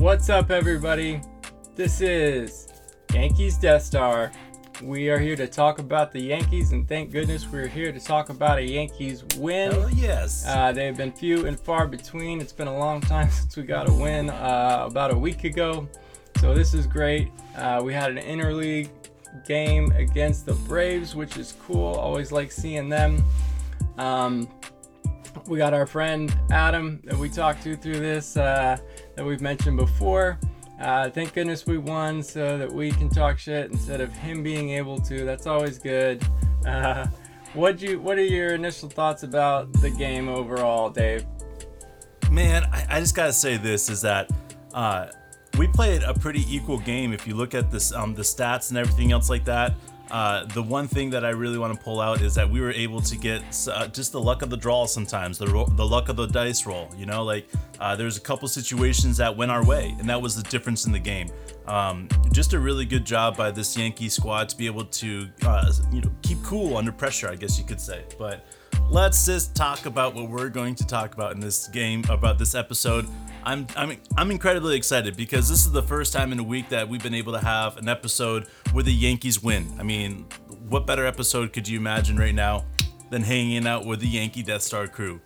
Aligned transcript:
What's 0.00 0.30
up, 0.30 0.50
everybody? 0.50 1.20
This 1.74 2.00
is 2.00 2.68
Yankees 3.12 3.58
Death 3.58 3.82
Star. 3.82 4.32
We 4.82 5.10
are 5.10 5.18
here 5.18 5.36
to 5.36 5.46
talk 5.46 5.78
about 5.78 6.10
the 6.10 6.20
Yankees, 6.20 6.72
and 6.72 6.88
thank 6.88 7.12
goodness 7.12 7.46
we're 7.46 7.66
here 7.66 7.92
to 7.92 8.00
talk 8.00 8.30
about 8.30 8.56
a 8.56 8.64
Yankees 8.64 9.24
win. 9.36 9.72
Hell 9.72 9.90
yes. 9.90 10.46
Uh, 10.48 10.72
they've 10.72 10.96
been 10.96 11.12
few 11.12 11.44
and 11.44 11.60
far 11.60 11.86
between. 11.86 12.40
It's 12.40 12.50
been 12.50 12.66
a 12.66 12.78
long 12.78 13.02
time 13.02 13.28
since 13.30 13.54
we 13.58 13.64
got 13.64 13.90
a 13.90 13.92
win, 13.92 14.30
uh, 14.30 14.86
about 14.88 15.12
a 15.12 15.18
week 15.18 15.44
ago. 15.44 15.86
So 16.40 16.54
this 16.54 16.72
is 16.72 16.86
great. 16.86 17.30
Uh, 17.54 17.82
we 17.84 17.92
had 17.92 18.10
an 18.10 18.24
interleague 18.24 18.88
game 19.46 19.92
against 19.92 20.46
the 20.46 20.54
Braves, 20.54 21.14
which 21.14 21.36
is 21.36 21.56
cool. 21.66 21.92
Always 21.92 22.32
like 22.32 22.50
seeing 22.50 22.88
them. 22.88 23.22
Um, 23.98 24.48
we 25.46 25.58
got 25.58 25.74
our 25.74 25.86
friend 25.86 26.34
Adam 26.50 27.00
that 27.04 27.16
we 27.16 27.28
talked 27.28 27.62
to 27.64 27.76
through 27.76 27.98
this 28.00 28.38
uh, 28.38 28.78
that 29.16 29.24
we've 29.24 29.40
mentioned 29.40 29.76
before. 29.76 30.38
Uh, 30.80 31.10
thank 31.10 31.34
goodness 31.34 31.66
we 31.66 31.76
won 31.76 32.22
so 32.22 32.56
that 32.56 32.72
we 32.72 32.90
can 32.90 33.08
talk 33.08 33.38
shit 33.38 33.70
instead 33.70 34.00
of 34.00 34.12
him 34.14 34.42
being 34.42 34.70
able 34.70 34.98
to. 34.98 35.24
That's 35.24 35.46
always 35.46 35.78
good. 35.78 36.24
Uh, 36.66 37.06
what 37.52 37.80
you 37.80 38.00
What 38.00 38.16
are 38.18 38.24
your 38.24 38.54
initial 38.54 38.88
thoughts 38.88 39.22
about 39.22 39.72
the 39.74 39.90
game 39.90 40.28
overall, 40.28 40.88
Dave? 40.88 41.26
Man, 42.30 42.64
I, 42.72 42.86
I 42.88 43.00
just 43.00 43.14
gotta 43.14 43.32
say 43.32 43.56
this 43.56 43.90
is 43.90 44.02
that 44.02 44.30
uh, 44.72 45.08
we 45.58 45.66
played 45.66 46.02
a 46.02 46.14
pretty 46.14 46.44
equal 46.48 46.78
game. 46.78 47.12
If 47.12 47.26
you 47.26 47.34
look 47.34 47.54
at 47.54 47.70
this, 47.70 47.92
um, 47.92 48.14
the 48.14 48.22
stats 48.22 48.70
and 48.70 48.78
everything 48.78 49.12
else 49.12 49.28
like 49.28 49.44
that. 49.44 49.74
Uh, 50.10 50.44
the 50.46 50.62
one 50.62 50.88
thing 50.88 51.10
that 51.10 51.24
I 51.24 51.30
really 51.30 51.58
want 51.58 51.76
to 51.76 51.84
pull 51.84 52.00
out 52.00 52.20
is 52.20 52.34
that 52.34 52.48
we 52.48 52.60
were 52.60 52.72
able 52.72 53.00
to 53.00 53.16
get 53.16 53.42
uh, 53.70 53.86
just 53.88 54.12
the 54.12 54.20
luck 54.20 54.42
of 54.42 54.50
the 54.50 54.56
draw 54.56 54.86
sometimes, 54.86 55.38
the 55.38 55.46
ro- 55.46 55.66
the 55.66 55.86
luck 55.86 56.08
of 56.08 56.16
the 56.16 56.26
dice 56.26 56.66
roll. 56.66 56.88
You 56.96 57.06
know, 57.06 57.24
like 57.24 57.48
uh, 57.78 57.94
there's 57.94 58.16
a 58.16 58.20
couple 58.20 58.48
situations 58.48 59.16
that 59.18 59.36
went 59.36 59.50
our 59.50 59.64
way, 59.64 59.94
and 59.98 60.08
that 60.08 60.20
was 60.20 60.34
the 60.34 60.42
difference 60.50 60.86
in 60.86 60.92
the 60.92 60.98
game. 60.98 61.30
Um, 61.66 62.08
just 62.32 62.52
a 62.52 62.58
really 62.58 62.84
good 62.84 63.04
job 63.04 63.36
by 63.36 63.52
this 63.52 63.76
Yankee 63.76 64.08
squad 64.08 64.48
to 64.48 64.56
be 64.56 64.66
able 64.66 64.86
to, 64.86 65.28
uh, 65.44 65.72
you 65.92 66.00
know, 66.00 66.10
keep 66.22 66.42
cool 66.42 66.76
under 66.76 66.90
pressure. 66.90 67.28
I 67.28 67.36
guess 67.36 67.58
you 67.58 67.64
could 67.64 67.80
say, 67.80 68.04
but 68.18 68.44
let's 68.90 69.26
just 69.26 69.54
talk 69.54 69.86
about 69.86 70.14
what 70.14 70.28
we're 70.28 70.48
going 70.48 70.74
to 70.76 70.86
talk 70.86 71.14
about 71.14 71.32
in 71.32 71.40
this 71.40 71.68
game 71.68 72.04
about 72.08 72.38
this 72.38 72.56
episode. 72.56 73.06
I'm 73.44 73.66
I'm 73.76 73.96
I'm 74.16 74.30
incredibly 74.30 74.76
excited 74.76 75.16
because 75.16 75.48
this 75.48 75.64
is 75.64 75.72
the 75.72 75.82
first 75.82 76.12
time 76.12 76.32
in 76.32 76.38
a 76.38 76.42
week 76.42 76.68
that 76.68 76.88
we've 76.88 77.02
been 77.02 77.14
able 77.14 77.32
to 77.32 77.38
have 77.38 77.76
an 77.78 77.88
episode 77.88 78.46
where 78.72 78.84
the 78.84 78.92
Yankees 78.92 79.42
win. 79.42 79.72
I 79.78 79.82
mean, 79.82 80.26
what 80.68 80.86
better 80.86 81.06
episode 81.06 81.52
could 81.52 81.66
you 81.66 81.78
imagine 81.78 82.16
right 82.16 82.34
now 82.34 82.66
than 83.08 83.22
hanging 83.22 83.66
out 83.66 83.86
with 83.86 84.00
the 84.00 84.08
Yankee 84.08 84.42
Death 84.42 84.62
Star 84.62 84.86
crew? 84.88 85.20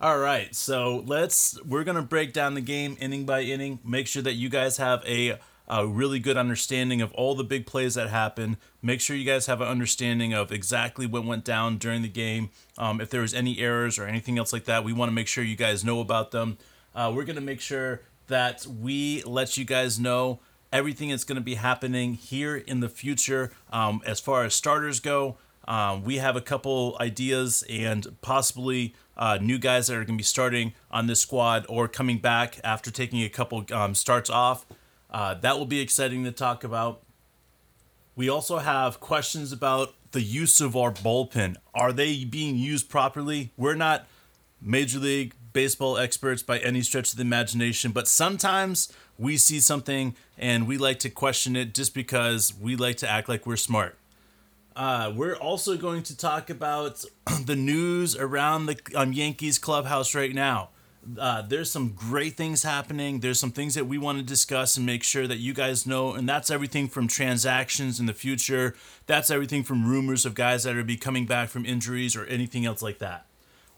All 0.00 0.18
right, 0.18 0.54
so 0.54 1.04
let's 1.06 1.62
we're 1.64 1.84
gonna 1.84 2.02
break 2.02 2.32
down 2.32 2.54
the 2.54 2.60
game 2.60 2.96
inning 3.00 3.24
by 3.24 3.42
inning. 3.42 3.78
Make 3.84 4.06
sure 4.06 4.22
that 4.22 4.34
you 4.34 4.48
guys 4.48 4.78
have 4.78 5.04
a 5.06 5.38
a 5.68 5.86
really 5.86 6.18
good 6.18 6.36
understanding 6.36 7.00
of 7.00 7.12
all 7.12 7.34
the 7.34 7.44
big 7.44 7.66
plays 7.66 7.94
that 7.94 8.10
happen. 8.10 8.56
Make 8.82 9.00
sure 9.00 9.14
you 9.14 9.24
guys 9.24 9.46
have 9.46 9.60
an 9.60 9.68
understanding 9.68 10.34
of 10.34 10.50
exactly 10.50 11.06
what 11.06 11.24
went 11.24 11.44
down 11.44 11.78
during 11.78 12.02
the 12.02 12.08
game. 12.08 12.50
Um, 12.76 13.00
if 13.00 13.10
there 13.10 13.20
was 13.20 13.32
any 13.32 13.58
errors 13.58 13.98
or 13.98 14.06
anything 14.06 14.38
else 14.38 14.52
like 14.52 14.64
that, 14.64 14.84
we 14.84 14.92
want 14.92 15.08
to 15.08 15.14
make 15.14 15.28
sure 15.28 15.44
you 15.44 15.56
guys 15.56 15.84
know 15.84 16.00
about 16.00 16.30
them. 16.30 16.58
Uh, 16.94 17.12
we're 17.14 17.24
going 17.24 17.36
to 17.36 17.42
make 17.42 17.60
sure 17.60 18.02
that 18.28 18.66
we 18.66 19.22
let 19.24 19.56
you 19.56 19.64
guys 19.64 19.98
know 19.98 20.40
everything 20.72 21.10
that's 21.10 21.24
going 21.24 21.36
to 21.36 21.42
be 21.42 21.56
happening 21.56 22.14
here 22.14 22.56
in 22.56 22.80
the 22.80 22.88
future 22.88 23.52
um, 23.72 24.00
as 24.06 24.20
far 24.20 24.44
as 24.44 24.54
starters 24.54 25.00
go. 25.00 25.36
Um, 25.68 26.02
we 26.02 26.16
have 26.16 26.34
a 26.34 26.40
couple 26.40 26.96
ideas 27.00 27.62
and 27.70 28.16
possibly 28.20 28.94
uh, 29.16 29.38
new 29.40 29.58
guys 29.58 29.86
that 29.86 29.94
are 29.94 30.04
going 30.04 30.16
to 30.18 30.22
be 30.22 30.24
starting 30.24 30.72
on 30.90 31.06
this 31.06 31.20
squad 31.20 31.66
or 31.68 31.88
coming 31.88 32.18
back 32.18 32.58
after 32.64 32.90
taking 32.90 33.22
a 33.22 33.28
couple 33.28 33.64
um, 33.72 33.94
starts 33.94 34.28
off. 34.28 34.66
Uh, 35.10 35.34
that 35.34 35.58
will 35.58 35.66
be 35.66 35.80
exciting 35.80 36.24
to 36.24 36.32
talk 36.32 36.64
about. 36.64 37.02
We 38.16 38.28
also 38.28 38.58
have 38.58 38.98
questions 38.98 39.52
about 39.52 39.94
the 40.10 40.22
use 40.22 40.60
of 40.60 40.76
our 40.76 40.92
bullpen. 40.92 41.56
Are 41.74 41.92
they 41.92 42.24
being 42.24 42.56
used 42.56 42.88
properly? 42.88 43.52
We're 43.56 43.74
not 43.74 44.06
Major 44.60 44.98
League 44.98 45.34
baseball 45.52 45.98
experts 45.98 46.42
by 46.42 46.58
any 46.58 46.82
stretch 46.82 47.10
of 47.10 47.16
the 47.16 47.22
imagination, 47.22 47.92
but 47.92 48.08
sometimes 48.08 48.92
we 49.18 49.36
see 49.36 49.60
something 49.60 50.14
and 50.38 50.66
we 50.66 50.78
like 50.78 50.98
to 51.00 51.10
question 51.10 51.56
it 51.56 51.74
just 51.74 51.94
because 51.94 52.54
we 52.60 52.76
like 52.76 52.96
to 52.96 53.08
act 53.08 53.28
like 53.28 53.46
we're 53.46 53.56
smart. 53.56 53.96
Uh, 54.74 55.12
we're 55.14 55.36
also 55.36 55.76
going 55.76 56.02
to 56.02 56.16
talk 56.16 56.48
about 56.48 57.04
the 57.44 57.56
news 57.56 58.16
around 58.16 58.66
the 58.66 58.78
um, 58.94 59.12
Yankees 59.12 59.58
clubhouse 59.58 60.14
right 60.14 60.34
now. 60.34 60.70
Uh, 61.18 61.42
there's 61.42 61.70
some 61.70 61.90
great 61.90 62.36
things 62.36 62.62
happening. 62.62 63.20
There's 63.20 63.40
some 63.40 63.50
things 63.50 63.74
that 63.74 63.86
we 63.86 63.98
want 63.98 64.18
to 64.18 64.24
discuss 64.24 64.76
and 64.76 64.86
make 64.86 65.02
sure 65.02 65.26
that 65.26 65.38
you 65.38 65.52
guys 65.52 65.84
know. 65.84 66.12
And 66.12 66.28
that's 66.28 66.50
everything 66.50 66.88
from 66.88 67.08
transactions 67.08 67.98
in 67.98 68.06
the 68.06 68.14
future. 68.14 68.76
That's 69.06 69.30
everything 69.30 69.64
from 69.64 69.88
rumors 69.88 70.24
of 70.24 70.34
guys 70.34 70.62
that 70.62 70.76
are 70.76 70.84
be 70.84 70.96
coming 70.96 71.26
back 71.26 71.48
from 71.48 71.66
injuries 71.66 72.14
or 72.14 72.24
anything 72.26 72.64
else 72.64 72.82
like 72.82 72.98
that. 73.00 73.26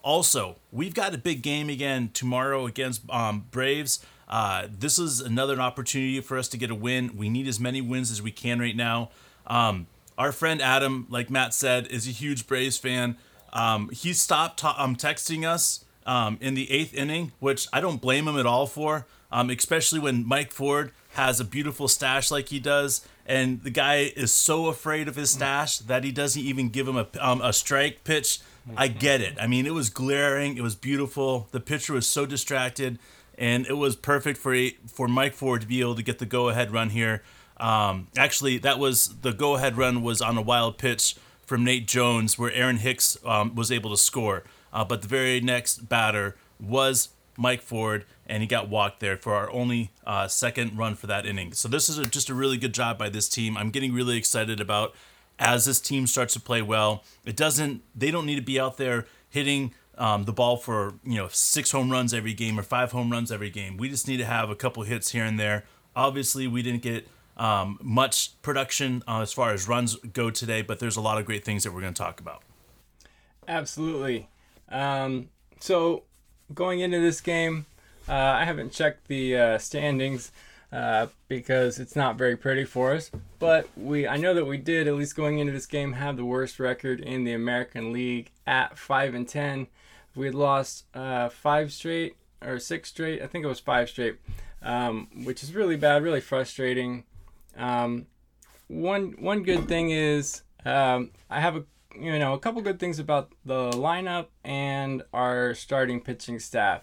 Also, 0.05 0.57
we've 0.71 0.95
got 0.95 1.15
a 1.15 1.19
big 1.19 1.41
game 1.41 1.71
again 1.71 2.11
tomorrow 2.13 2.67
against 2.67 3.09
um, 3.11 3.47
Braves. 3.51 4.05
Uh, 4.29 4.69
this 4.71 4.99
is 4.99 5.21
another 5.21 5.59
opportunity 5.59 6.21
for 6.21 6.37
us 6.37 6.47
to 6.49 6.59
get 6.59 6.71
a 6.71 6.75
win. 6.75 7.17
We 7.17 7.31
need 7.31 7.49
as 7.49 7.59
many 7.59 7.81
wins 7.81 8.11
as 8.11 8.21
we 8.21 8.31
can 8.31 8.61
right 8.61 8.77
now. 8.77 9.09
Um, 9.47 9.87
our 10.19 10.31
friend 10.31 10.61
Adam, 10.61 11.07
like 11.09 11.31
Matt 11.31 11.55
said, 11.55 11.87
is 11.87 12.07
a 12.07 12.11
huge 12.11 12.47
Braves 12.47 12.77
fan. 12.77 13.17
Um, 13.55 13.89
he 13.91 14.13
stopped 14.13 14.61
ta- 14.61 14.77
um, 14.77 14.95
texting 14.95 15.49
us 15.49 15.87
um, 16.05 16.37
in 16.39 16.53
the 16.53 16.71
eighth 16.71 16.93
inning, 16.93 17.33
which 17.41 17.67
I 17.73 17.81
don't 17.81 18.03
blame 18.03 18.29
him 18.29 18.39
at 18.39 18.45
all 18.45 18.67
for, 18.67 19.07
um, 19.33 19.49
especially 19.49 20.01
when 20.01 20.27
Mike 20.27 20.53
Ford 20.53 20.93
has 21.15 21.41
a 21.41 21.45
beautiful 21.45 21.89
stash 21.89 22.31
like 22.31 22.51
he 22.51 22.61
does. 22.61 23.07
And 23.25 23.63
the 23.63 23.71
guy 23.71 24.13
is 24.17 24.33
so 24.33 24.67
afraid 24.67 25.09
of 25.09 25.17
his 25.17 25.31
stash 25.31 25.79
that 25.79 26.05
he 26.05 26.13
doesn't 26.13 26.43
even 26.43 26.69
give 26.69 26.87
him 26.87 26.99
a, 26.99 27.07
um, 27.21 27.41
a 27.41 27.55
strike 27.55 28.05
pitch 28.05 28.41
I 28.77 28.89
get 28.89 29.21
it. 29.21 29.37
I 29.41 29.47
mean, 29.47 29.67
it 29.67 29.75
was 29.75 29.91
glaring. 29.91 30.57
It 30.57 30.63
was 30.63 30.75
beautiful. 30.75 31.49
The 31.51 31.61
pitcher 31.61 31.93
was 31.93 32.07
so 32.07 32.27
distracted, 32.27 32.99
and 33.37 33.67
it 33.67 33.75
was 33.75 33.97
perfect 33.97 34.39
for 34.39 34.57
for 34.87 35.09
Mike 35.09 35.35
Ford 35.35 35.61
to 35.63 35.67
be 35.67 35.81
able 35.81 35.95
to 35.97 36.03
get 36.03 36.19
the 36.19 36.27
go 36.27 36.49
ahead 36.49 36.73
run 36.73 36.91
here. 36.91 37.23
Um, 37.59 38.09
actually, 38.17 38.59
that 38.59 38.79
was 38.79 39.21
the 39.21 39.33
go 39.33 39.57
ahead 39.57 39.77
run 39.77 40.03
was 40.03 40.21
on 40.21 40.37
a 40.37 40.43
wild 40.43 40.79
pitch 40.79 41.17
from 41.47 41.63
Nate 41.63 41.87
Jones, 41.87 42.39
where 42.39 42.53
Aaron 42.53 42.79
Hicks 42.79 43.19
um, 43.25 43.55
was 43.55 43.71
able 43.71 43.91
to 43.91 43.97
score. 43.97 44.45
Uh, 44.73 44.85
but 44.85 45.03
the 45.03 45.09
very 45.09 45.41
next 45.41 45.89
batter 45.89 46.37
was 46.59 47.11
Mike 47.37 47.63
Ford, 47.63 48.05
and 48.27 48.43
he 48.43 48.47
got 48.47 48.69
walked 48.69 49.01
there 49.01 49.17
for 49.17 49.35
our 49.35 49.51
only 49.51 49.93
uh, 50.07 50.27
second 50.27 50.77
run 50.77 50.95
for 50.95 51.07
that 51.07 51.27
inning. 51.27 51.53
So 51.53 51.69
this 51.69 51.89
is 51.89 51.99
a, 51.99 52.07
just 52.07 52.31
a 52.31 52.35
really 52.35 52.57
good 52.57 52.75
job 52.75 52.99
by 52.99 53.09
this 53.09 53.29
team. 53.29 53.57
I'm 53.57 53.71
getting 53.71 53.93
really 53.93 54.17
excited 54.17 54.61
about 54.61 54.95
as 55.39 55.65
this 55.65 55.81
team 55.81 56.07
starts 56.07 56.35
to 56.35 56.41
play 56.41 56.63
well. 56.63 57.05
It 57.25 57.37
doesn't. 57.37 57.83
They 57.95 58.11
don't 58.11 58.27
need 58.27 58.37
to 58.37 58.43
be 58.43 58.59
out 58.61 58.77
there 58.77 59.07
hitting 59.29 59.75
um, 59.97 60.25
the 60.25 60.33
ball 60.33 60.57
for 60.57 60.95
you 61.05 61.17
know 61.17 61.29
six 61.29 61.71
home 61.71 61.91
runs 61.91 62.13
every 62.15 62.35
game 62.35 62.59
or 62.59 62.63
five 62.63 62.93
home 62.93 63.11
runs 63.11 63.31
every 63.31 63.51
game. 63.51 63.77
We 63.77 63.89
just 63.89 64.09
need 64.09 64.19
to 64.19 64.25
have 64.25 64.51
a 64.51 64.55
couple 64.55 64.83
hits 64.83 65.13
here 65.13 65.25
and 65.25 65.39
there. 65.39 65.65
Obviously, 65.97 66.47
we 66.47 66.63
didn't 66.63 66.83
get 66.83 67.09
um, 67.37 67.79
much 67.83 68.41
production 68.43 69.03
uh, 69.09 69.21
as 69.21 69.33
far 69.33 69.53
as 69.53 69.69
runs 69.69 69.97
go 69.97 70.31
today, 70.31 70.63
but 70.63 70.79
there's 70.79 70.97
a 70.97 71.01
lot 71.01 71.19
of 71.19 71.27
great 71.27 71.45
things 71.45 71.65
that 71.65 71.73
we're 71.73 71.81
going 71.81 71.95
to 71.95 72.03
talk 72.03 72.21
about. 72.21 72.43
Absolutely. 73.47 74.29
Um, 74.69 75.29
so 75.61 76.05
going 76.53 76.81
into 76.81 77.01
this 77.01 77.21
game, 77.21 77.67
uh, 78.09 78.13
I 78.13 78.45
haven't 78.45 78.73
checked 78.73 79.09
the 79.09 79.37
uh, 79.37 79.59
standings 79.59 80.33
uh, 80.73 81.07
because 81.29 81.79
it's 81.79 81.97
not 81.97 82.17
very 82.17 82.37
pretty 82.37 82.65
for 82.65 82.93
us. 82.93 83.11
But 83.39 83.69
we, 83.77 84.07
I 84.07 84.17
know 84.17 84.35
that 84.35 84.47
we 84.47 84.59
did 84.59 84.89
at 84.89 84.95
least 84.95 85.17
going 85.17 85.39
into 85.39 85.53
this 85.53 85.67
game 85.67 85.93
have 85.95 86.17
the 86.17 86.25
worst 86.25 86.59
record 86.59 87.01
in 87.01 87.25
the 87.25 87.33
American 87.33 87.93
League 87.93 88.31
at 88.47 88.79
five 88.79 89.15
and 89.15 89.29
ten. 89.29 89.69
We 90.15 90.27
had 90.27 90.35
lost 90.35 90.85
uh, 90.95 91.29
five 91.29 91.73
straight 91.73 92.17
or 92.43 92.59
six 92.59 92.91
straight. 92.91 93.23
I 93.23 93.27
think 93.27 93.45
it 93.45 93.49
was 93.49 93.61
five 93.61 93.89
straight, 93.89 94.17
um, 94.63 95.09
which 95.25 95.43
is 95.43 95.55
really 95.55 95.77
bad, 95.77 96.03
really 96.03 96.21
frustrating. 96.21 97.05
Um, 97.57 98.07
one 98.69 99.15
one 99.19 99.43
good 99.43 99.69
thing 99.69 99.91
is 99.91 100.43
um, 100.65 101.11
I 101.31 101.41
have 101.41 101.57
a 101.57 101.65
you 101.99 102.19
know 102.19 102.35
a 102.35 102.39
couple 102.39 102.63
good 102.63 102.81
things 102.81 102.99
about 102.99 103.31
the 103.45 103.71
lineup 103.71 104.27
and 104.45 105.03
our 105.13 105.55
starting 105.55 106.01
pitching 106.01 106.39
staff. 106.39 106.83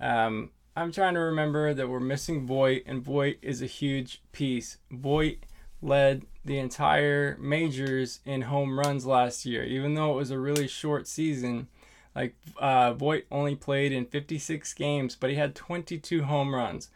Um, 0.00 0.50
I'm 0.78 0.92
trying 0.92 1.14
to 1.14 1.20
remember 1.20 1.74
that 1.74 1.88
we're 1.88 1.98
missing 1.98 2.46
Voit, 2.46 2.82
and 2.86 3.02
Voit 3.02 3.38
is 3.42 3.60
a 3.60 3.66
huge 3.66 4.22
piece. 4.30 4.78
Voit 4.92 5.38
led 5.82 6.24
the 6.44 6.58
entire 6.58 7.36
majors 7.40 8.20
in 8.24 8.42
home 8.42 8.78
runs 8.78 9.04
last 9.04 9.44
year, 9.44 9.64
even 9.64 9.94
though 9.94 10.12
it 10.12 10.16
was 10.16 10.30
a 10.30 10.38
really 10.38 10.68
short 10.68 11.08
season. 11.08 11.66
Like 12.14 12.36
uh, 12.60 12.92
Voit 12.92 13.24
only 13.32 13.56
played 13.56 13.90
in 13.90 14.06
56 14.06 14.72
games, 14.74 15.16
but 15.16 15.30
he 15.30 15.36
had 15.36 15.56
22 15.56 16.22
home 16.22 16.54
runs. 16.54 16.90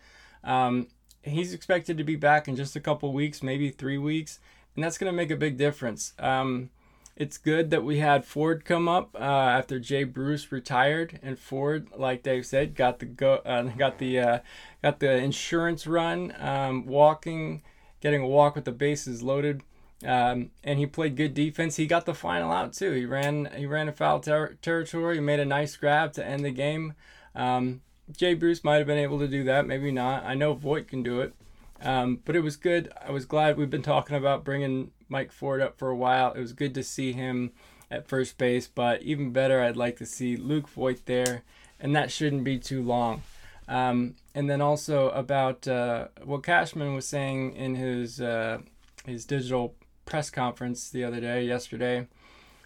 Um, 0.44 0.87
he's 1.23 1.52
expected 1.52 1.99
to 1.99 2.05
be 2.05 2.14
back 2.14 2.46
in 2.46 2.55
just 2.55 2.76
a 2.76 2.81
couple 2.81 3.12
weeks, 3.12 3.43
maybe 3.43 3.70
three 3.70 3.99
weeks, 3.99 4.38
and 4.76 4.85
that's 4.85 4.96
going 4.96 5.12
to 5.12 5.17
make 5.17 5.32
a 5.32 5.37
big 5.37 5.56
difference. 5.56 6.12
Um, 6.20 6.70
it's 7.14 7.37
good 7.37 7.70
that 7.70 7.85
we 7.85 7.99
had 7.99 8.25
Ford 8.25 8.64
come 8.64 8.88
up 8.88 9.14
uh, 9.14 9.19
after 9.19 9.79
Jay 9.79 10.05
Bruce 10.05 10.50
retired, 10.50 11.20
and 11.23 11.38
Ford, 11.38 11.88
like 11.97 12.23
Dave 12.23 12.47
said, 12.47 12.75
got 12.75 12.99
the 12.99 13.06
go, 13.06 13.35
uh, 13.44 13.62
got 13.62 13.99
the 13.99 14.19
uh, 14.19 14.38
got 14.82 15.00
the 15.00 15.12
insurance 15.12 15.87
run, 15.87 16.35
um, 16.38 16.87
walking, 16.87 17.62
getting 18.00 18.23
a 18.23 18.26
walk 18.26 18.55
with 18.55 18.64
the 18.64 18.73
bases 18.73 19.23
loaded, 19.23 19.62
um, 20.05 20.50
and 20.64 20.79
he 20.79 20.87
played 20.87 21.17
good 21.17 21.35
defense. 21.35 21.76
He 21.76 21.87
got 21.87 22.06
the 22.06 22.14
final 22.14 22.50
out 22.50 22.73
too. 22.73 22.93
He 22.93 23.05
ran 23.05 23.50
he 23.56 23.67
ran 23.67 23.88
a 23.88 23.93
foul 23.93 24.20
ter- 24.20 24.55
territory. 24.62 25.17
He 25.17 25.20
made 25.20 25.41
a 25.41 25.44
nice 25.44 25.76
grab 25.76 26.14
to 26.14 26.26
end 26.26 26.44
the 26.44 26.50
game. 26.50 26.94
Um, 27.35 27.82
Jay 28.17 28.35
Bruce 28.35 28.64
might 28.64 28.76
have 28.79 28.87
been 28.87 28.99
able 28.99 29.19
to 29.19 29.29
do 29.29 29.44
that, 29.44 29.67
maybe 29.67 29.93
not. 29.93 30.25
I 30.25 30.35
know 30.35 30.55
Voit 30.55 30.88
can 30.88 31.03
do 31.03 31.20
it. 31.20 31.35
Um, 31.81 32.20
but 32.25 32.37
it 32.37 32.41
was 32.41 32.56
good. 32.56 32.93
I 33.05 33.11
was 33.11 33.25
glad 33.25 33.56
we've 33.56 33.70
been 33.70 33.82
talking 33.82 34.17
about 34.17 34.44
bringing 34.44 34.93
Mike 35.12 35.31
Ford 35.31 35.61
up 35.61 35.79
for 35.79 35.91
a 35.91 35.97
while. 35.97 36.32
It 36.32 36.41
was 36.41 36.55
good 36.55 36.75
to 36.75 36.82
see 36.82 37.12
him 37.12 37.53
at 37.91 38.09
first 38.09 38.38
base, 38.38 38.67
but 38.67 39.03
even 39.03 39.31
better, 39.31 39.61
I'd 39.61 39.76
like 39.76 39.99
to 39.99 40.06
see 40.06 40.37
Luke 40.37 40.69
Voit 40.69 41.05
there, 41.05 41.43
and 41.79 41.94
that 41.94 42.11
shouldn't 42.11 42.44
be 42.44 42.59
too 42.59 42.82
long. 42.82 43.23
Um, 43.69 44.17
and 44.35 44.49
then 44.49 44.62
also 44.62 45.11
about 45.11 45.69
uh, 45.69 46.09
what 46.25 46.43
Cashman 46.43 46.94
was 46.94 47.06
saying 47.06 47.55
in 47.55 47.75
his 47.75 48.20
uh, 48.20 48.59
his 49.05 49.26
digital 49.26 49.75
press 50.06 50.31
conference 50.31 50.88
the 50.88 51.05
other 51.05 51.20
day, 51.20 51.44
yesterday. 51.44 52.09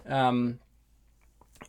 Um, 0.09 0.61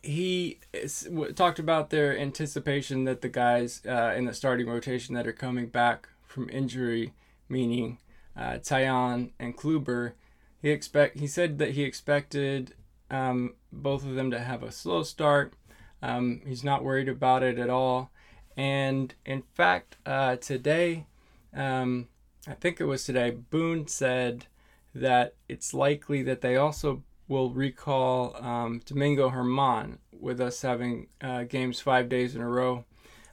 he 0.02 0.60
is, 0.72 1.02
w- 1.02 1.32
talked 1.32 1.58
about 1.58 1.90
their 1.90 2.16
anticipation 2.16 3.04
that 3.04 3.20
the 3.20 3.28
guys 3.28 3.82
uh, 3.84 4.14
in 4.16 4.26
the 4.26 4.34
starting 4.34 4.68
rotation 4.68 5.14
that 5.16 5.26
are 5.26 5.32
coming 5.32 5.66
back 5.66 6.08
from 6.24 6.48
injury 6.50 7.12
meaning 7.48 7.98
uh, 8.36 8.58
Taillon 8.58 9.30
and 9.40 9.56
Kluber. 9.56 10.12
He 10.60 10.70
expect 10.70 11.18
he 11.18 11.26
said 11.26 11.58
that 11.58 11.72
he 11.72 11.82
expected 11.82 12.74
um, 13.10 13.54
both 13.72 14.04
of 14.04 14.14
them 14.14 14.30
to 14.30 14.38
have 14.38 14.62
a 14.62 14.72
slow 14.72 15.02
start. 15.02 15.54
Um, 16.02 16.42
he's 16.46 16.64
not 16.64 16.84
worried 16.84 17.08
about 17.08 17.42
it 17.42 17.58
at 17.58 17.70
all. 17.70 18.10
And 18.56 19.14
in 19.24 19.42
fact, 19.54 19.96
uh, 20.04 20.36
today, 20.36 21.06
um, 21.54 22.08
I 22.46 22.54
think 22.54 22.80
it 22.80 22.86
was 22.86 23.04
today, 23.04 23.30
Boone 23.30 23.86
said 23.86 24.46
that 24.94 25.34
it's 25.48 25.72
likely 25.72 26.22
that 26.22 26.40
they 26.40 26.56
also 26.56 27.02
will 27.28 27.50
recall 27.50 28.34
um, 28.36 28.80
Domingo 28.84 29.30
Germán 29.30 29.98
with 30.18 30.40
us 30.40 30.62
having 30.62 31.08
uh, 31.20 31.44
games 31.44 31.80
five 31.80 32.08
days 32.08 32.34
in 32.34 32.40
a 32.40 32.48
row. 32.48 32.84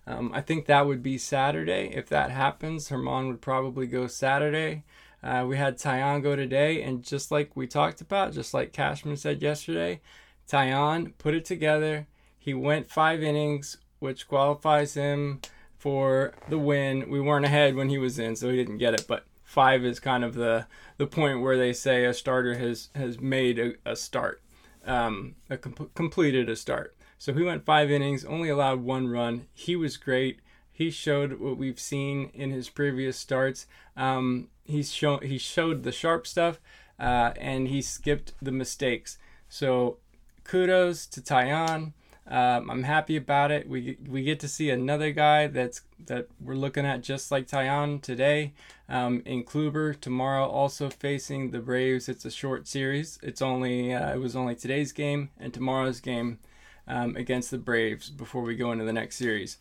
Um, 0.06 0.31
I 0.33 0.42
think 0.42 0.66
that 0.66 0.86
would 0.86 1.01
be 1.01 1.18
Saturday. 1.18 1.92
If 1.94 2.07
that 2.10 2.30
happens, 2.30 2.89
Germán 2.89 3.28
would 3.28 3.42
probably 3.42 3.88
go 3.88 4.06
Saturday. 4.06 4.83
Uh, 5.25 5.44
we 5.44 5.57
had 5.57 5.80
Taillon 5.80 6.22
go 6.22 6.36
today, 6.36 6.83
and 6.83 7.04
just 7.04 7.31
like 7.31 7.56
we 7.56 7.66
talked 7.66 8.00
about, 8.00 8.33
just 8.33 8.54
like 8.54 8.72
Cashman 8.72 9.18
said 9.18 9.42
yesterday, 9.42 10.00
Taillon 10.48 11.13
put 11.18 11.33
it 11.33 11.45
together. 11.45 12.06
He 12.38 12.54
went 12.54 12.92
five 12.92 13.24
innings, 13.24 13.77
which 13.98 14.27
qualifies 14.27 14.94
him 14.94 15.42
for 15.80 16.33
the 16.48 16.60
win. 16.60 17.10
We 17.10 17.19
weren't 17.19 17.45
ahead 17.45 17.74
when 17.74 17.89
he 17.89 17.98
was 17.98 18.19
in, 18.19 18.36
so 18.36 18.51
he 18.51 18.56
didn't 18.56 18.77
get 18.77 18.94
it. 18.94 19.06
But 19.07 19.25
five 19.44 19.83
is 19.83 20.00
kind 20.00 20.24
of 20.24 20.36
the 20.36 20.68
the 20.98 21.07
point 21.07 21.42
where 21.42 21.57
they 21.57 21.74
say 21.74 22.06
a 22.06 22.13
starter 22.13 22.56
has 22.60 22.89
has 22.94 23.19
made 23.19 23.57
a, 23.57 23.74
a 23.83 23.95
start, 23.95 24.44
um, 24.86 25.33
a 25.50 25.57
comp- 25.57 25.95
completed 25.95 26.50
a 26.50 26.56
start. 26.56 26.95
So 27.18 27.33
he 27.33 27.42
went 27.42 27.66
five 27.66 27.89
innings, 27.89 28.25
only 28.25 28.50
allowed 28.50 28.81
one 28.81 29.07
run. 29.07 29.48
He 29.56 29.75
was 29.75 29.98
great. 29.98 30.39
He 30.75 30.92
showed 30.92 31.39
what 31.39 31.56
we've 31.56 31.80
seen 31.80 32.31
in 32.33 32.51
his 32.51 32.68
previous 32.68 33.18
starts. 33.18 33.66
Um, 33.95 34.50
he's 34.66 34.92
shown 34.92 35.22
he 35.22 35.38
showed 35.38 35.83
the 35.83 35.94
sharp 35.94 36.27
stuff, 36.27 36.60
uh, 37.00 37.31
and 37.39 37.69
he 37.69 37.81
skipped 37.81 38.33
the 38.42 38.51
mistakes. 38.51 39.18
So 39.48 40.00
kudos 40.44 41.07
to 41.07 41.22
Taillon. 41.22 41.94
Um, 42.27 42.69
I'm 42.69 42.83
happy 42.83 43.16
about 43.16 43.51
it. 43.51 43.69
We 43.69 43.98
we 44.06 44.24
get 44.24 44.42
to 44.42 44.50
see 44.50 44.69
another 44.69 45.12
guy 45.12 45.48
that's 45.48 45.80
that 46.07 46.27
we're 46.42 46.56
looking 46.56 46.86
at 46.86 47.01
just 47.01 47.31
like 47.31 47.48
Taillon 47.48 48.01
today. 48.01 48.51
Um, 48.89 49.21
in 49.25 49.45
Kluber 49.45 49.98
tomorrow, 49.98 50.45
also 50.45 50.89
facing 50.89 51.51
the 51.51 51.60
Braves. 51.60 52.10
It's 52.10 52.25
a 52.25 52.31
short 52.31 52.68
series. 52.68 53.18
It's 53.24 53.42
only 53.42 53.94
uh, 53.94 54.13
it 54.13 54.19
was 54.19 54.36
only 54.36 54.56
today's 54.56 54.92
game 54.92 55.30
and 55.39 55.54
tomorrow's 55.54 56.01
game 56.01 56.39
um, 56.86 57.16
against 57.16 57.50
the 57.50 57.57
Braves 57.57 58.10
before 58.10 58.42
we 58.42 58.57
go 58.57 58.74
into 58.74 58.83
the 58.83 58.92
next 58.92 59.16
series. 59.16 59.57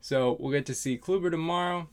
So 0.00 0.36
we'll 0.38 0.52
get 0.52 0.66
to 0.66 0.74
see 0.74 0.98
Kluber 0.98 1.30
tomorrow. 1.30 1.88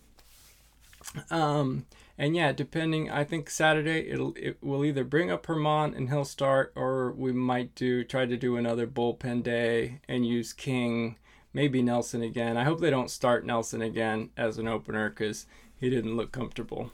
Um, 1.30 1.86
and 2.18 2.36
yeah, 2.36 2.52
depending, 2.52 3.10
I 3.10 3.24
think 3.24 3.50
Saturday 3.50 4.10
it'll 4.10 4.34
it 4.38 4.58
will 4.62 4.86
either 4.86 5.04
bring 5.04 5.30
up 5.30 5.46
Germán 5.46 5.96
and 5.96 6.10
he'll 6.10 6.26
start, 6.26 6.72
or 6.76 7.12
we 7.12 7.34
might 7.34 7.76
do 7.76 8.04
try 8.04 8.26
to 8.26 8.38
do 8.38 8.56
another 8.56 8.88
bullpen 8.88 9.44
day 9.44 10.00
and 10.08 10.26
use 10.26 10.54
King, 10.54 11.18
maybe 11.54 11.82
Nelson 11.82 12.22
again. 12.22 12.58
I 12.58 12.64
hope 12.64 12.80
they 12.80 12.90
don't 12.90 13.12
start 13.12 13.46
Nelson 13.46 13.82
again 13.82 14.30
as 14.38 14.58
an 14.58 14.68
opener 14.68 15.10
because 15.10 15.46
he 15.78 15.90
didn't 15.90 16.16
look 16.16 16.32
comfortable. 16.32 16.92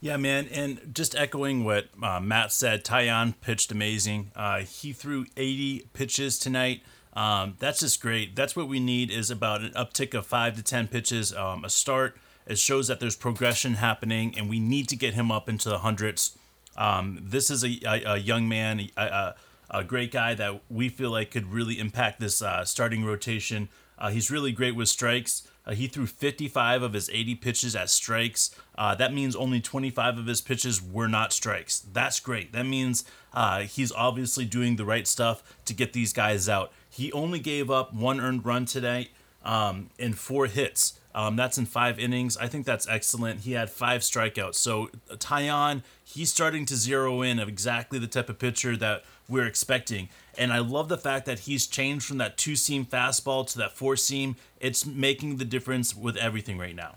Yeah, 0.00 0.16
man, 0.16 0.46
and 0.52 0.94
just 0.94 1.16
echoing 1.16 1.64
what 1.64 1.88
uh, 2.00 2.20
Matt 2.20 2.52
said, 2.52 2.84
Taillon 2.84 3.34
pitched 3.40 3.72
amazing. 3.72 4.30
Uh, 4.36 4.60
he 4.60 4.92
threw 4.92 5.26
80 5.36 5.88
pitches 5.92 6.38
tonight. 6.38 6.82
Um, 7.18 7.56
that's 7.58 7.80
just 7.80 8.00
great. 8.00 8.36
That's 8.36 8.54
what 8.54 8.68
we 8.68 8.78
need 8.78 9.10
is 9.10 9.28
about 9.28 9.62
an 9.62 9.72
uptick 9.72 10.14
of 10.14 10.24
five 10.24 10.54
to 10.54 10.62
10 10.62 10.86
pitches, 10.86 11.34
um, 11.34 11.64
a 11.64 11.68
start. 11.68 12.16
It 12.46 12.58
shows 12.58 12.86
that 12.86 13.00
there's 13.00 13.16
progression 13.16 13.74
happening, 13.74 14.38
and 14.38 14.48
we 14.48 14.60
need 14.60 14.88
to 14.90 14.96
get 14.96 15.14
him 15.14 15.32
up 15.32 15.48
into 15.48 15.68
the 15.68 15.78
hundreds. 15.78 16.38
Um, 16.76 17.18
this 17.20 17.50
is 17.50 17.64
a, 17.64 17.80
a, 17.84 18.12
a 18.12 18.16
young 18.18 18.48
man, 18.48 18.88
a, 18.96 19.02
a, 19.02 19.34
a, 19.68 19.82
great 19.82 20.12
guy 20.12 20.34
that 20.34 20.60
we 20.70 20.88
feel 20.88 21.10
like 21.10 21.32
could 21.32 21.52
really 21.52 21.80
impact 21.80 22.20
this 22.20 22.40
uh, 22.40 22.64
starting 22.64 23.04
rotation. 23.04 23.68
Uh, 23.98 24.10
he's 24.10 24.30
really 24.30 24.52
great 24.52 24.76
with 24.76 24.88
strikes. 24.88 25.42
Uh, 25.68 25.74
he 25.74 25.86
threw 25.86 26.06
55 26.06 26.82
of 26.82 26.94
his 26.94 27.10
80 27.10 27.34
pitches 27.36 27.76
as 27.76 27.92
strikes. 27.92 28.54
Uh, 28.76 28.94
that 28.94 29.12
means 29.12 29.36
only 29.36 29.60
25 29.60 30.18
of 30.18 30.26
his 30.26 30.40
pitches 30.40 30.82
were 30.82 31.08
not 31.08 31.32
strikes. 31.32 31.80
That's 31.92 32.18
great. 32.20 32.52
That 32.52 32.64
means 32.64 33.04
uh, 33.34 33.60
he's 33.60 33.92
obviously 33.92 34.46
doing 34.46 34.76
the 34.76 34.86
right 34.86 35.06
stuff 35.06 35.42
to 35.66 35.74
get 35.74 35.92
these 35.92 36.12
guys 36.14 36.48
out. 36.48 36.72
He 36.88 37.12
only 37.12 37.38
gave 37.38 37.70
up 37.70 37.92
one 37.92 38.18
earned 38.18 38.46
run 38.46 38.64
today 38.64 39.10
um, 39.44 39.90
and 39.98 40.18
four 40.18 40.46
hits. 40.46 40.98
Um, 41.14 41.36
that's 41.36 41.58
in 41.58 41.66
five 41.66 41.98
innings. 41.98 42.36
I 42.36 42.46
think 42.46 42.64
that's 42.64 42.86
excellent. 42.86 43.40
He 43.40 43.52
had 43.52 43.70
five 43.70 44.02
strikeouts. 44.02 44.54
So 44.54 44.90
uh, 45.10 45.16
Taillon, 45.16 45.82
he's 46.04 46.32
starting 46.32 46.64
to 46.66 46.76
zero 46.76 47.22
in 47.22 47.38
of 47.38 47.48
exactly 47.48 47.98
the 47.98 48.06
type 48.06 48.28
of 48.28 48.38
pitcher 48.38 48.76
that 48.76 49.04
we're 49.28 49.46
expecting. 49.46 50.08
And 50.38 50.52
I 50.52 50.60
love 50.60 50.88
the 50.88 50.96
fact 50.96 51.26
that 51.26 51.40
he's 51.40 51.66
changed 51.66 52.06
from 52.06 52.18
that 52.18 52.38
two 52.38 52.54
seam 52.54 52.86
fastball 52.86 53.46
to 53.52 53.58
that 53.58 53.76
four 53.76 53.96
seam. 53.96 54.36
It's 54.60 54.86
making 54.86 55.36
the 55.36 55.44
difference 55.44 55.94
with 55.94 56.16
everything 56.16 56.56
right 56.56 56.76
now. 56.76 56.94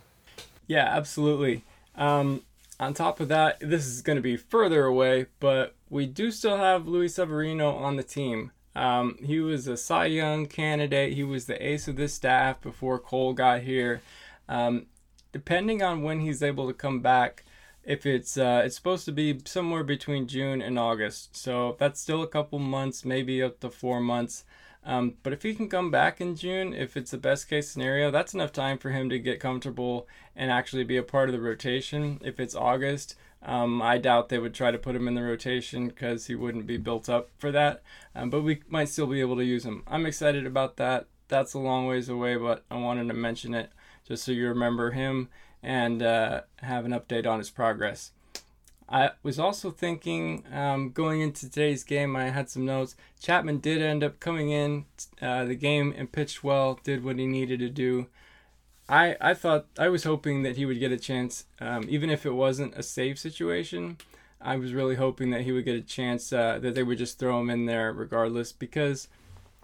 Yeah, 0.68 0.86
absolutely. 0.86 1.64
Um, 1.96 2.44
on 2.80 2.94
top 2.94 3.20
of 3.20 3.28
that, 3.30 3.60
this 3.60 3.88
is 3.88 4.02
going 4.02 4.16
to 4.16 4.22
be 4.22 4.38
further 4.38 4.86
away, 4.86 5.26
but 5.40 5.76
we 5.90 6.06
do 6.06 6.32
still 6.32 6.58
have 6.58 6.88
Luis 6.88 7.16
Severino 7.16 7.72
on 7.76 7.96
the 7.96 8.04
team. 8.04 8.52
Um, 8.76 9.18
he 9.22 9.40
was 9.40 9.68
a 9.68 9.76
Cy 9.76 10.06
Young 10.06 10.46
candidate. 10.46 11.14
He 11.14 11.24
was 11.24 11.46
the 11.46 11.64
ace 11.66 11.88
of 11.88 11.96
this 11.96 12.14
staff 12.14 12.62
before 12.62 13.00
Cole 13.00 13.34
got 13.34 13.62
here. 13.62 14.02
Um, 14.48 14.86
depending 15.32 15.82
on 15.82 16.04
when 16.04 16.22
he's 16.22 16.42
able 16.42 16.68
to 16.68 16.74
come 16.74 17.02
back, 17.02 17.44
if 17.84 18.06
it's 18.06 18.38
uh, 18.38 18.62
it's 18.66 18.76
supposed 18.76 19.06
to 19.06 19.12
be 19.12 19.40
somewhere 19.46 19.84
between 19.84 20.28
June 20.28 20.62
and 20.62 20.78
August, 20.78 21.36
so 21.36 21.76
that's 21.80 22.00
still 22.00 22.22
a 22.22 22.28
couple 22.28 22.60
months, 22.60 23.06
maybe 23.06 23.42
up 23.42 23.60
to 23.62 23.70
four 23.70 24.00
months. 24.00 24.44
Um, 24.84 25.16
but 25.22 25.34
if 25.34 25.44
he 25.44 25.54
can 25.54 25.70
come 25.70 25.92
back 25.92 26.20
in 26.22 26.36
June, 26.36 26.74
if 26.74 26.98
it's 26.98 27.12
the 27.12 27.18
best 27.18 27.48
case 27.48 27.70
scenario, 27.70 28.10
that's 28.10 28.34
enough 28.34 28.52
time 28.52 28.78
for 28.78 28.90
him 28.90 29.10
to 29.10 29.20
get 29.20 29.40
comfortable 29.40 30.08
and 30.36 30.50
actually 30.50 30.84
be 30.84 30.98
a 30.98 31.04
part 31.04 31.30
of 31.30 31.34
the 31.34 31.42
rotation. 31.42 32.20
If 32.24 32.40
it's 32.40 32.56
August, 32.56 33.16
um, 33.44 33.82
I 33.82 33.98
doubt 33.98 34.30
they 34.30 34.40
would 34.40 34.56
try 34.56 34.72
to 34.72 34.80
put 34.80 34.96
him 34.96 35.08
in 35.08 35.14
the 35.14 35.24
rotation 35.24 35.88
because 35.88 36.28
he 36.28 36.36
wouldn't 36.36 36.66
be 36.66 36.78
built 36.78 37.10
up 37.10 37.30
for 37.38 37.52
that. 37.52 37.84
Um, 38.16 38.30
but 38.30 38.42
we 38.42 38.62
might 38.70 38.90
still 38.90 39.08
be 39.08 39.22
able 39.22 39.36
to 39.36 39.46
use 39.46 39.66
him. 39.66 39.84
I'm 39.88 40.06
excited 40.06 40.46
about 40.46 40.78
that. 40.78 41.08
That's 41.28 41.54
a 41.54 41.60
long 41.60 41.86
ways 41.86 42.10
away, 42.10 42.36
but 42.36 42.64
I 42.70 42.78
wanted 42.78 43.08
to 43.08 43.14
mention 43.14 43.54
it 43.54 43.72
just 44.12 44.26
so 44.26 44.34
you 44.34 44.46
remember 44.50 44.92
him 44.92 45.30
and 45.64 46.04
uh, 46.04 46.42
have 46.58 46.84
an 46.84 46.92
update 46.92 47.26
on 47.26 47.40
his 47.40 47.50
progress. 47.50 48.12
I 48.90 49.12
was 49.24 49.40
also 49.40 49.72
thinking 49.72 50.44
um, 50.52 50.92
going 50.92 51.22
into 51.22 51.50
today's 51.50 51.86
game, 51.86 52.14
I 52.18 52.26
had 52.26 52.50
some 52.50 52.66
notes. 52.66 52.98
Chapman 53.22 53.60
did 53.60 53.82
end 53.82 54.04
up 54.04 54.20
coming 54.20 54.50
in 54.50 54.84
uh, 55.22 55.46
the 55.46 55.56
game 55.56 55.94
and 55.98 56.12
pitched 56.12 56.44
well, 56.44 56.78
did 56.84 57.06
what 57.06 57.18
he 57.20 57.26
needed 57.26 57.60
to 57.60 57.70
do. 57.70 58.08
I, 58.90 59.16
I 59.22 59.34
thought 59.34 59.68
I 59.80 59.88
was 59.88 60.04
hoping 60.04 60.44
that 60.44 60.58
he 60.58 60.66
would 60.66 60.82
get 60.82 60.92
a 60.92 60.98
chance, 60.98 61.46
um, 61.62 61.86
even 61.88 62.10
if 62.10 62.26
it 62.26 62.34
wasn't 62.34 62.76
a 62.76 62.84
save 62.84 63.18
situation. 63.18 63.98
I 64.42 64.58
was 64.58 64.74
really 64.74 64.96
hoping 64.96 65.30
that 65.30 65.44
he 65.44 65.54
would 65.54 65.64
get 65.64 65.78
a 65.78 65.82
chance, 65.82 66.34
uh, 66.34 66.60
that 66.60 66.76
they 66.76 66.84
would 66.84 66.98
just 66.98 67.18
throw 67.18 67.40
him 67.40 67.50
in 67.50 67.66
there 67.66 67.94
regardless, 67.94 68.52
because 68.52 69.08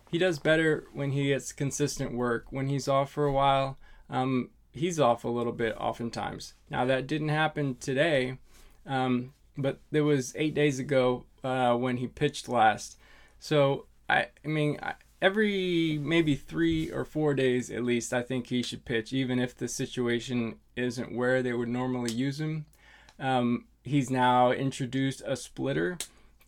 he 0.09 0.17
does 0.17 0.39
better 0.39 0.85
when 0.93 1.11
he 1.11 1.27
gets 1.27 1.51
consistent 1.51 2.13
work. 2.13 2.45
When 2.49 2.69
he's 2.69 2.87
off 2.87 3.11
for 3.11 3.25
a 3.25 3.33
while, 3.33 3.77
um, 4.09 4.49
he's 4.73 4.99
off 4.99 5.23
a 5.23 5.29
little 5.29 5.53
bit 5.53 5.75
oftentimes. 5.77 6.53
Now 6.69 6.85
that 6.85 7.07
didn't 7.07 7.29
happen 7.29 7.75
today, 7.79 8.37
um, 8.85 9.33
but 9.57 9.79
there 9.91 10.03
was 10.03 10.33
eight 10.35 10.53
days 10.53 10.79
ago. 10.79 11.25
uh, 11.43 11.75
when 11.75 11.97
he 11.97 12.07
pitched 12.07 12.49
last. 12.49 12.97
So 13.39 13.85
I, 14.09 14.27
I 14.43 14.47
mean, 14.47 14.79
every 15.21 15.99
maybe 16.01 16.35
three 16.35 16.91
or 16.91 17.05
four 17.05 17.33
days 17.33 17.69
at 17.71 17.83
least, 17.83 18.13
I 18.13 18.21
think 18.21 18.47
he 18.47 18.61
should 18.61 18.85
pitch, 18.85 19.13
even 19.13 19.39
if 19.39 19.55
the 19.55 19.67
situation 19.67 20.57
isn't 20.75 21.15
where 21.15 21.41
they 21.41 21.53
would 21.53 21.69
normally 21.69 22.11
use 22.11 22.39
him. 22.39 22.65
Um, 23.19 23.65
he's 23.83 24.09
now 24.09 24.51
introduced 24.51 25.21
a 25.25 25.35
splitter 25.35 25.97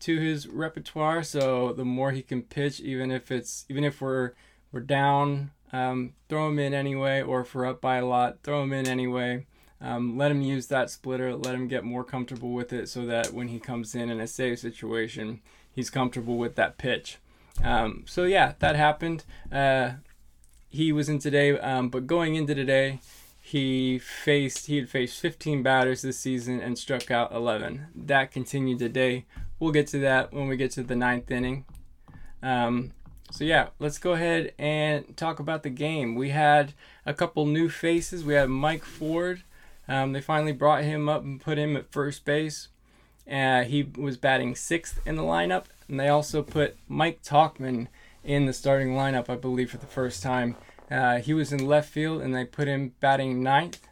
to 0.02 0.20
his 0.20 0.48
repertoire, 0.48 1.24
so 1.24 1.74
the 1.74 1.86
more 1.86 2.12
he 2.12 2.22
can 2.22 2.44
pitch, 2.44 2.80
even 2.80 3.12
if 3.12 3.32
it's 3.32 3.66
even 3.70 3.84
if 3.84 4.02
we're 4.02 4.32
we're 4.72 4.82
down, 4.82 5.52
um, 5.72 6.14
throw 6.28 6.50
him 6.50 6.60
in 6.60 6.74
anyway, 6.74 7.22
or 7.22 7.42
if 7.42 7.54
we're 7.54 7.68
up 7.68 7.82
by 7.82 7.98
a 7.98 8.06
lot, 8.06 8.40
throw 8.44 8.64
him 8.64 8.74
in 8.74 8.88
anyway. 8.88 9.46
Um, 9.82 10.18
let 10.18 10.32
him 10.32 10.42
use 10.42 10.68
that 10.68 10.90
splitter, 10.90 11.36
let 11.36 11.56
him 11.56 11.68
get 11.68 11.84
more 11.84 12.04
comfortable 12.04 12.52
with 12.52 12.74
it 12.74 12.90
so 12.90 13.06
that 13.06 13.32
when 13.32 13.48
he 13.48 13.60
comes 13.60 13.96
in 13.96 14.10
in 14.10 14.20
a 14.20 14.28
save 14.28 14.60
situation, 14.60 15.42
he's 15.72 15.90
comfortable 15.90 16.38
with 16.38 16.56
that 16.56 16.78
pitch. 16.78 17.18
Um, 17.64 18.04
so, 18.06 18.26
yeah, 18.26 18.54
that 18.60 18.76
happened. 18.76 19.24
Uh, 19.52 19.92
he 20.68 20.92
was 20.92 21.08
in 21.08 21.20
today, 21.20 21.58
um, 21.60 21.90
but 21.90 22.08
going 22.08 22.36
into 22.36 22.54
today, 22.54 23.00
he 23.42 23.98
faced 23.98 24.68
he 24.68 24.76
had 24.78 24.90
faced 24.90 25.20
15 25.20 25.64
batters 25.64 26.04
this 26.04 26.20
season 26.20 26.60
and 26.60 26.78
struck 26.78 27.10
out 27.10 27.32
11. 27.32 27.88
That 27.96 28.32
continued 28.32 28.80
today. 28.80 29.26
We'll 29.60 29.72
get 29.72 29.88
to 29.88 30.00
that 30.00 30.32
when 30.32 30.48
we 30.48 30.56
get 30.56 30.72
to 30.72 30.84
the 30.84 30.96
ninth 30.96 31.32
inning. 31.32 31.66
Um, 32.44 32.92
so 33.32 33.44
yeah, 33.44 33.70
let's 33.80 33.98
go 33.98 34.14
ahead 34.14 34.54
and 34.58 35.16
talk 35.16 35.40
about 35.40 35.64
the 35.64 35.70
game. 35.70 36.16
We 36.16 36.30
had 36.30 36.74
a 37.06 37.14
couple 37.14 37.46
new 37.46 37.70
faces. 37.70 38.24
We 38.24 38.34
had 38.34 38.50
Mike 38.50 38.84
Ford 38.84 39.44
um, 39.90 40.14
they 40.14 40.22
finally 40.22 40.52
brought 40.52 40.84
him 40.84 41.10
up 41.10 41.24
and 41.24 41.42
put 41.42 41.58
him 41.58 41.76
at 41.76 41.92
first 41.92 42.24
base. 42.24 42.68
Uh, 43.30 43.64
he 43.64 43.84
was 43.98 44.18
batting 44.18 44.56
sixth 44.56 45.02
in 45.06 45.16
the 45.16 45.24
lineup, 45.24 45.66
and 45.88 46.00
they 46.00 46.08
also 46.08 46.44
put 46.44 46.78
Mike 46.88 47.24
Tauchman 47.24 47.88
in 48.24 48.46
the 48.46 48.54
starting 48.54 48.90
lineup, 48.90 49.30
I 49.30 49.36
believe, 49.36 49.72
for 49.72 49.78
the 49.78 49.88
first 49.88 50.22
time. 50.22 50.56
Uh, 50.92 51.18
he 51.18 51.34
was 51.34 51.52
in 51.52 51.66
left 51.66 51.90
field, 51.90 52.22
and 52.22 52.36
they 52.36 52.46
put 52.46 52.68
him 52.68 52.94
batting 53.00 53.42
ninth. 53.42 53.88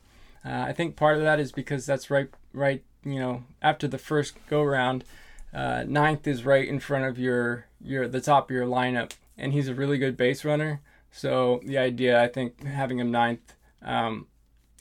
Uh, 0.45 0.65
I 0.67 0.73
think 0.73 0.95
part 0.95 1.17
of 1.17 1.23
that 1.23 1.39
is 1.39 1.51
because 1.51 1.87
that's 1.87 2.11
right, 2.11 2.29
right. 2.53 2.83
You 3.03 3.19
know, 3.19 3.43
after 3.61 3.87
the 3.87 3.97
first 3.97 4.35
go 4.47 4.61
round, 4.61 5.03
uh, 5.51 5.83
ninth 5.87 6.27
is 6.27 6.45
right 6.45 6.67
in 6.67 6.79
front 6.79 7.05
of 7.05 7.17
your 7.17 7.65
your 7.81 8.07
the 8.07 8.21
top 8.21 8.49
of 8.49 8.55
your 8.55 8.65
lineup, 8.65 9.13
and 9.37 9.53
he's 9.53 9.67
a 9.67 9.73
really 9.75 9.97
good 9.97 10.17
base 10.17 10.43
runner. 10.43 10.81
So 11.11 11.61
the 11.65 11.77
idea, 11.77 12.21
I 12.21 12.27
think, 12.27 12.63
having 12.63 12.99
him 12.99 13.11
ninth 13.11 13.55
um, 13.81 14.27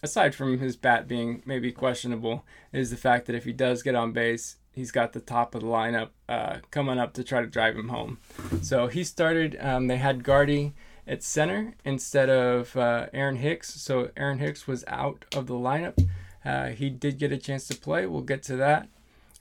aside 0.02 0.34
from 0.34 0.58
his 0.58 0.76
bat 0.76 1.06
being 1.08 1.42
maybe 1.46 1.72
questionable, 1.72 2.44
is 2.72 2.90
the 2.90 2.96
fact 2.96 3.26
that 3.26 3.36
if 3.36 3.44
he 3.44 3.52
does 3.52 3.82
get 3.82 3.94
on 3.94 4.12
base, 4.12 4.56
he's 4.72 4.90
got 4.90 5.12
the 5.12 5.20
top 5.20 5.54
of 5.54 5.62
the 5.62 5.66
lineup 5.66 6.10
uh, 6.28 6.58
coming 6.70 6.98
up 6.98 7.14
to 7.14 7.24
try 7.24 7.40
to 7.40 7.46
drive 7.46 7.76
him 7.76 7.88
home. 7.88 8.18
So 8.62 8.86
he 8.88 9.04
started. 9.04 9.56
Um, 9.60 9.86
they 9.86 9.96
had 9.96 10.24
Gardy 10.24 10.74
at 11.06 11.22
center 11.22 11.74
instead 11.84 12.28
of 12.28 12.76
uh, 12.76 13.06
Aaron 13.12 13.36
Hicks. 13.36 13.74
So 13.80 14.10
Aaron 14.16 14.38
Hicks 14.38 14.66
was 14.66 14.84
out 14.88 15.24
of 15.34 15.46
the 15.46 15.54
lineup. 15.54 16.06
Uh, 16.44 16.68
he 16.68 16.90
did 16.90 17.18
get 17.18 17.32
a 17.32 17.38
chance 17.38 17.66
to 17.68 17.76
play. 17.76 18.06
We'll 18.06 18.22
get 18.22 18.42
to 18.44 18.56
that. 18.56 18.88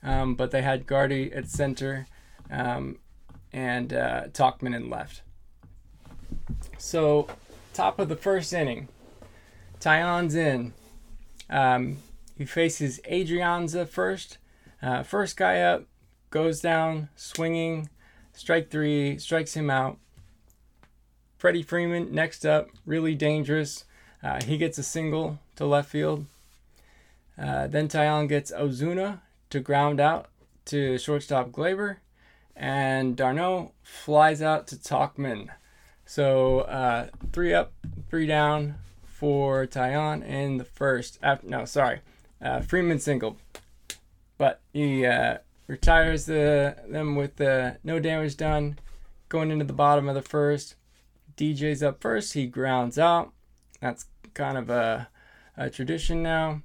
Um, 0.02 0.34
but 0.34 0.50
they 0.50 0.62
had 0.62 0.86
Gardy 0.86 1.32
at 1.32 1.48
center 1.48 2.06
um, 2.50 2.98
and 3.56 3.94
uh, 3.94 4.24
Tauchman 4.32 4.76
in 4.76 4.90
left. 4.90 5.22
So 6.76 7.26
top 7.72 7.98
of 7.98 8.10
the 8.10 8.14
first 8.14 8.52
inning. 8.52 8.88
Taillon's 9.80 10.34
in. 10.34 10.74
Um, 11.48 11.96
he 12.36 12.44
faces 12.44 13.00
Adrianza 13.10 13.88
first. 13.88 14.36
Uh, 14.82 15.02
first 15.02 15.38
guy 15.38 15.62
up, 15.62 15.84
goes 16.28 16.60
down, 16.60 17.08
swinging, 17.16 17.88
strike 18.34 18.70
three, 18.70 19.18
strikes 19.18 19.54
him 19.54 19.70
out. 19.70 19.96
Freddie 21.38 21.62
Freeman 21.62 22.14
next 22.14 22.44
up, 22.44 22.68
really 22.84 23.14
dangerous. 23.14 23.86
Uh, 24.22 24.42
he 24.44 24.58
gets 24.58 24.76
a 24.76 24.82
single 24.82 25.38
to 25.56 25.64
left 25.64 25.88
field. 25.88 26.26
Uh, 27.40 27.66
then 27.68 27.88
Taillon 27.88 28.28
gets 28.28 28.52
Ozuna 28.52 29.20
to 29.48 29.60
ground 29.60 29.98
out 29.98 30.28
to 30.66 30.98
shortstop 30.98 31.50
Gleyber. 31.50 31.96
And 32.56 33.16
d'Arnaud 33.16 33.72
flies 33.82 34.40
out 34.40 34.66
to 34.68 34.76
Tauchman. 34.76 35.50
So 36.06 36.60
uh, 36.60 37.08
three 37.32 37.52
up, 37.52 37.72
three 38.08 38.26
down, 38.26 38.76
for 39.16 39.66
Taillon 39.66 40.22
in 40.26 40.58
the 40.58 40.64
first. 40.64 41.18
After, 41.22 41.48
no, 41.48 41.64
sorry, 41.64 42.00
uh, 42.42 42.60
Freeman 42.60 42.98
single, 42.98 43.38
but 44.36 44.60
he 44.72 45.06
uh, 45.06 45.38
retires 45.66 46.26
the 46.26 46.76
them 46.86 47.16
with 47.16 47.40
no 47.40 47.98
damage 47.98 48.36
done. 48.36 48.78
Going 49.28 49.50
into 49.50 49.64
the 49.64 49.72
bottom 49.72 50.08
of 50.08 50.14
the 50.14 50.22
first, 50.22 50.76
DJ's 51.36 51.82
up 51.82 52.00
first. 52.00 52.34
He 52.34 52.46
grounds 52.46 52.96
out. 52.98 53.32
That's 53.80 54.06
kind 54.34 54.56
of 54.56 54.70
a, 54.70 55.08
a 55.56 55.68
tradition 55.68 56.22
now. 56.22 56.62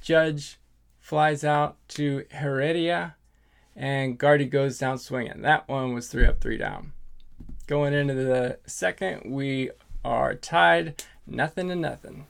Judge 0.00 0.58
flies 0.98 1.44
out 1.44 1.76
to 1.88 2.24
Heredia, 2.30 3.16
and 3.76 4.18
Gardy 4.18 4.46
goes 4.46 4.78
down 4.78 4.98
swinging. 4.98 5.42
That 5.42 5.68
one 5.68 5.94
was 5.94 6.08
three 6.08 6.26
up, 6.26 6.40
three 6.40 6.58
down. 6.58 6.92
Going 7.66 7.94
into 7.94 8.14
the 8.14 8.58
second, 8.66 9.30
we 9.30 9.70
are 10.04 10.34
tied 10.34 11.04
nothing 11.26 11.68
to 11.68 11.76
nothing. 11.76 12.26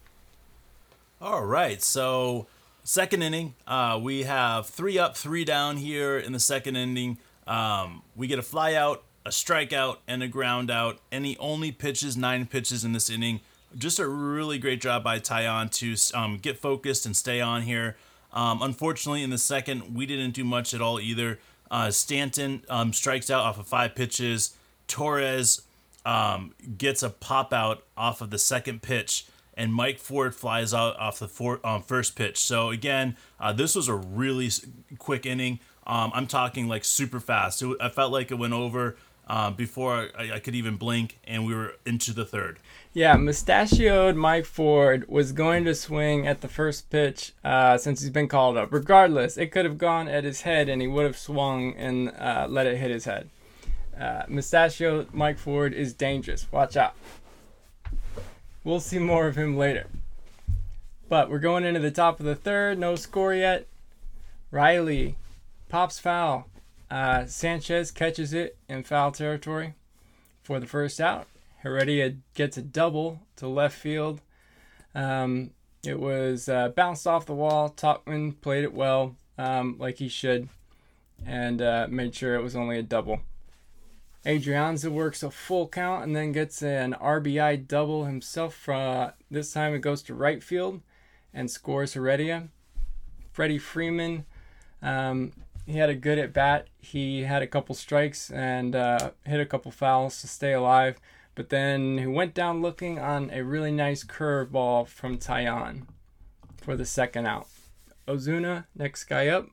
All 1.21 1.45
right, 1.45 1.83
so 1.83 2.47
second 2.83 3.23
inning, 3.23 3.55
uh, 3.67 3.99
we 4.03 4.23
have 4.25 4.67
three 4.67 4.99
up, 4.99 5.17
three 5.17 5.45
down 5.45 5.77
here 5.77 6.19
in 6.19 6.33
the 6.33 6.41
second 6.41 6.77
inning. 6.77 7.19
Um, 7.47 8.03
we 8.17 8.27
get 8.27 8.39
a 8.39 8.43
fly 8.43 8.75
out, 8.75 9.03
a 9.27 9.31
strikeout, 9.31 9.99
and 10.09 10.23
a 10.23 10.29
ground 10.29 10.71
out, 10.71 10.99
and 11.11 11.27
he 11.27 11.37
only 11.39 11.73
pitches 11.73 12.17
nine 12.17 12.47
pitches 12.47 12.85
in 12.85 12.93
this 12.93 13.11
inning. 13.11 13.41
Just 13.77 13.99
a 13.99 14.09
really 14.09 14.59
great 14.59 14.81
job 14.81 15.05
by 15.05 15.21
Taillon 15.21 15.71
to 15.73 16.19
um, 16.19 16.39
get 16.39 16.59
focused 16.59 17.07
and 17.07 17.17
stay 17.17 17.41
on 17.41 17.63
here. 17.63 17.97
Um, 18.33 18.63
unfortunately, 18.63 19.23
in 19.23 19.31
the 19.31 19.39
second, 19.39 19.95
we 19.95 20.07
didn't 20.07 20.33
do 20.33 20.45
much 20.45 20.73
at 20.75 20.81
all 20.81 21.01
either. 21.01 21.39
Uh, 21.71 21.91
Stanton 21.91 22.65
um, 22.69 22.93
strikes 22.93 23.31
out 23.31 23.43
off 23.43 23.59
of 23.59 23.67
five 23.67 23.95
pitches. 23.95 24.57
Torres 24.89 25.63
um, 26.05 26.55
gets 26.79 27.03
a 27.03 27.11
pop 27.11 27.53
out 27.53 27.85
off 27.97 28.21
of 28.21 28.31
the 28.31 28.39
second 28.39 28.83
pitch, 28.83 29.27
and 29.55 29.73
Mike 29.73 29.99
Ford 29.99 30.35
flies 30.35 30.75
out 30.75 30.99
off 30.99 31.19
the 31.19 31.29
for, 31.29 31.65
um, 31.65 31.83
first 31.83 32.17
pitch. 32.17 32.39
So 32.39 32.71
again, 32.71 33.17
uh, 33.39 33.53
this 33.53 33.75
was 33.75 33.89
a 33.89 33.95
really 33.95 34.51
quick 34.99 35.27
inning. 35.27 35.61
Um, 35.87 36.11
I'm 36.15 36.27
talking 36.27 36.69
like 36.69 36.85
super 36.85 37.21
fast. 37.21 37.63
It, 37.63 37.77
I 37.81 37.89
felt 37.89 38.13
like 38.13 38.31
it 38.31 38.37
went 38.37 38.53
over 38.53 38.97
uh, 39.31 39.49
before 39.49 40.09
I, 40.19 40.33
I, 40.33 40.39
could 40.41 40.57
even 40.57 40.75
blink, 40.75 41.21
and 41.23 41.47
we 41.47 41.55
were 41.55 41.75
into 41.87 42.13
the 42.13 42.25
third. 42.25 42.59
Yeah, 42.93 43.15
mustachioed 43.15 44.17
Mike 44.17 44.45
Ford 44.45 45.09
was 45.09 45.31
going 45.31 45.65
to 45.67 45.75
swing 45.77 46.27
at 46.27 46.41
the 46.41 46.49
first 46.49 46.91
pitch 46.91 47.33
uh, 47.45 47.79
since 47.79 48.01
he's 48.01 48.11
been 48.11 48.27
called 48.27 48.57
up. 48.57 48.73
Regardless, 48.73 49.39
it 49.39 49.53
could 49.53 49.65
have 49.65 49.79
gone 49.79 50.09
at 50.09 50.25
his 50.25 50.41
head, 50.41 50.69
and 50.69 50.83
he 50.83 50.89
would 50.89 51.05
have 51.05 51.17
swung 51.17 51.75
and 51.77 52.09
uh, 52.19 52.49
let 52.51 52.67
it 52.67 52.79
hit 52.79 52.91
his 52.91 53.05
head. 53.05 53.31
Uh, 53.97 54.25
Mike 55.13 55.39
Ford 55.39 55.75
is 55.75 55.95
dangerous. 55.95 56.51
Watch 56.51 56.77
out. 56.77 56.97
We'll 58.65 58.81
see 58.81 58.99
more 58.99 59.29
of 59.29 59.37
him 59.37 59.57
later. 59.57 59.87
But 61.09 61.31
we're 61.31 61.39
going 61.39 61.65
into 61.65 61.79
the 61.79 61.93
top 61.93 62.19
of 62.19 62.27
the 62.27 62.35
third. 62.35 62.81
No 62.81 62.97
score 62.97 63.33
yet. 63.33 63.69
Riley 64.51 65.15
pops 65.69 66.01
foul. 66.01 66.50
Uh, 66.91 67.25
Sanchez 67.27 67.91
catches 67.91 68.33
it 68.33 68.59
in 68.69 68.83
foul 68.83 69.13
territory 69.13 69.75
for 70.43 70.59
the 70.59 70.67
first 70.67 71.01
out. 71.01 71.27
Heredia 71.59 72.17
gets 72.35 72.57
a 72.57 72.63
double 72.63 73.21
to 73.37 73.47
left 73.47 73.79
field. 73.79 74.21
Um, 74.95 75.51
it 75.85 76.01
was 76.01 76.49
uh, 76.49 76.71
bounced 76.71 77.07
off 77.07 77.27
the 77.27 77.35
wall. 77.35 77.71
Tauchman 77.71 78.41
played 78.41 78.65
it 78.65 78.75
well, 78.75 79.17
um, 79.39 79.77
like 79.79 79.99
he 79.99 80.09
should, 80.09 80.49
and 81.25 81.63
uh, 81.63 81.87
made 81.89 82.15
sure 82.15 82.35
it 82.35 82.43
was 82.43 82.57
only 82.57 82.79
a 82.79 82.83
double. 82.83 83.21
Adrianza 84.27 84.91
works 84.91 85.23
a 85.23 85.31
full 85.31 85.69
count 85.69 86.05
and 86.05 86.15
then 86.15 86.33
gets 86.33 86.63
an 86.63 86.95
RBI 87.01 87.67
double 87.67 88.05
himself. 88.05 88.69
Uh, 88.69 89.13
this 89.31 89.53
time 89.53 89.75
it 89.75 89.81
goes 89.81 90.03
to 90.03 90.15
right 90.15 90.43
field 90.43 90.81
and 91.33 91.51
scores 91.51 91.95
Heredia. 91.95 92.49
Freddie 93.33 93.59
Freeman, 93.59 94.27
um, 94.83 95.33
he 95.71 95.79
had 95.79 95.91
a 95.91 95.95
good 95.95 96.19
at 96.19 96.33
bat. 96.33 96.69
He 96.79 97.23
had 97.23 97.43
a 97.43 97.47
couple 97.47 97.75
strikes 97.75 98.31
and 98.31 98.75
uh, 98.75 99.13
hit 99.25 99.41
a 99.41 99.47
couple 99.47 99.71
fouls 99.71 100.21
to 100.21 100.29
stay 100.29 100.53
alive. 100.53 101.01
But 101.35 101.49
then 101.49 101.99
he 101.99 102.07
went 102.07 102.35
down 102.35 102.61
looking 102.61 102.99
on 102.99 103.31
a 103.31 103.43
really 103.43 103.71
nice 103.71 104.05
curveball 104.05 104.89
from 104.89 105.17
Taillon 105.17 105.87
for 106.61 106.77
the 106.77 106.85
second 106.85 107.27
out. 107.27 107.47
Ozuna, 108.09 108.65
next 108.75 109.05
guy 109.05 109.29
up, 109.29 109.49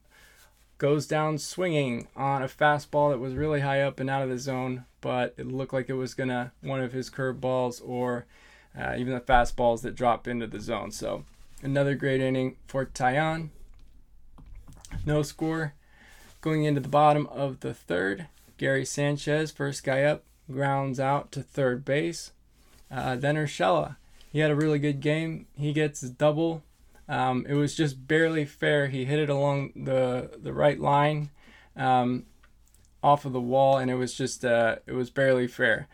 goes 0.80 1.08
down 1.08 1.38
swinging 1.38 2.08
on 2.16 2.42
a 2.42 2.48
fastball 2.48 3.12
that 3.12 3.20
was 3.20 3.36
really 3.36 3.62
high 3.62 3.82
up 3.82 4.00
and 4.00 4.10
out 4.10 4.24
of 4.24 4.30
the 4.30 4.40
zone, 4.40 4.86
but 5.02 5.34
it 5.38 5.48
looked 5.48 5.74
like 5.74 5.90
it 5.90 5.94
was 5.94 6.14
gonna 6.14 6.52
one 6.62 6.82
of 6.82 6.94
his 6.94 7.10
curveballs 7.10 7.82
or 7.88 8.26
uh, 8.78 8.96
even 8.98 9.14
the 9.14 9.20
fastballs 9.20 9.82
that 9.82 9.96
drop 9.96 10.28
into 10.28 10.48
the 10.48 10.60
zone. 10.60 10.92
So 10.92 11.26
another 11.62 11.96
great 11.96 12.22
inning 12.22 12.58
for 12.68 12.86
Taillon. 12.86 13.50
No 15.06 15.22
score. 15.22 15.74
Going 16.42 16.64
into 16.64 16.82
the 16.82 16.90
bottom 16.90 17.28
of 17.28 17.62
the 17.62 17.74
third, 17.74 18.28
Gary 18.58 18.86
Sanchez, 18.86 19.52
first 19.52 19.84
guy 19.84 20.04
up, 20.04 20.24
grounds 20.52 21.00
out 21.00 21.32
to 21.32 21.42
third 21.42 21.84
base. 21.84 22.32
Uh, 22.92 23.16
then 23.16 23.36
Urshela, 23.36 23.98
he 24.32 24.40
had 24.40 24.52
a 24.52 24.56
really 24.56 24.80
good 24.80 25.02
game. 25.02 25.48
He 25.56 25.74
gets 25.74 26.02
his 26.02 26.12
double. 26.12 26.64
Um, 27.10 27.46
it 27.48 27.56
was 27.56 27.76
just 27.76 28.08
barely 28.08 28.46
fair. 28.46 28.88
He 28.88 29.06
hit 29.06 29.20
it 29.20 29.30
along 29.30 29.72
the 29.76 30.38
the 30.42 30.54
right 30.54 30.80
line, 30.80 31.30
um, 31.76 32.26
off 33.02 33.26
of 33.26 33.34
the 33.34 33.42
wall, 33.42 33.78
and 33.78 33.90
it 33.90 33.96
was 33.96 34.14
just 34.14 34.44
uh, 34.44 34.78
it 34.86 34.94
was 34.94 35.10
barely 35.10 35.48
fair. 35.48 35.88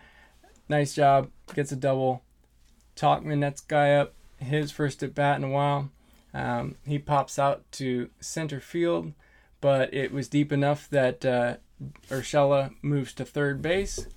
Nice 0.67 0.95
job. 0.95 1.29
Gets 1.53 1.71
a 1.71 1.75
double. 1.75 2.23
Tauchman, 2.95 3.39
next 3.39 3.67
guy 3.67 3.93
up. 3.93 4.13
His 4.37 4.71
first 4.71 5.03
at 5.03 5.15
bat 5.15 5.37
in 5.37 5.43
a 5.43 5.49
while. 5.49 5.89
Um, 6.33 6.75
he 6.85 6.97
pops 6.97 7.37
out 7.37 7.63
to 7.73 8.09
center 8.19 8.59
field, 8.59 9.13
but 9.63 9.93
it 9.93 10.11
was 10.11 10.27
deep 10.27 10.51
enough 10.51 10.89
that 10.89 11.23
uh, 11.23 11.55
Urshela 12.09 12.73
moves 12.81 13.13
to 13.13 13.23
third 13.23 13.61
base. 13.61 14.07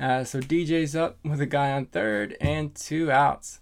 Uh, 0.00 0.24
so 0.24 0.40
DJ's 0.40 0.96
up 0.96 1.18
with 1.22 1.42
a 1.42 1.46
guy 1.46 1.72
on 1.72 1.84
third 1.84 2.38
and 2.40 2.74
two 2.74 3.12
outs. 3.12 3.60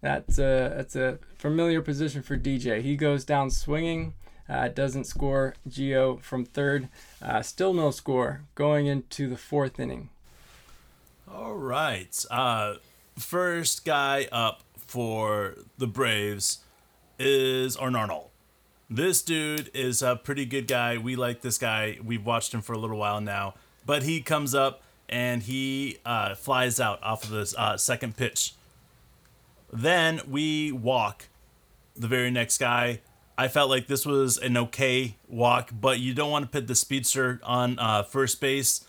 That's 0.00 0.38
a 0.38 0.72
that's 0.76 0.94
a 0.94 1.18
familiar 1.36 1.82
position 1.82 2.22
for 2.22 2.36
DJ. 2.36 2.82
He 2.82 2.94
goes 2.94 3.24
down 3.24 3.50
swinging, 3.50 4.14
uh, 4.48 4.68
doesn't 4.68 5.08
score. 5.08 5.56
Gio 5.68 6.20
from 6.22 6.44
third, 6.44 6.88
uh, 7.20 7.42
still 7.42 7.74
no 7.74 7.90
score. 7.90 8.42
Going 8.54 8.86
into 8.86 9.28
the 9.28 9.36
fourth 9.36 9.80
inning. 9.80 10.08
All 11.28 11.54
right, 11.54 12.24
uh, 12.30 12.74
first 13.18 13.84
guy 13.84 14.28
up 14.30 14.62
for 14.76 15.56
the 15.78 15.88
Braves 15.88 16.60
is 17.18 17.76
Aaron 17.76 17.96
Arnold. 17.96 18.29
This 18.92 19.22
dude 19.22 19.70
is 19.72 20.02
a 20.02 20.16
pretty 20.16 20.44
good 20.44 20.66
guy. 20.66 20.98
We 20.98 21.14
like 21.14 21.42
this 21.42 21.58
guy. 21.58 21.98
We've 22.04 22.26
watched 22.26 22.52
him 22.52 22.60
for 22.60 22.72
a 22.72 22.78
little 22.78 22.96
while 22.96 23.20
now, 23.20 23.54
but 23.86 24.02
he 24.02 24.20
comes 24.20 24.52
up 24.52 24.82
and 25.08 25.44
he 25.44 25.98
uh, 26.04 26.34
flies 26.34 26.80
out 26.80 27.00
off 27.00 27.22
of 27.22 27.30
the 27.30 27.54
uh, 27.56 27.76
second 27.76 28.16
pitch. 28.16 28.54
Then 29.72 30.20
we 30.28 30.72
walk 30.72 31.28
the 31.94 32.08
very 32.08 32.32
next 32.32 32.58
guy. 32.58 33.00
I 33.38 33.46
felt 33.46 33.70
like 33.70 33.86
this 33.86 34.04
was 34.04 34.38
an 34.38 34.56
okay 34.56 35.14
walk, 35.28 35.70
but 35.72 36.00
you 36.00 36.12
don't 36.12 36.30
want 36.32 36.46
to 36.46 36.50
put 36.50 36.66
the 36.66 36.74
speedster 36.74 37.40
on 37.44 37.78
uh, 37.78 38.02
first 38.02 38.40
base. 38.40 38.84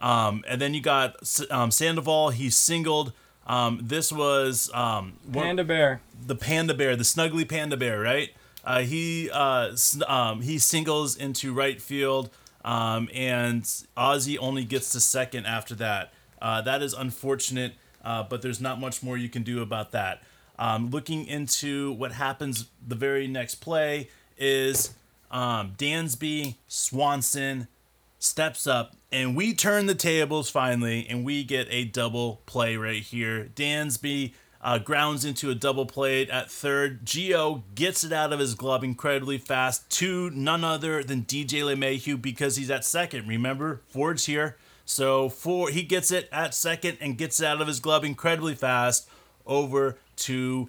Um, 0.00 0.44
and 0.48 0.60
then 0.60 0.74
you 0.74 0.80
got 0.80 1.14
um, 1.50 1.70
Sandoval. 1.70 2.30
He 2.30 2.50
singled. 2.50 3.12
Um, 3.46 3.78
this 3.80 4.10
was 4.10 4.68
um, 4.74 5.12
Panda 5.32 5.62
Bear. 5.62 6.00
The 6.26 6.34
Panda 6.34 6.74
Bear, 6.74 6.96
the 6.96 7.04
snuggly 7.04 7.48
Panda 7.48 7.76
Bear, 7.76 8.00
right? 8.00 8.30
Uh, 8.64 8.80
he 8.80 9.30
uh, 9.30 9.76
um, 10.06 10.40
he 10.40 10.58
singles 10.58 11.16
into 11.16 11.52
right 11.52 11.80
field. 11.80 12.30
Um, 12.64 13.10
and 13.12 13.62
Ozzy 13.96 14.38
only 14.40 14.64
gets 14.64 14.90
to 14.92 15.00
second 15.00 15.46
after 15.46 15.74
that. 15.76 16.12
Uh, 16.40 16.62
that 16.62 16.82
is 16.82 16.94
unfortunate, 16.94 17.74
uh, 18.04 18.22
but 18.22 18.42
there's 18.42 18.60
not 18.60 18.80
much 18.80 19.02
more 19.02 19.16
you 19.18 19.28
can 19.28 19.42
do 19.42 19.60
about 19.60 19.92
that. 19.92 20.22
Um, 20.58 20.90
looking 20.90 21.26
into 21.26 21.92
what 21.92 22.12
happens 22.12 22.66
the 22.86 22.94
very 22.94 23.26
next 23.26 23.56
play 23.56 24.08
is 24.38 24.94
um, 25.30 25.72
Dansby 25.76 26.54
Swanson 26.68 27.68
steps 28.18 28.66
up 28.66 28.94
and 29.12 29.36
we 29.36 29.52
turn 29.52 29.86
the 29.86 29.94
tables 29.94 30.48
finally 30.48 31.06
and 31.10 31.24
we 31.24 31.44
get 31.44 31.66
a 31.70 31.84
double 31.84 32.40
play 32.46 32.76
right 32.76 33.02
here. 33.02 33.50
Dansby 33.54 34.32
uh, 34.64 34.78
grounds 34.78 35.26
into 35.26 35.50
a 35.50 35.54
double 35.54 35.84
play 35.84 36.26
at 36.26 36.50
third. 36.50 37.04
Gio 37.04 37.62
gets 37.74 38.02
it 38.02 38.12
out 38.12 38.32
of 38.32 38.40
his 38.40 38.54
glove 38.54 38.82
incredibly 38.82 39.36
fast 39.36 39.88
to 39.90 40.30
none 40.30 40.64
other 40.64 41.04
than 41.04 41.22
DJ 41.22 41.60
LeMahieu 41.60 42.20
because 42.20 42.56
he's 42.56 42.70
at 42.70 42.84
second. 42.84 43.28
Remember, 43.28 43.82
Ford's 43.88 44.24
here. 44.24 44.56
So 44.86 45.28
Ford, 45.28 45.74
he 45.74 45.82
gets 45.82 46.10
it 46.10 46.30
at 46.32 46.54
second 46.54 46.96
and 47.02 47.18
gets 47.18 47.40
it 47.40 47.46
out 47.46 47.60
of 47.60 47.68
his 47.68 47.78
glove 47.78 48.04
incredibly 48.04 48.54
fast 48.54 49.06
over 49.46 49.98
to 50.16 50.68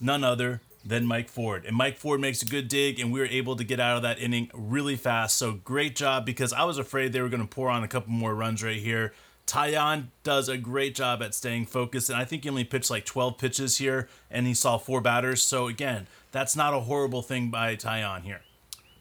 none 0.00 0.24
other 0.24 0.60
than 0.84 1.06
Mike 1.06 1.28
Ford. 1.28 1.64
And 1.64 1.76
Mike 1.76 1.96
Ford 1.96 2.20
makes 2.20 2.42
a 2.42 2.46
good 2.46 2.66
dig, 2.66 2.98
and 2.98 3.12
we 3.12 3.20
were 3.20 3.26
able 3.26 3.54
to 3.56 3.64
get 3.64 3.78
out 3.78 3.96
of 3.96 4.02
that 4.02 4.18
inning 4.18 4.50
really 4.52 4.96
fast. 4.96 5.36
So 5.36 5.52
great 5.52 5.94
job 5.94 6.26
because 6.26 6.52
I 6.52 6.64
was 6.64 6.78
afraid 6.78 7.12
they 7.12 7.20
were 7.20 7.28
going 7.28 7.40
to 7.40 7.48
pour 7.48 7.70
on 7.70 7.84
a 7.84 7.88
couple 7.88 8.12
more 8.12 8.34
runs 8.34 8.62
right 8.62 8.76
here. 8.76 9.14
Taillon 9.46 10.06
does 10.22 10.48
a 10.48 10.56
great 10.56 10.94
job 10.94 11.22
at 11.22 11.34
staying 11.34 11.66
focused, 11.66 12.08
and 12.08 12.18
I 12.18 12.24
think 12.24 12.44
he 12.44 12.48
only 12.48 12.64
pitched 12.64 12.90
like 12.90 13.04
12 13.04 13.38
pitches 13.38 13.78
here, 13.78 14.08
and 14.30 14.46
he 14.46 14.54
saw 14.54 14.78
four 14.78 15.00
batters. 15.00 15.42
So 15.42 15.68
again, 15.68 16.06
that's 16.32 16.56
not 16.56 16.74
a 16.74 16.80
horrible 16.80 17.22
thing 17.22 17.50
by 17.50 17.76
Taillon 17.76 18.22
here. 18.22 18.40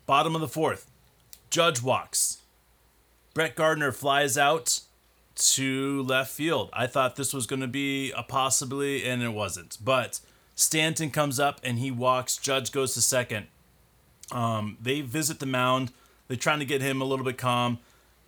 Bottom 0.06 0.36
of 0.36 0.41
the 0.41 0.47
fourth, 0.47 0.91
Judge 1.49 1.82
walks. 1.82 2.39
Brett 3.34 3.56
Gardner 3.56 3.91
flies 3.91 4.38
out 4.38 4.82
to 5.36 6.03
left 6.03 6.32
field. 6.32 6.69
I 6.73 6.88
thought 6.88 7.15
this 7.15 7.34
was 7.34 7.47
going 7.47 7.62
to 7.62 7.67
be 7.67 8.12
a 8.12 8.23
possibly, 8.23 9.08
and 9.08 9.23
it 9.23 9.34
wasn't. 9.34 9.77
But 9.84 10.19
Stanton 10.56 11.10
comes 11.10 11.39
up 11.39 11.60
and 11.63 11.79
he 11.79 11.89
walks. 11.89 12.38
Judge 12.38 12.71
goes 12.71 12.93
to 12.93 13.01
second. 13.01 13.47
Um, 14.32 14.77
they 14.82 15.01
visit 15.01 15.39
the 15.39 15.45
mound. 15.45 15.91
They're 16.27 16.38
trying 16.38 16.60
to 16.60 16.65
get 16.65 16.82
him 16.82 17.01
a 17.01 17.06
little 17.06 17.25
bit 17.25 17.38
calm. 17.38 17.79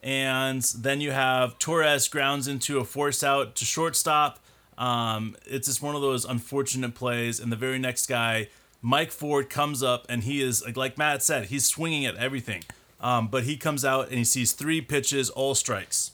And 0.05 0.61
then 0.61 1.01
you 1.01 1.09
have 1.09 1.57
Torres 1.57 2.07
grounds 2.07 2.47
into 2.47 2.77
a 2.77 2.85
force 2.85 3.23
out 3.23 3.55
to 3.55 3.65
shortstop. 3.65 4.39
Um, 4.77 5.35
it's 5.47 5.67
just 5.67 5.81
one 5.81 5.95
of 5.95 6.01
those 6.01 6.25
unfortunate 6.25 6.93
plays. 6.93 7.39
And 7.39 7.51
the 7.51 7.55
very 7.55 7.79
next 7.79 8.05
guy, 8.05 8.49
Mike 8.83 9.11
Ford, 9.11 9.49
comes 9.49 9.81
up 9.81 10.05
and 10.07 10.23
he 10.23 10.43
is, 10.43 10.63
like 10.75 10.95
Matt 10.99 11.23
said, 11.23 11.45
he's 11.45 11.65
swinging 11.65 12.05
at 12.05 12.15
everything. 12.17 12.63
Um, 13.01 13.29
but 13.29 13.45
he 13.45 13.57
comes 13.57 13.83
out 13.83 14.09
and 14.09 14.19
he 14.19 14.23
sees 14.23 14.51
three 14.51 14.79
pitches, 14.79 15.31
all 15.31 15.55
strikes. 15.55 16.11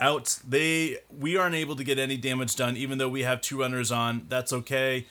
Out. 0.00 0.40
They 0.46 0.98
we 1.16 1.38
aren't 1.38 1.54
able 1.54 1.74
to 1.76 1.84
get 1.84 1.98
any 1.98 2.18
damage 2.18 2.54
done, 2.56 2.76
even 2.76 2.98
though 2.98 3.08
we 3.08 3.22
have 3.22 3.40
two 3.40 3.60
runners 3.60 3.90
on. 3.90 4.26
That's 4.28 4.52
okay. 4.52 5.06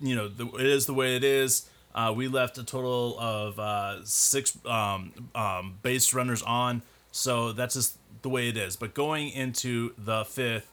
You 0.00 0.16
know, 0.16 0.28
the, 0.28 0.46
it 0.54 0.66
is 0.66 0.86
the 0.86 0.94
way 0.94 1.16
it 1.16 1.24
is. 1.24 1.68
Uh, 1.94 2.14
we 2.16 2.28
left 2.28 2.56
a 2.56 2.64
total 2.64 3.18
of 3.18 3.58
uh, 3.58 4.02
six 4.04 4.56
um, 4.64 5.12
um, 5.34 5.78
base 5.82 6.14
runners 6.14 6.42
on. 6.42 6.80
So 7.12 7.52
that's 7.52 7.74
just 7.74 7.98
the 8.22 8.28
way 8.28 8.48
it 8.48 8.56
is. 8.56 8.74
But 8.74 8.94
going 8.94 9.28
into 9.28 9.94
the 9.96 10.24
fifth, 10.24 10.72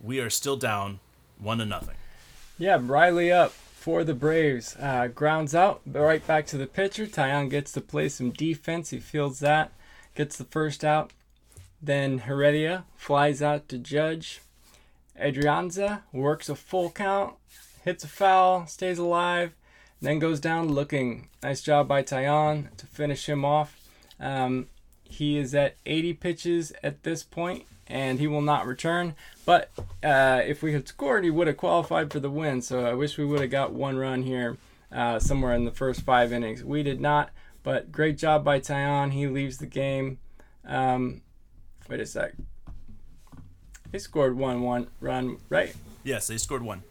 we 0.00 0.20
are 0.20 0.30
still 0.30 0.56
down 0.56 1.00
one 1.38 1.58
to 1.58 1.66
nothing. 1.66 1.96
Yeah, 2.58 2.78
Riley 2.80 3.32
up 3.32 3.52
for 3.52 4.04
the 4.04 4.14
Braves. 4.14 4.76
Uh, 4.78 5.08
grounds 5.08 5.54
out, 5.54 5.80
right 5.86 6.24
back 6.26 6.46
to 6.48 6.58
the 6.58 6.66
pitcher. 6.66 7.06
Taillon 7.06 7.48
gets 7.48 7.72
to 7.72 7.80
play 7.80 8.10
some 8.10 8.30
defense. 8.30 8.90
He 8.90 8.98
feels 8.98 9.40
that, 9.40 9.72
gets 10.14 10.36
the 10.36 10.44
first 10.44 10.84
out. 10.84 11.12
Then 11.82 12.18
Heredia 12.18 12.84
flies 12.94 13.40
out 13.40 13.68
to 13.70 13.78
Judge. 13.78 14.42
Adrianza 15.18 16.02
works 16.12 16.48
a 16.50 16.54
full 16.54 16.90
count, 16.90 17.34
hits 17.84 18.04
a 18.04 18.08
foul, 18.08 18.66
stays 18.66 18.98
alive, 18.98 19.54
then 20.02 20.18
goes 20.18 20.40
down 20.40 20.68
looking. 20.68 21.28
Nice 21.42 21.62
job 21.62 21.88
by 21.88 22.02
Taillon 22.02 22.74
to 22.76 22.86
finish 22.86 23.28
him 23.28 23.44
off. 23.44 23.78
Um, 24.18 24.66
he 25.10 25.36
is 25.38 25.54
at 25.54 25.76
80 25.86 26.14
pitches 26.14 26.72
at 26.82 27.02
this 27.02 27.22
point, 27.22 27.64
and 27.86 28.18
he 28.18 28.26
will 28.26 28.42
not 28.42 28.66
return. 28.66 29.14
But 29.44 29.70
uh, 30.02 30.40
if 30.44 30.62
we 30.62 30.72
had 30.72 30.88
scored, 30.88 31.24
he 31.24 31.30
would 31.30 31.46
have 31.46 31.56
qualified 31.56 32.12
for 32.12 32.20
the 32.20 32.30
win. 32.30 32.62
So 32.62 32.84
I 32.86 32.94
wish 32.94 33.18
we 33.18 33.24
would 33.24 33.40
have 33.40 33.50
got 33.50 33.72
one 33.72 33.96
run 33.96 34.22
here 34.22 34.56
uh, 34.92 35.18
somewhere 35.18 35.54
in 35.54 35.64
the 35.64 35.70
first 35.70 36.02
five 36.02 36.32
innings. 36.32 36.64
We 36.64 36.82
did 36.82 37.00
not, 37.00 37.30
but 37.62 37.92
great 37.92 38.18
job 38.18 38.44
by 38.44 38.60
Taillon. 38.60 39.12
He 39.12 39.26
leaves 39.26 39.58
the 39.58 39.66
game. 39.66 40.18
Um, 40.66 41.22
wait 41.88 42.00
a 42.00 42.06
sec. 42.06 42.32
They 43.90 43.98
scored 43.98 44.36
one 44.36 44.62
one 44.62 44.86
run, 45.00 45.38
right? 45.48 45.74
Yes, 46.04 46.28
they 46.28 46.38
scored 46.38 46.62
one. 46.62 46.82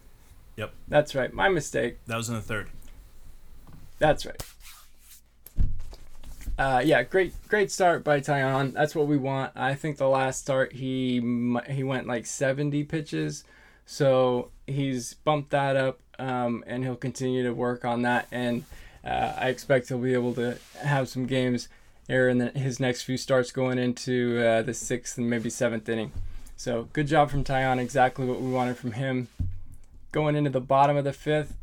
Yep. 0.57 0.73
That's 0.89 1.15
right. 1.15 1.31
My 1.33 1.47
mistake. 1.47 1.97
That 2.07 2.17
was 2.17 2.27
in 2.27 2.35
the 2.35 2.41
third. 2.41 2.67
That's 3.99 4.25
right. 4.25 4.41
Uh, 6.59 6.81
yeah, 6.83 7.03
great, 7.03 7.33
great 7.47 7.71
start 7.71 8.03
by 8.03 8.19
Taillon. 8.19 8.73
That's 8.73 8.93
what 8.93 9.07
we 9.07 9.15
want. 9.15 9.53
I 9.55 9.75
think 9.75 9.95
the 9.95 10.09
last 10.09 10.41
start 10.41 10.73
he 10.73 11.21
he 11.69 11.83
went 11.85 12.05
like 12.05 12.25
70 12.25 12.83
pitches, 12.83 13.45
so 13.85 14.51
he's 14.67 15.13
bumped 15.13 15.51
that 15.51 15.77
up, 15.77 16.01
um, 16.19 16.65
and 16.67 16.83
he'll 16.83 16.97
continue 16.97 17.43
to 17.43 17.53
work 17.53 17.85
on 17.85 18.01
that. 18.01 18.27
And 18.29 18.65
uh, 19.05 19.35
I 19.37 19.47
expect 19.47 19.87
he'll 19.87 19.99
be 19.99 20.13
able 20.13 20.33
to 20.33 20.57
have 20.83 21.07
some 21.07 21.25
games 21.27 21.69
here 22.09 22.27
in 22.27 22.39
the, 22.39 22.49
his 22.49 22.77
next 22.77 23.03
few 23.03 23.15
starts 23.15 23.53
going 23.53 23.79
into 23.79 24.45
uh, 24.45 24.61
the 24.61 24.73
sixth 24.73 25.17
and 25.17 25.29
maybe 25.29 25.49
seventh 25.49 25.87
inning. 25.87 26.11
So 26.57 26.89
good 26.91 27.07
job 27.07 27.31
from 27.31 27.45
Taillon. 27.45 27.79
Exactly 27.79 28.25
what 28.25 28.41
we 28.41 28.51
wanted 28.51 28.75
from 28.75 28.91
him. 28.91 29.29
Going 30.11 30.35
into 30.35 30.49
the 30.49 30.59
bottom 30.59 30.97
of 30.97 31.05
the 31.05 31.13
fifth, 31.13 31.55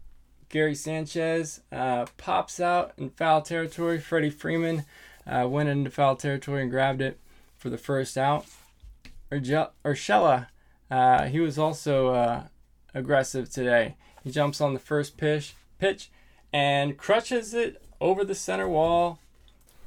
Gary 0.49 0.75
Sanchez 0.75 1.61
uh, 1.73 2.07
pops 2.17 2.61
out 2.61 2.93
in 2.97 3.11
foul 3.11 3.43
territory. 3.43 3.99
Freddie 3.99 4.31
Freeman 4.31 4.85
uh, 5.27 5.47
went 5.49 5.69
into 5.69 5.91
foul 5.91 6.17
territory 6.17 6.63
and 6.63 6.71
grabbed 6.71 7.01
it 7.01 7.19
for 7.57 7.71
the 7.71 7.79
first 7.79 8.17
out. 8.17 8.47
Urshela, 9.33 10.47
uh, 10.91 11.25
he 11.25 11.41
was 11.41 11.59
also 11.59 12.09
uh, 12.09 12.43
aggressive 12.95 13.51
today. 13.51 13.97
He 14.23 14.31
jumps 14.31 14.61
on 14.61 14.73
the 14.73 14.81
first 14.81 15.17
pitch, 15.17 15.55
pitch 15.79 16.11
and 16.53 16.97
crushes 16.97 17.55
it 17.55 17.83
over 18.01 18.25
the 18.25 18.35
center 18.35 18.69
wall. 18.69 19.19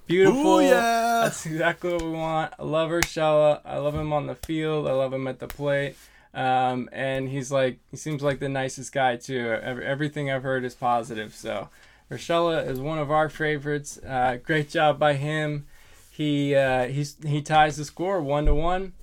Beautiful. 0.08 0.62
yeah. 0.62 1.22
That's 1.24 1.46
exactly 1.46 1.94
what 1.94 2.02
we 2.02 2.12
want. 2.12 2.54
I 2.58 2.64
love 2.64 2.90
Urshela. 2.90 3.62
I 3.64 3.78
love 3.78 3.96
him 3.96 4.12
on 4.12 4.28
the 4.28 4.36
field. 4.36 4.88
I 4.88 4.92
love 4.92 5.14
him 5.14 5.28
at 5.28 5.40
the 5.40 5.48
plate. 5.48 5.96
Um, 6.34 6.90
and 6.92 7.30
he's 7.30 7.52
like, 7.52 7.80
he 7.90 7.98
seems 7.98 8.22
like 8.22 8.40
the 8.40 8.50
nicest 8.50 8.94
guy 8.94 9.16
too. 9.16 9.52
Everything 9.64 10.30
I've 10.30 10.44
heard 10.44 10.64
is 10.64 10.76
positive. 10.76 11.34
So, 11.34 11.70
Urshela 12.12 12.68
is 12.68 12.80
one 12.80 13.00
of 13.00 13.12
our 13.12 13.30
favorites. 13.30 13.98
Uh, 13.98 14.38
great 14.42 14.70
job 14.70 15.00
by 15.00 15.14
him. 15.14 15.68
He 16.12 16.54
uh, 16.56 16.88
he 16.88 17.42
ties 17.42 17.78
the 17.78 17.86
score 17.86 18.22
one 18.22 18.46
to 18.46 18.54
one, 18.54 18.94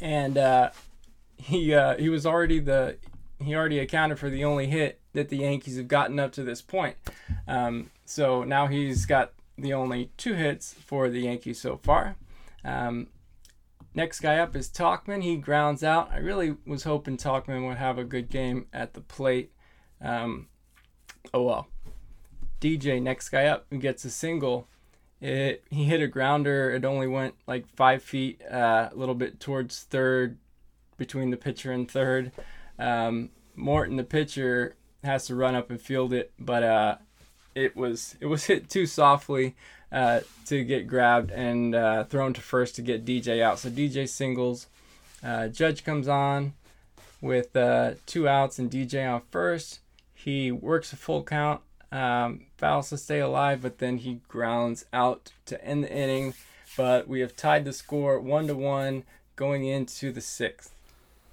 and 0.00 0.36
uh, 0.36 0.70
he 1.36 1.74
uh, 1.74 1.96
he 1.96 2.08
was 2.08 2.26
already 2.26 2.58
the 2.58 2.98
he 3.42 3.54
already 3.54 3.78
accounted 3.78 4.18
for 4.18 4.30
the 4.30 4.44
only 4.44 4.66
hit 4.66 5.00
that 5.12 5.28
the 5.28 5.38
Yankees 5.38 5.76
have 5.76 5.88
gotten 5.88 6.18
up 6.18 6.32
to 6.32 6.42
this 6.42 6.60
point. 6.60 6.96
Um, 7.48 7.90
so 8.04 8.44
now 8.44 8.66
he's 8.66 9.06
got 9.06 9.32
the 9.56 9.72
only 9.72 10.10
two 10.16 10.34
hits 10.34 10.74
for 10.74 11.08
the 11.08 11.20
Yankees 11.20 11.60
so 11.60 11.76
far. 11.76 12.16
Um, 12.64 13.08
next 13.94 14.20
guy 14.20 14.38
up 14.38 14.54
is 14.56 14.68
Tauchman. 14.68 15.22
He 15.22 15.36
grounds 15.36 15.82
out. 15.82 16.10
I 16.12 16.18
really 16.18 16.56
was 16.66 16.84
hoping 16.84 17.16
Tauchman 17.16 17.66
would 17.66 17.78
have 17.78 17.98
a 17.98 18.04
good 18.04 18.28
game 18.28 18.66
at 18.72 18.94
the 18.94 19.00
plate. 19.00 19.52
Um, 20.00 20.48
oh 21.32 21.42
well. 21.42 21.68
DJ, 22.60 23.00
next 23.00 23.28
guy 23.28 23.46
up, 23.46 23.66
who 23.70 23.78
gets 23.78 24.04
a 24.04 24.10
single. 24.10 24.68
It, 25.20 25.64
he 25.70 25.84
hit 25.84 26.00
a 26.00 26.06
grounder. 26.06 26.70
It 26.70 26.84
only 26.84 27.06
went 27.06 27.34
like 27.46 27.68
five 27.68 28.02
feet, 28.02 28.40
uh, 28.50 28.88
a 28.90 28.94
little 28.94 29.14
bit 29.14 29.40
towards 29.40 29.82
third, 29.82 30.38
between 30.96 31.30
the 31.30 31.36
pitcher 31.36 31.72
and 31.72 31.90
third. 31.90 32.32
Um, 32.78 33.30
Morton, 33.54 33.96
the 33.96 34.04
pitcher, 34.04 34.76
has 35.02 35.26
to 35.26 35.34
run 35.34 35.54
up 35.54 35.70
and 35.70 35.80
field 35.80 36.12
it, 36.12 36.32
but 36.38 36.62
uh, 36.62 36.96
it 37.54 37.76
was 37.76 38.16
it 38.20 38.26
was 38.26 38.44
hit 38.44 38.68
too 38.68 38.86
softly 38.86 39.54
uh, 39.92 40.20
to 40.46 40.64
get 40.64 40.86
grabbed 40.86 41.30
and 41.30 41.74
uh, 41.74 42.04
thrown 42.04 42.32
to 42.34 42.40
first 42.40 42.74
to 42.76 42.82
get 42.82 43.04
DJ 43.04 43.42
out. 43.42 43.58
So 43.58 43.70
DJ 43.70 44.08
singles. 44.08 44.66
Uh, 45.22 45.48
Judge 45.48 45.84
comes 45.84 46.08
on 46.08 46.52
with 47.20 47.56
uh, 47.56 47.94
two 48.04 48.28
outs 48.28 48.58
and 48.58 48.70
DJ 48.70 49.10
on 49.10 49.22
first. 49.30 49.80
He 50.12 50.50
works 50.50 50.92
a 50.92 50.96
full 50.96 51.22
count, 51.22 51.60
um, 51.90 52.46
fouls 52.56 52.90
to 52.90 52.98
stay 52.98 53.20
alive, 53.20 53.62
but 53.62 53.78
then 53.78 53.98
he 53.98 54.20
grounds 54.28 54.84
out 54.92 55.32
to 55.46 55.62
end 55.64 55.84
the 55.84 55.92
inning. 55.92 56.34
But 56.76 57.08
we 57.08 57.20
have 57.20 57.36
tied 57.36 57.64
the 57.64 57.72
score 57.72 58.18
one 58.20 58.48
to 58.48 58.54
one 58.54 59.04
going 59.36 59.64
into 59.64 60.12
the 60.12 60.20
sixth. 60.20 60.73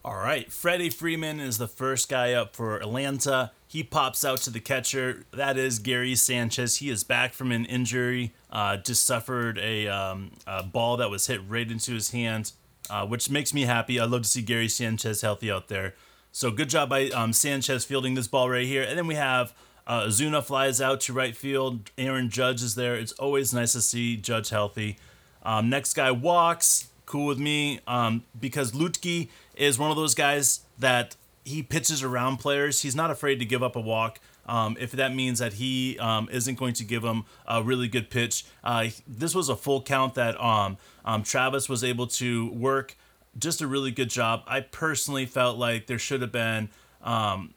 All 0.03 0.15
right, 0.15 0.51
Freddie 0.51 0.89
Freeman 0.89 1.39
is 1.39 1.59
the 1.59 1.67
first 1.67 2.09
guy 2.09 2.33
up 2.33 2.55
for 2.55 2.77
Atlanta. 2.77 3.51
He 3.67 3.83
pops 3.83 4.25
out 4.25 4.39
to 4.39 4.49
the 4.49 4.59
catcher. 4.59 5.25
That 5.29 5.57
is 5.57 5.77
Gary 5.77 6.15
Sanchez. 6.15 6.77
He 6.77 6.89
is 6.89 7.03
back 7.03 7.33
from 7.33 7.51
an 7.51 7.65
injury. 7.65 8.33
Uh, 8.51 8.77
just 8.77 9.05
suffered 9.05 9.59
a, 9.59 9.87
um, 9.87 10.31
a, 10.47 10.63
ball 10.63 10.97
that 10.97 11.11
was 11.11 11.27
hit 11.27 11.39
right 11.47 11.69
into 11.69 11.93
his 11.93 12.09
hand, 12.09 12.51
uh, 12.89 13.05
which 13.05 13.29
makes 13.29 13.53
me 13.53 13.61
happy. 13.61 13.99
I 13.99 14.05
love 14.05 14.23
to 14.23 14.27
see 14.27 14.41
Gary 14.41 14.69
Sanchez 14.69 15.21
healthy 15.21 15.51
out 15.51 15.67
there. 15.67 15.93
So 16.31 16.49
good 16.49 16.69
job 16.69 16.89
by 16.89 17.09
um, 17.09 17.31
Sanchez 17.31 17.85
fielding 17.85 18.15
this 18.15 18.27
ball 18.27 18.49
right 18.49 18.65
here. 18.65 18.81
And 18.81 18.97
then 18.97 19.05
we 19.05 19.15
have 19.15 19.53
uh, 19.85 20.05
Zuna 20.05 20.43
flies 20.43 20.81
out 20.81 20.99
to 21.01 21.13
right 21.13 21.37
field. 21.37 21.91
Aaron 21.95 22.31
Judge 22.31 22.63
is 22.63 22.73
there. 22.73 22.95
It's 22.95 23.11
always 23.13 23.53
nice 23.53 23.73
to 23.73 23.81
see 23.81 24.17
Judge 24.17 24.49
healthy. 24.49 24.97
Um, 25.43 25.69
next 25.69 25.93
guy 25.93 26.09
walks. 26.09 26.87
Cool 27.05 27.25
with 27.27 27.39
me 27.39 27.81
um, 27.87 28.23
because 28.39 28.71
Luetge 28.71 29.27
is 29.61 29.77
one 29.77 29.91
of 29.91 29.97
those 29.97 30.15
guys 30.15 30.61
that 30.79 31.15
he 31.45 31.61
pitches 31.61 32.01
around 32.01 32.37
players. 32.37 32.81
He's 32.81 32.95
not 32.95 33.11
afraid 33.11 33.39
to 33.39 33.45
give 33.45 33.61
up 33.61 33.75
a 33.75 33.79
walk. 33.79 34.19
Um, 34.47 34.75
if 34.79 34.91
that 34.93 35.13
means 35.13 35.37
that 35.37 35.53
he 35.53 35.99
um, 35.99 36.27
isn't 36.31 36.55
going 36.55 36.73
to 36.73 36.83
give 36.83 37.03
him 37.03 37.25
a 37.47 37.61
really 37.61 37.87
good 37.87 38.09
pitch. 38.09 38.43
Uh, 38.63 38.87
this 39.07 39.35
was 39.35 39.49
a 39.49 39.55
full 39.55 39.83
count 39.83 40.15
that 40.15 40.41
um, 40.43 40.77
um, 41.05 41.21
Travis 41.21 41.69
was 41.69 41.83
able 41.83 42.07
to 42.07 42.51
work. 42.51 42.97
Just 43.37 43.61
a 43.61 43.67
really 43.67 43.91
good 43.91 44.09
job. 44.09 44.43
I 44.47 44.61
personally 44.61 45.27
felt 45.27 45.57
like 45.57 45.85
there 45.85 45.99
should 45.99 46.23
have 46.23 46.31
been 46.31 46.69
um, 47.03 47.53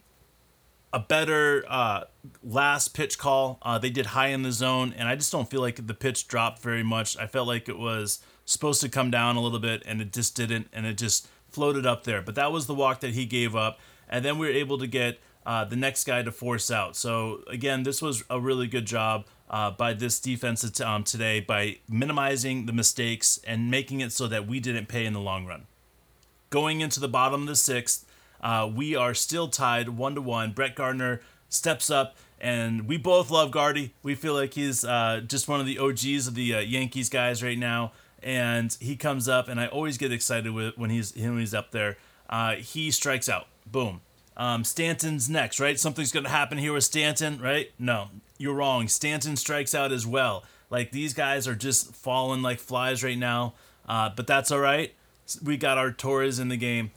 a 0.93 1.01
better 1.01 1.64
uh, 1.69 2.05
last 2.45 2.95
pitch 2.95 3.19
call. 3.19 3.59
Uh, 3.62 3.79
they 3.79 3.90
did 3.90 4.07
high 4.07 4.29
in 4.29 4.43
the 4.43 4.53
zone, 4.53 4.95
and 4.97 5.09
I 5.09 5.17
just 5.17 5.33
don't 5.33 5.51
feel 5.51 5.62
like 5.62 5.87
the 5.87 5.95
pitch 5.95 6.29
dropped 6.29 6.61
very 6.61 6.83
much. 6.83 7.17
I 7.17 7.27
felt 7.27 7.49
like 7.49 7.69
it 7.69 7.79
was 7.79 8.21
supposed 8.45 8.83
to 8.83 8.90
come 8.90 9.11
down 9.11 9.37
a 9.37 9.40
little 9.40 9.59
bit, 9.59 9.83
and 9.87 10.03
it 10.03 10.12
just 10.12 10.37
didn't, 10.37 10.69
and 10.73 10.85
it 10.87 10.99
just 10.99 11.29
floated 11.55 11.87
up 11.87 12.05
there. 12.05 12.21
But 12.21 12.35
that 12.35 12.53
was 12.53 12.67
the 12.67 12.75
walk 12.75 13.01
that 13.01 13.14
he 13.14 13.25
gave 13.25 13.55
up. 13.55 13.79
And 14.09 14.25
then 14.25 14.38
we 14.38 14.47
were 14.47 14.53
able 14.53 14.79
to 14.79 14.87
get 14.87 15.19
uh, 15.47 15.64
the 15.64 15.77
next 15.77 16.05
guy 16.05 16.23
to 16.23 16.33
force 16.33 16.71
out. 16.71 16.97
So, 16.97 17.43
again, 17.49 17.83
this 17.83 18.03
was 18.03 18.25
a 18.29 18.40
really 18.40 18.67
good 18.67 18.87
job 18.87 19.27
uh, 19.51 19.71
by 19.71 19.93
this 19.93 20.19
defense 20.21 20.81
um, 20.81 21.05
today 21.05 21.40
by 21.40 21.79
minimizing 21.88 22.67
the 22.67 22.73
mistakes 22.73 23.38
and 23.47 23.71
making 23.71 24.01
it 24.01 24.12
so 24.12 24.27
that 24.27 24.47
we 24.47 24.61
didn't 24.61 24.87
pay 24.87 25.07
in 25.07 25.12
the 25.12 25.21
long 25.21 25.47
run. 25.47 25.67
Going 26.51 26.81
into 26.81 27.01
the 27.01 27.09
bottom 27.09 27.43
of 27.43 27.49
the 27.49 27.57
sixth, 27.57 28.07
uh, 28.40 28.71
we 28.73 28.95
are 28.97 29.14
still 29.14 29.49
tied 29.49 29.90
one 29.90 30.14
to 30.14 30.21
one. 30.21 30.53
Brett 30.53 30.75
Gardner 30.75 31.21
steps 31.49 31.90
up, 31.90 32.17
and 32.40 32.88
we 32.88 32.97
both 32.97 33.31
love 33.31 33.51
Gardy. 33.51 33.93
We 34.03 34.14
feel 34.14 34.35
like 34.35 34.55
he's 34.55 34.85
uh, 34.85 35.23
just 35.27 35.49
one 35.49 35.61
of 35.61 35.67
the 35.67 35.79
OGs 35.79 36.27
of 36.27 36.35
the 36.35 36.55
uh, 36.55 36.59
Yankees 36.61 37.09
guys 37.09 37.43
right 37.43 37.59
now 37.59 37.93
and 38.24 38.76
he 38.80 38.96
comes 38.96 39.28
up, 39.28 39.48
and 39.48 39.60
I 39.60 39.66
always 39.66 39.98
get 39.98 40.10
excited 40.10 40.52
with 40.52 40.76
when 40.76 40.90
he's 40.90 41.14
when 41.14 41.38
he's 41.38 41.54
up 41.54 41.70
there. 41.70 41.98
Uh, 42.28 42.56
he 42.56 42.90
strikes 42.90 43.28
out. 43.28 43.46
Boom. 43.66 44.00
Um, 44.37 44.64
Stanton's 44.64 45.28
next, 45.28 45.60
right? 45.60 45.78
Something's 45.78 46.10
gonna 46.10 46.30
happen 46.30 46.58
here 46.58 46.72
with 46.72 46.84
Stanton, 46.84 47.40
right? 47.40 47.70
No, 47.78 48.08
you're 48.38 48.54
wrong. 48.54 48.88
Stanton 48.88 49.37
strikes 49.37 49.74
out 49.74 49.92
as 49.92 50.06
well. 50.06 50.42
Like 50.70 50.90
these 50.90 51.14
guys 51.14 51.46
are 51.46 51.54
just 51.54 51.94
falling 51.94 52.42
like 52.42 52.58
flies 52.58 53.04
right 53.04 53.18
now, 53.18 53.54
uh, 53.87 54.10
but 54.16 54.26
that's 54.26 54.50
all 54.50 54.58
right. 54.58 54.92
We 55.42 55.56
got 55.56 55.78
our 55.78 55.92
Torres 55.92 56.38
in 56.38 56.48
the 56.48 56.56
game. 56.56 56.90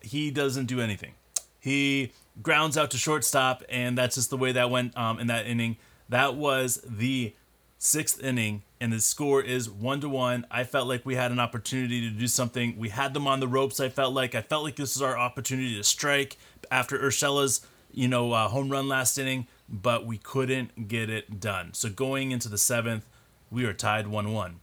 He 0.00 0.30
doesn't 0.30 0.66
do 0.66 0.80
anything. 0.80 1.14
He 1.58 2.12
grounds 2.42 2.76
out 2.76 2.90
to 2.92 2.98
shortstop, 2.98 3.64
and 3.68 3.96
that's 3.96 4.14
just 4.14 4.30
the 4.30 4.36
way 4.36 4.52
that 4.52 4.70
went 4.70 4.96
um, 4.96 5.18
in 5.18 5.26
that 5.26 5.46
inning. 5.46 5.78
That 6.08 6.36
was 6.36 6.80
the 6.86 7.34
sixth 7.78 8.22
inning, 8.22 8.62
and 8.80 8.92
the 8.92 9.00
score 9.00 9.42
is 9.42 9.70
one 9.70 10.00
to 10.00 10.08
one. 10.08 10.46
I 10.50 10.64
felt 10.64 10.86
like 10.86 11.06
we 11.06 11.14
had 11.14 11.30
an 11.30 11.38
opportunity 11.38 12.00
to 12.02 12.10
do 12.10 12.26
something. 12.26 12.76
We 12.78 12.90
had 12.90 13.14
them 13.14 13.26
on 13.26 13.40
the 13.40 13.48
ropes. 13.48 13.80
I 13.80 13.88
felt 13.88 14.14
like 14.14 14.34
I 14.34 14.42
felt 14.42 14.64
like 14.64 14.76
this 14.76 14.96
is 14.96 15.02
our 15.02 15.16
opportunity 15.16 15.76
to 15.76 15.84
strike 15.84 16.36
after 16.70 16.98
Urshela's 16.98 17.66
you 17.92 18.08
know 18.08 18.32
uh, 18.32 18.48
home 18.48 18.68
run 18.68 18.88
last 18.88 19.18
inning, 19.18 19.46
but 19.68 20.06
we 20.06 20.18
couldn't 20.18 20.88
get 20.88 21.08
it 21.08 21.40
done. 21.40 21.72
So 21.74 21.88
going 21.88 22.30
into 22.30 22.48
the 22.48 22.58
seventh, 22.58 23.04
we 23.50 23.64
are 23.64 23.72
tied 23.72 24.06
one 24.06 24.32
one. 24.32 24.60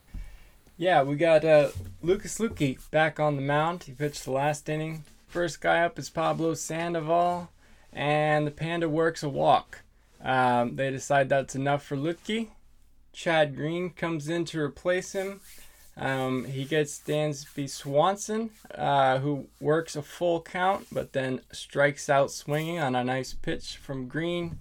Yeah, 0.78 1.04
we 1.04 1.16
got 1.16 1.46
uh, 1.46 1.70
Lucas 2.02 2.40
Luetge 2.40 2.90
back 2.90 3.20
on 3.20 3.36
the 3.36 3.42
mound. 3.42 3.84
He 3.84 3.92
pitched 3.92 4.26
the 4.26 4.32
last 4.32 4.68
inning. 4.68 5.04
First 5.28 5.62
guy 5.62 5.82
up 5.82 5.98
is 5.98 6.10
Pablo 6.10 6.54
Sandoval, 6.54 7.50
and 7.92 8.46
the 8.46 8.52
Panda 8.52 8.90
works 8.90 9.24
a 9.24 9.30
walk. 9.30 9.82
Um, 10.22 10.76
they 10.76 10.90
decide 10.90 11.30
that's 11.30 11.56
enough 11.56 11.84
for 11.84 11.98
Luetge. 11.98 12.50
Chad 13.14 13.56
Green 13.56 13.92
comes 13.92 14.28
in 14.28 14.44
to 14.46 14.60
replace 14.60 15.14
him. 15.14 15.40
Um, 15.96 16.46
he 16.46 16.66
gets 16.66 17.00
Dansby 17.00 17.70
Swanson, 17.70 18.50
uh, 18.74 19.20
who 19.20 19.48
works 19.60 19.96
a 19.96 20.02
full 20.02 20.42
count, 20.42 20.88
but 20.92 21.14
then 21.14 21.42
strikes 21.52 22.10
out 22.10 22.32
swinging 22.32 22.80
on 22.80 22.96
a 22.96 23.04
nice 23.04 23.34
pitch 23.34 23.78
from 23.78 24.08
Green. 24.08 24.58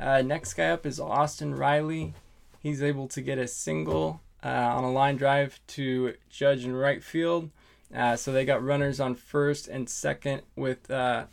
Uh, 0.00 0.22
next 0.22 0.54
guy 0.54 0.70
up 0.70 0.84
is 0.84 0.98
Austin 0.98 1.54
Riley. 1.54 2.14
He's 2.60 2.82
able 2.82 3.06
to 3.08 3.20
get 3.20 3.38
a 3.38 3.46
single 3.46 4.20
uh, 4.44 4.48
on 4.48 4.82
a 4.82 4.90
line 4.90 5.16
drive 5.16 5.60
to 5.68 6.14
Judge 6.28 6.64
in 6.64 6.74
right 6.74 7.02
field. 7.02 7.50
Uh, 7.94 8.16
so 8.16 8.32
they 8.32 8.44
got 8.44 8.64
runners 8.64 8.98
on 8.98 9.14
first 9.14 9.68
and 9.68 9.88
second 9.88 10.42
with 10.56 10.90
uh, 10.90 11.26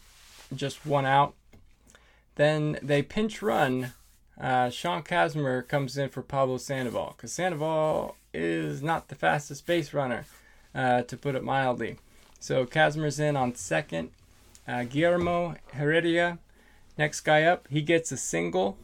just 0.53 0.85
one 0.85 1.05
out. 1.05 1.33
Then 2.35 2.77
they 2.83 3.01
pinch 3.01 3.41
run 3.41 3.93
uh, 4.39 4.69
Sean 4.69 5.03
Kazmar 5.03 5.67
comes 5.67 5.97
in 5.97 6.09
for 6.09 6.21
Pablo 6.21 6.57
Sandoval 6.57 7.13
because 7.15 7.33
Sandoval 7.33 8.15
is 8.33 8.81
not 8.81 9.07
the 9.07 9.15
fastest 9.15 9.65
base 9.65 9.93
runner, 9.93 10.25
uh, 10.73 11.01
to 11.03 11.17
put 11.17 11.35
it 11.35 11.43
mildly. 11.43 11.97
So 12.39 12.65
Kazmar's 12.65 13.19
in 13.19 13.35
on 13.35 13.55
second. 13.55 14.11
Uh, 14.67 14.83
Guillermo 14.83 15.55
Heredia, 15.73 16.37
next 16.97 17.21
guy 17.21 17.43
up, 17.43 17.67
he 17.69 17.81
gets 17.81 18.11
a 18.11 18.17
single, 18.17 18.77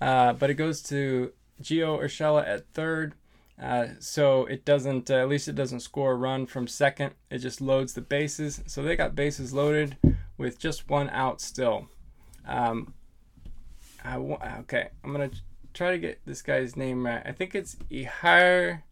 uh, 0.00 0.32
but 0.32 0.50
it 0.50 0.54
goes 0.54 0.82
to 0.84 1.32
Gio 1.62 2.00
Urshela 2.02 2.46
at 2.46 2.66
third. 2.72 3.14
Uh, 3.62 3.86
so 4.00 4.44
it 4.46 4.64
doesn't, 4.64 5.10
uh, 5.10 5.14
at 5.14 5.28
least 5.28 5.48
it 5.48 5.54
doesn't 5.54 5.80
score 5.80 6.12
a 6.12 6.16
run 6.16 6.46
from 6.46 6.66
second. 6.66 7.14
It 7.30 7.38
just 7.38 7.60
loads 7.60 7.94
the 7.94 8.02
bases. 8.02 8.62
So 8.66 8.82
they 8.82 8.96
got 8.96 9.14
bases 9.14 9.54
loaded 9.54 9.96
with 10.36 10.58
just 10.58 10.90
one 10.90 11.08
out 11.10 11.40
still. 11.40 11.88
Um, 12.46 12.92
I 14.06 14.12
w- 14.14 14.38
okay, 14.60 14.88
I'm 15.02 15.12
gonna 15.12 15.30
try 15.74 15.90
to 15.90 15.98
get 15.98 16.20
this 16.26 16.42
guy's 16.42 16.76
name 16.76 17.04
right. 17.06 17.22
I 17.24 17.32
think 17.32 17.54
it's 17.54 17.76
Ehire 17.90 18.82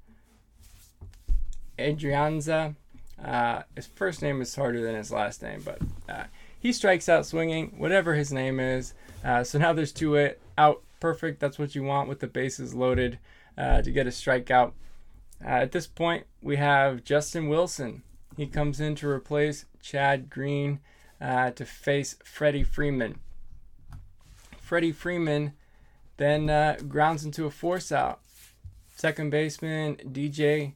Adrianza. 1.78 2.74
Uh, 3.22 3.62
his 3.76 3.86
first 3.86 4.22
name 4.22 4.40
is 4.42 4.54
harder 4.54 4.82
than 4.82 4.94
his 4.96 5.12
last 5.12 5.42
name, 5.42 5.62
but 5.64 5.78
uh, 6.08 6.24
he 6.58 6.72
strikes 6.72 7.08
out 7.08 7.26
swinging, 7.26 7.74
whatever 7.78 8.14
his 8.14 8.32
name 8.32 8.58
is. 8.58 8.94
Uh, 9.24 9.44
so 9.44 9.58
now 9.58 9.72
there's 9.72 9.92
two 9.92 10.14
it 10.16 10.40
out. 10.58 10.82
Perfect. 11.00 11.38
That's 11.40 11.58
what 11.58 11.74
you 11.74 11.82
want 11.82 12.08
with 12.08 12.20
the 12.20 12.26
bases 12.26 12.74
loaded. 12.74 13.18
uh, 13.56 13.82
to 13.82 13.90
get 13.90 14.06
a 14.06 14.10
strikeout. 14.10 14.72
Uh, 15.44 15.48
at 15.48 15.72
this 15.72 15.86
point, 15.86 16.26
we 16.42 16.56
have 16.56 17.04
Justin 17.04 17.48
Wilson. 17.48 18.02
He 18.36 18.46
comes 18.46 18.80
in 18.80 18.94
to 18.96 19.08
replace 19.08 19.66
Chad 19.80 20.28
Green 20.28 20.80
uh, 21.20 21.50
to 21.52 21.64
face 21.64 22.16
Freddie 22.24 22.64
Freeman. 22.64 23.20
Freddie 24.64 24.92
Freeman 24.92 25.52
then 26.16 26.48
uh, 26.48 26.78
grounds 26.88 27.24
into 27.24 27.44
a 27.44 27.50
force 27.50 27.92
out. 27.92 28.20
Second 28.96 29.30
baseman 29.30 29.96
DJ 29.96 30.72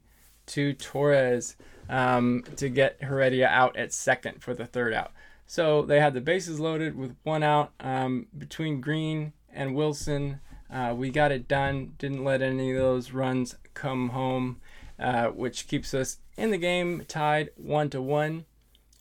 to 0.47 0.75
Torres 0.75 1.57
um, 1.89 2.45
to 2.57 2.69
get 2.69 3.03
Heredia 3.03 3.49
out 3.49 3.77
at 3.77 3.95
second 3.95 4.43
for 4.43 4.53
the 4.53 4.67
third 4.67 4.93
out. 4.93 5.13
So 5.47 5.81
they 5.83 6.01
had 6.01 6.13
the 6.13 6.21
bases 6.21 6.61
loaded 6.61 6.97
with 6.97 7.17
one 7.23 7.43
out 7.43 7.73
um, 7.81 8.27
between 8.37 8.83
Green 8.83 9.33
and 9.51 9.75
Wilson. 9.75 10.41
Uh, 10.71 10.93
we 10.95 11.11
got 11.11 11.33
it 11.33 11.49
done. 11.49 11.95
Didn't 11.97 12.25
let 12.25 12.43
any 12.43 12.73
of 12.73 12.79
those 12.79 13.13
runs 13.13 13.55
come 13.73 14.11
home, 14.11 14.61
uh, 14.99 15.29
which 15.29 15.67
keeps 15.67 15.95
us 15.95 16.19
in 16.37 16.51
the 16.51 16.59
game 16.59 17.05
tied 17.09 17.51
one 17.57 17.89
to 17.91 18.03
one, 18.03 18.45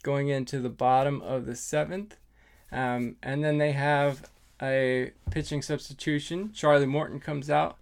going 0.02 0.30
into 0.30 0.60
the 0.60 0.70
bottom 0.70 1.22
of 1.22 1.46
the 1.46 1.58
seventh. 1.58 2.16
Um, 2.72 3.18
and 3.22 3.44
then 3.44 3.58
they 3.58 3.74
have 3.74 4.30
a 4.62 5.12
pitching 5.30 5.62
substitution. 5.62 6.52
Charlie 6.54 6.86
Morton 6.86 7.20
comes 7.20 7.50
out. 7.50 7.78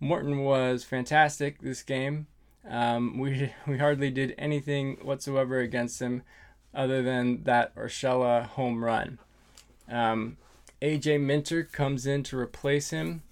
Morton 0.00 0.44
was 0.44 0.84
fantastic 0.84 1.60
this 1.60 1.82
game. 1.82 2.26
Um, 2.68 3.18
we 3.18 3.52
we 3.66 3.78
hardly 3.78 4.10
did 4.10 4.34
anything 4.38 4.96
whatsoever 5.02 5.60
against 5.60 6.00
him, 6.00 6.22
other 6.74 7.02
than 7.02 7.44
that 7.44 7.74
Urshela 7.76 8.46
home 8.46 8.84
run. 8.84 9.18
Um, 9.88 10.36
AJ 10.82 11.20
Minter 11.20 11.62
comes 11.64 12.06
in 12.06 12.22
to 12.24 12.38
replace 12.38 12.90
him, 12.90 13.22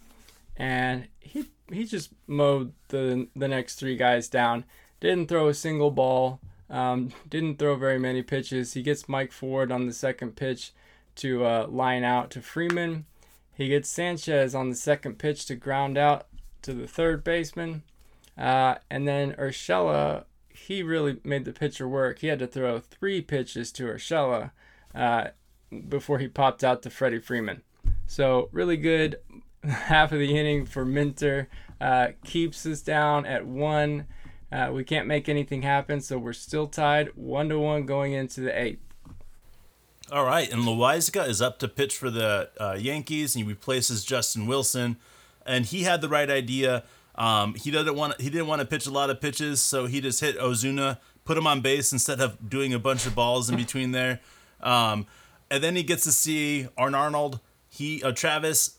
and 0.57 1.09
he 1.20 1.46
he 1.70 1.85
just 1.85 2.11
mowed 2.26 2.72
the 2.88 3.28
the 3.35 3.48
next 3.48 3.76
three 3.76 3.96
guys 3.96 4.28
down. 4.28 4.64
Didn't 5.00 5.28
throw 5.28 5.48
a 5.48 5.54
single 5.54 5.90
ball. 5.90 6.40
Um, 6.70 7.11
didn't 7.28 7.59
throw 7.59 7.76
very 7.76 7.98
many 7.98 8.22
pitches. 8.22 8.72
He 8.72 8.83
gets 8.83 9.09
Mike 9.09 9.33
Ford 9.33 9.70
on 9.70 9.87
the 9.87 9.92
second 9.92 10.35
pitch 10.35 10.72
to 11.16 11.44
uh, 11.44 11.66
line 11.68 12.05
out 12.05 12.31
to 12.33 12.42
Freeman. 12.42 13.07
He 13.55 13.68
gets 13.68 13.88
Sanchez 13.88 14.55
on 14.55 14.70
the 14.70 14.77
second 14.77 15.18
pitch 15.18 15.46
to 15.46 15.55
ground 15.55 15.96
out 15.96 16.27
to 16.62 16.72
the 16.72 16.87
third 16.87 17.22
baseman. 17.22 17.83
Uh, 18.37 18.77
and 18.90 19.07
then 19.07 19.33
Urshela, 19.35 20.24
he 20.48 20.83
really 20.83 21.20
made 21.22 21.44
the 21.44 21.53
pitcher 21.53 21.88
work. 21.88 22.18
He 22.18 22.27
had 22.27 22.40
to 22.40 22.46
throw 22.46 22.81
three 22.81 23.20
pitches 23.20 23.70
to 23.72 23.85
Urshela 23.85 24.50
uh, 24.94 25.29
before 25.88 26.18
he 26.18 26.29
popped 26.29 26.64
out 26.64 26.83
to 26.83 26.90
Freddie 26.90 27.20
Freeman. 27.20 27.62
So, 28.07 28.48
really 28.53 28.77
good 28.77 29.16
half 29.64 30.12
of 30.12 30.18
the 30.18 30.37
inning 30.37 30.66
for 30.66 30.85
Minter. 30.85 31.48
Uh, 31.81 32.09
keeps 32.24 32.66
us 32.66 32.81
down 32.81 33.27
at 33.27 33.46
one. 33.46 34.07
Uh, 34.50 34.70
we 34.72 34.85
can't 34.85 35.07
make 35.07 35.29
anything 35.29 35.62
happen, 35.62 36.00
so 36.00 36.16
we're 36.16 36.33
still 36.33 36.66
tied 36.66 37.09
one 37.16 37.48
to 37.48 37.59
one 37.59 37.87
going 37.87 38.12
into 38.12 38.40
the 38.40 38.57
eighth. 38.57 38.84
All 40.14 40.24
right, 40.24 40.48
and 40.48 40.62
Loaisiga 40.62 41.27
is 41.27 41.42
up 41.42 41.59
to 41.59 41.66
pitch 41.66 41.96
for 41.96 42.09
the 42.09 42.48
uh, 42.61 42.77
Yankees, 42.79 43.35
and 43.35 43.44
he 43.44 43.48
replaces 43.50 44.05
Justin 44.05 44.46
Wilson, 44.46 44.94
and 45.44 45.66
he 45.66 45.83
had 45.83 46.03
the 46.03 46.09
right 46.09 46.31
idea. 46.31 46.85
Um, 47.16 47.57
he 47.57 47.72
didn't 47.72 47.96
want 47.96 48.20
he 48.20 48.31
didn't 48.31 48.46
want 48.46 48.61
to 48.61 48.64
pitch 48.64 48.87
a 48.87 48.92
lot 48.92 49.11
of 49.11 49.20
pitches, 49.20 49.61
so 49.61 49.87
he 49.87 50.00
just 50.00 50.20
hit 50.20 50.38
Ozuna, 50.38 50.98
put 51.24 51.37
him 51.37 51.48
on 51.48 51.62
base 51.62 51.92
instead 51.92 52.20
of 52.20 52.48
doing 52.48 52.72
a 52.72 52.79
bunch 52.79 53.07
of 53.07 53.16
balls 53.16 53.50
in 53.50 53.57
between 53.57 53.90
there. 53.90 54.20
Um, 54.61 55.09
and 55.50 55.64
then 55.64 55.74
he 55.74 55.83
gets 55.83 56.05
to 56.05 56.12
see 56.12 56.68
Arn 56.79 56.94
Arnold. 56.94 57.40
He 57.68 58.00
uh, 58.00 58.12
Travis 58.12 58.79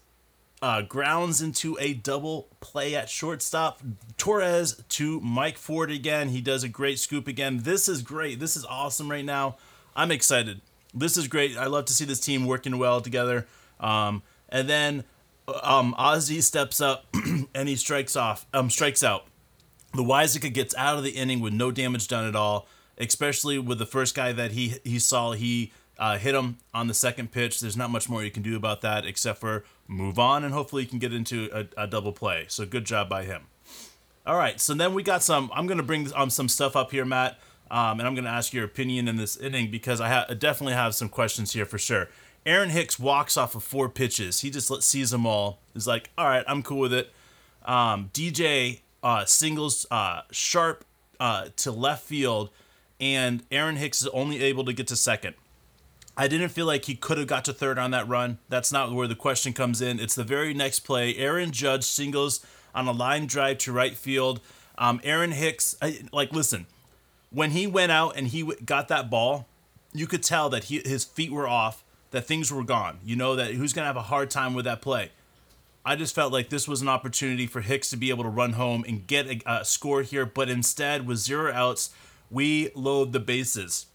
uh, 0.61 0.83
grounds 0.83 1.41
into 1.41 1.77
a 1.81 1.95
double 1.95 2.47
play 2.61 2.95
at 2.95 3.09
shortstop. 3.09 3.81
Torres 4.15 4.81
to 4.87 5.19
Mike 5.19 5.57
Ford 5.57 5.91
again. 5.91 6.29
He 6.29 6.39
does 6.39 6.63
a 6.63 6.69
great 6.69 6.97
scoop 6.97 7.27
again. 7.27 7.59
This 7.63 7.89
is 7.89 8.01
great. 8.03 8.39
This 8.39 8.55
is 8.55 8.63
awesome 8.63 9.11
right 9.11 9.25
now. 9.25 9.57
I'm 9.97 10.11
excited. 10.11 10.61
This 10.95 11.17
is 11.17 11.27
great. 11.27 11.57
I 11.57 11.65
love 11.65 11.85
to 11.85 11.93
see 11.93 12.05
this 12.05 12.19
team 12.19 12.47
working 12.47 12.77
well 12.77 13.01
together. 13.01 13.45
Um, 13.79 14.23
and 14.49 14.69
then 14.69 15.03
um, 15.61 15.93
Ozzy 15.99 16.41
steps 16.41 16.79
up 16.81 17.05
and 17.53 17.67
he 17.69 17.75
strikes 17.75 18.15
off, 18.15 18.45
um, 18.53 18.69
strikes 18.69 19.03
out. 19.03 19.27
The 19.93 20.03
Loaisiga 20.03 20.53
gets 20.53 20.75
out 20.75 20.97
of 20.97 21.03
the 21.03 21.11
inning 21.11 21.39
with 21.39 21.53
no 21.53 21.71
damage 21.71 22.07
done 22.07 22.25
at 22.25 22.35
all, 22.35 22.67
especially 22.97 23.59
with 23.59 23.79
the 23.79 23.85
first 23.85 24.15
guy 24.15 24.33
that 24.33 24.51
he 24.51 24.75
he 24.83 24.99
saw. 24.99 25.31
He 25.31 25.71
uh, 25.97 26.17
hit 26.17 26.35
him 26.35 26.57
on 26.73 26.87
the 26.87 26.93
second 26.93 27.31
pitch. 27.31 27.59
There's 27.61 27.77
not 27.77 27.89
much 27.89 28.09
more 28.09 28.23
you 28.23 28.31
can 28.31 28.43
do 28.43 28.55
about 28.55 28.81
that 28.81 29.05
except 29.05 29.39
for 29.39 29.63
move 29.87 30.19
on 30.19 30.43
and 30.43 30.53
hopefully 30.53 30.83
you 30.83 30.89
can 30.89 30.99
get 30.99 31.13
into 31.13 31.49
a, 31.53 31.83
a 31.83 31.87
double 31.87 32.11
play. 32.11 32.45
So 32.49 32.65
good 32.65 32.85
job 32.85 33.07
by 33.07 33.23
him. 33.23 33.43
All 34.25 34.37
right, 34.37 34.59
so 34.59 34.73
then 34.73 34.93
we 34.95 35.03
got 35.03 35.21
some. 35.21 35.51
I'm 35.53 35.67
gonna 35.67 35.83
bring 35.83 36.11
um, 36.15 36.29
some 36.29 36.49
stuff 36.49 36.75
up 36.75 36.91
here, 36.91 37.05
Matt, 37.05 37.39
um, 37.71 37.99
and 37.99 38.07
I'm 38.07 38.15
gonna 38.15 38.29
ask 38.29 38.53
your 38.53 38.65
opinion 38.65 39.07
in 39.07 39.15
this 39.15 39.37
inning 39.37 39.71
because 39.71 39.99
I 39.99 40.09
ha- 40.09 40.25
definitely 40.33 40.73
have 40.73 40.95
some 40.95 41.09
questions 41.09 41.53
here 41.53 41.65
for 41.65 41.77
sure. 41.77 42.09
Aaron 42.45 42.69
Hicks 42.69 42.99
walks 42.99 43.37
off 43.37 43.55
of 43.55 43.63
four 43.63 43.89
pitches. 43.89 44.41
He 44.41 44.51
just 44.51 44.83
sees 44.83 45.09
them 45.09 45.25
all. 45.25 45.59
Is 45.73 45.87
like, 45.87 46.11
all 46.17 46.27
right, 46.27 46.43
I'm 46.47 46.61
cool 46.61 46.79
with 46.79 46.93
it. 46.93 47.11
Um, 47.65 48.11
DJ 48.13 48.81
uh, 49.01 49.25
singles 49.25 49.85
uh, 49.89 50.21
sharp 50.31 50.85
uh, 51.19 51.47
to 51.57 51.71
left 51.71 52.03
field, 52.03 52.51
and 52.99 53.43
Aaron 53.51 53.77
Hicks 53.77 54.01
is 54.01 54.07
only 54.09 54.43
able 54.43 54.63
to 54.65 54.73
get 54.73 54.87
to 54.87 54.95
second. 54.95 55.35
I 56.17 56.27
didn't 56.27 56.49
feel 56.49 56.65
like 56.65 56.85
he 56.85 56.95
could 56.95 57.17
have 57.17 57.27
got 57.27 57.43
to 57.45 57.53
third 57.53 57.77
on 57.77 57.91
that 57.91 58.07
run. 58.07 58.37
That's 58.47 58.71
not 58.71 58.93
where 58.93 59.07
the 59.07 59.15
question 59.15 59.51
comes 59.51 59.81
in. 59.81 59.99
It's 59.99 60.15
the 60.15 60.23
very 60.23 60.53
next 60.53 60.81
play. 60.81 61.15
Aaron 61.17 61.51
Judge 61.51 61.83
singles 61.83 62.45
on 62.73 62.87
a 62.87 62.91
line 62.91 63.25
drive 63.25 63.57
to 63.59 63.73
right 63.73 63.95
field. 63.95 64.39
Um, 64.77 65.01
Aaron 65.03 65.31
Hicks, 65.31 65.75
I, 65.81 65.99
like, 66.13 66.31
listen, 66.31 66.67
when 67.35 67.51
he 67.51 67.67
went 67.67 67.91
out 67.91 68.15
and 68.15 68.29
he 68.29 68.43
got 68.63 68.87
that 68.87 69.09
ball, 69.09 69.45
you 69.91 70.07
could 70.07 70.23
tell 70.23 70.49
that 70.49 70.65
he, 70.65 70.81
his 70.85 71.03
feet 71.03 71.33
were 71.33 71.47
off 71.47 71.83
that 72.11 72.21
things 72.21 72.51
were 72.51 72.63
gone. 72.63 72.97
You 73.03 73.17
know 73.17 73.35
that 73.35 73.51
who's 73.53 73.73
going 73.73 73.83
to 73.83 73.87
have 73.87 73.97
a 73.97 74.03
hard 74.03 74.31
time 74.31 74.53
with 74.53 74.63
that 74.63 74.81
play. 74.81 75.11
I 75.85 75.97
just 75.97 76.15
felt 76.15 76.31
like 76.31 76.49
this 76.49 76.65
was 76.65 76.81
an 76.81 76.87
opportunity 76.87 77.45
for 77.45 77.59
Hicks 77.59 77.89
to 77.89 77.97
be 77.97 78.09
able 78.09 78.23
to 78.23 78.29
run 78.29 78.53
home 78.53 78.85
and 78.87 79.05
get 79.05 79.27
a, 79.27 79.41
a 79.45 79.65
score 79.65 80.01
here, 80.01 80.25
but 80.25 80.49
instead, 80.49 81.05
with 81.05 81.17
zero 81.17 81.51
outs, 81.51 81.89
we 82.31 82.71
load 82.73 83.11
the 83.11 83.19
bases. 83.19 83.87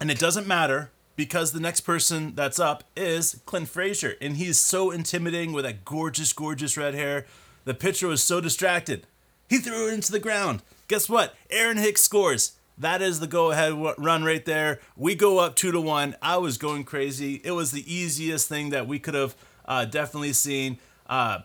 And 0.00 0.10
it 0.10 0.18
doesn't 0.18 0.46
matter 0.46 0.90
because 1.14 1.52
the 1.52 1.60
next 1.60 1.82
person 1.82 2.34
that's 2.34 2.58
up 2.58 2.82
is 2.96 3.40
Clint 3.46 3.68
Frazier, 3.68 4.16
and 4.20 4.36
he's 4.36 4.58
so 4.58 4.90
intimidating 4.90 5.52
with 5.52 5.64
that 5.64 5.84
gorgeous, 5.84 6.32
gorgeous 6.32 6.76
red 6.76 6.94
hair. 6.94 7.26
The 7.64 7.74
pitcher 7.74 8.08
was 8.08 8.24
so 8.24 8.40
distracted. 8.40 9.06
He 9.48 9.58
threw 9.58 9.88
it 9.88 9.94
into 9.94 10.10
the 10.10 10.18
ground. 10.18 10.62
Guess 10.90 11.08
what? 11.08 11.36
Aaron 11.50 11.76
Hicks 11.76 12.00
scores. 12.00 12.56
That 12.76 13.00
is 13.00 13.20
the 13.20 13.28
go 13.28 13.52
ahead 13.52 13.74
run 13.96 14.24
right 14.24 14.44
there. 14.44 14.80
We 14.96 15.14
go 15.14 15.38
up 15.38 15.54
two 15.54 15.70
to 15.70 15.80
one. 15.80 16.16
I 16.20 16.38
was 16.38 16.58
going 16.58 16.82
crazy. 16.82 17.40
It 17.44 17.52
was 17.52 17.70
the 17.70 17.94
easiest 17.94 18.48
thing 18.48 18.70
that 18.70 18.88
we 18.88 18.98
could 18.98 19.14
have 19.14 19.36
uh, 19.66 19.84
definitely 19.84 20.32
seen. 20.32 20.78
Uh, 21.08 21.42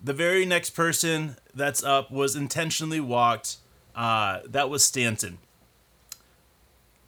the 0.00 0.12
very 0.12 0.46
next 0.46 0.70
person 0.70 1.34
that's 1.52 1.82
up 1.82 2.12
was 2.12 2.36
intentionally 2.36 3.00
walked. 3.00 3.56
Uh, 3.96 4.42
that 4.46 4.70
was 4.70 4.84
Stanton. 4.84 5.38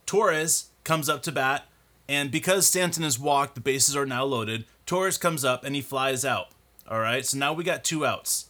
Torres 0.05 0.71
comes 0.83 1.07
up 1.07 1.23
to 1.23 1.31
bat, 1.31 1.69
and 2.09 2.29
because 2.29 2.67
Stanton 2.67 3.05
is 3.05 3.17
walked, 3.17 3.55
the 3.55 3.61
bases 3.61 3.95
are 3.95 4.05
now 4.05 4.25
loaded. 4.25 4.65
Torres 4.85 5.17
comes 5.17 5.45
up 5.45 5.63
and 5.63 5.73
he 5.73 5.81
flies 5.81 6.25
out. 6.25 6.49
All 6.85 6.99
right, 6.99 7.25
so 7.25 7.37
now 7.37 7.53
we 7.53 7.63
got 7.63 7.85
two 7.85 8.05
outs. 8.05 8.47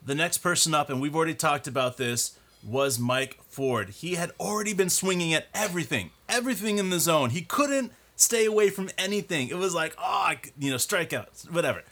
The 0.00 0.14
next 0.14 0.38
person 0.38 0.74
up, 0.74 0.88
and 0.88 1.00
we've 1.00 1.16
already 1.16 1.34
talked 1.34 1.66
about 1.66 1.96
this, 1.96 2.38
was 2.62 2.98
Mike 2.98 3.38
Ford. 3.48 3.90
He 3.90 4.14
had 4.14 4.32
already 4.40 4.74
been 4.74 4.90
swinging 4.90 5.32
at 5.34 5.46
everything, 5.54 6.10
everything 6.28 6.78
in 6.78 6.90
the 6.90 7.00
zone. 7.00 7.30
He 7.30 7.42
couldn't 7.42 7.92
stay 8.16 8.44
away 8.44 8.70
from 8.70 8.90
anything. 8.98 9.48
It 9.48 9.58
was 9.58 9.74
like, 9.74 9.94
oh, 9.98 10.32
you 10.58 10.70
know, 10.70 10.76
strikeouts, 10.76 11.50
whatever. 11.50 11.82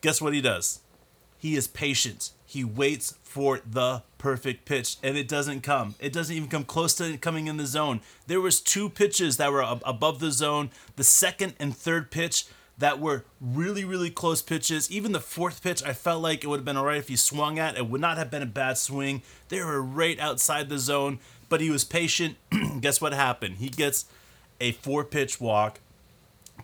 Guess 0.00 0.20
what 0.20 0.34
he 0.34 0.40
does? 0.40 0.80
He 1.38 1.56
is 1.56 1.66
patient. 1.66 2.30
He 2.46 2.64
waits 2.64 3.14
for 3.22 3.60
the 3.68 4.02
perfect 4.18 4.64
pitch 4.64 4.96
and 5.02 5.16
it 5.16 5.28
doesn't 5.28 5.60
come. 5.60 5.94
It 6.00 6.12
doesn't 6.12 6.34
even 6.34 6.48
come 6.48 6.64
close 6.64 6.94
to 6.94 7.18
coming 7.18 7.48
in 7.48 7.56
the 7.56 7.66
zone. 7.66 8.00
There 8.26 8.40
was 8.40 8.60
two 8.60 8.88
pitches 8.88 9.36
that 9.36 9.52
were 9.52 9.62
above 9.84 10.20
the 10.20 10.30
zone. 10.30 10.70
The 10.96 11.04
second 11.04 11.54
and 11.58 11.76
third 11.76 12.10
pitch 12.10 12.46
that 12.78 13.00
were 13.00 13.24
really, 13.40 13.84
really 13.84 14.10
close 14.10 14.42
pitches. 14.42 14.90
Even 14.90 15.12
the 15.12 15.20
fourth 15.20 15.62
pitch, 15.62 15.82
I 15.82 15.92
felt 15.92 16.22
like 16.22 16.44
it 16.44 16.46
would 16.46 16.58
have 16.58 16.64
been 16.64 16.76
all 16.76 16.84
right 16.84 16.98
if 16.98 17.08
he 17.08 17.16
swung 17.16 17.58
at. 17.58 17.76
It 17.76 17.88
would 17.88 18.00
not 18.00 18.18
have 18.18 18.30
been 18.30 18.42
a 18.42 18.46
bad 18.46 18.76
swing. 18.78 19.22
They 19.48 19.62
were 19.62 19.82
right 19.82 20.18
outside 20.20 20.68
the 20.68 20.78
zone, 20.78 21.18
but 21.48 21.60
he 21.60 21.70
was 21.70 21.84
patient. 21.84 22.36
Guess 22.80 23.00
what 23.00 23.12
happened? 23.12 23.56
He 23.56 23.68
gets 23.68 24.06
a 24.60 24.72
four 24.72 25.04
pitch 25.04 25.40
walk 25.40 25.80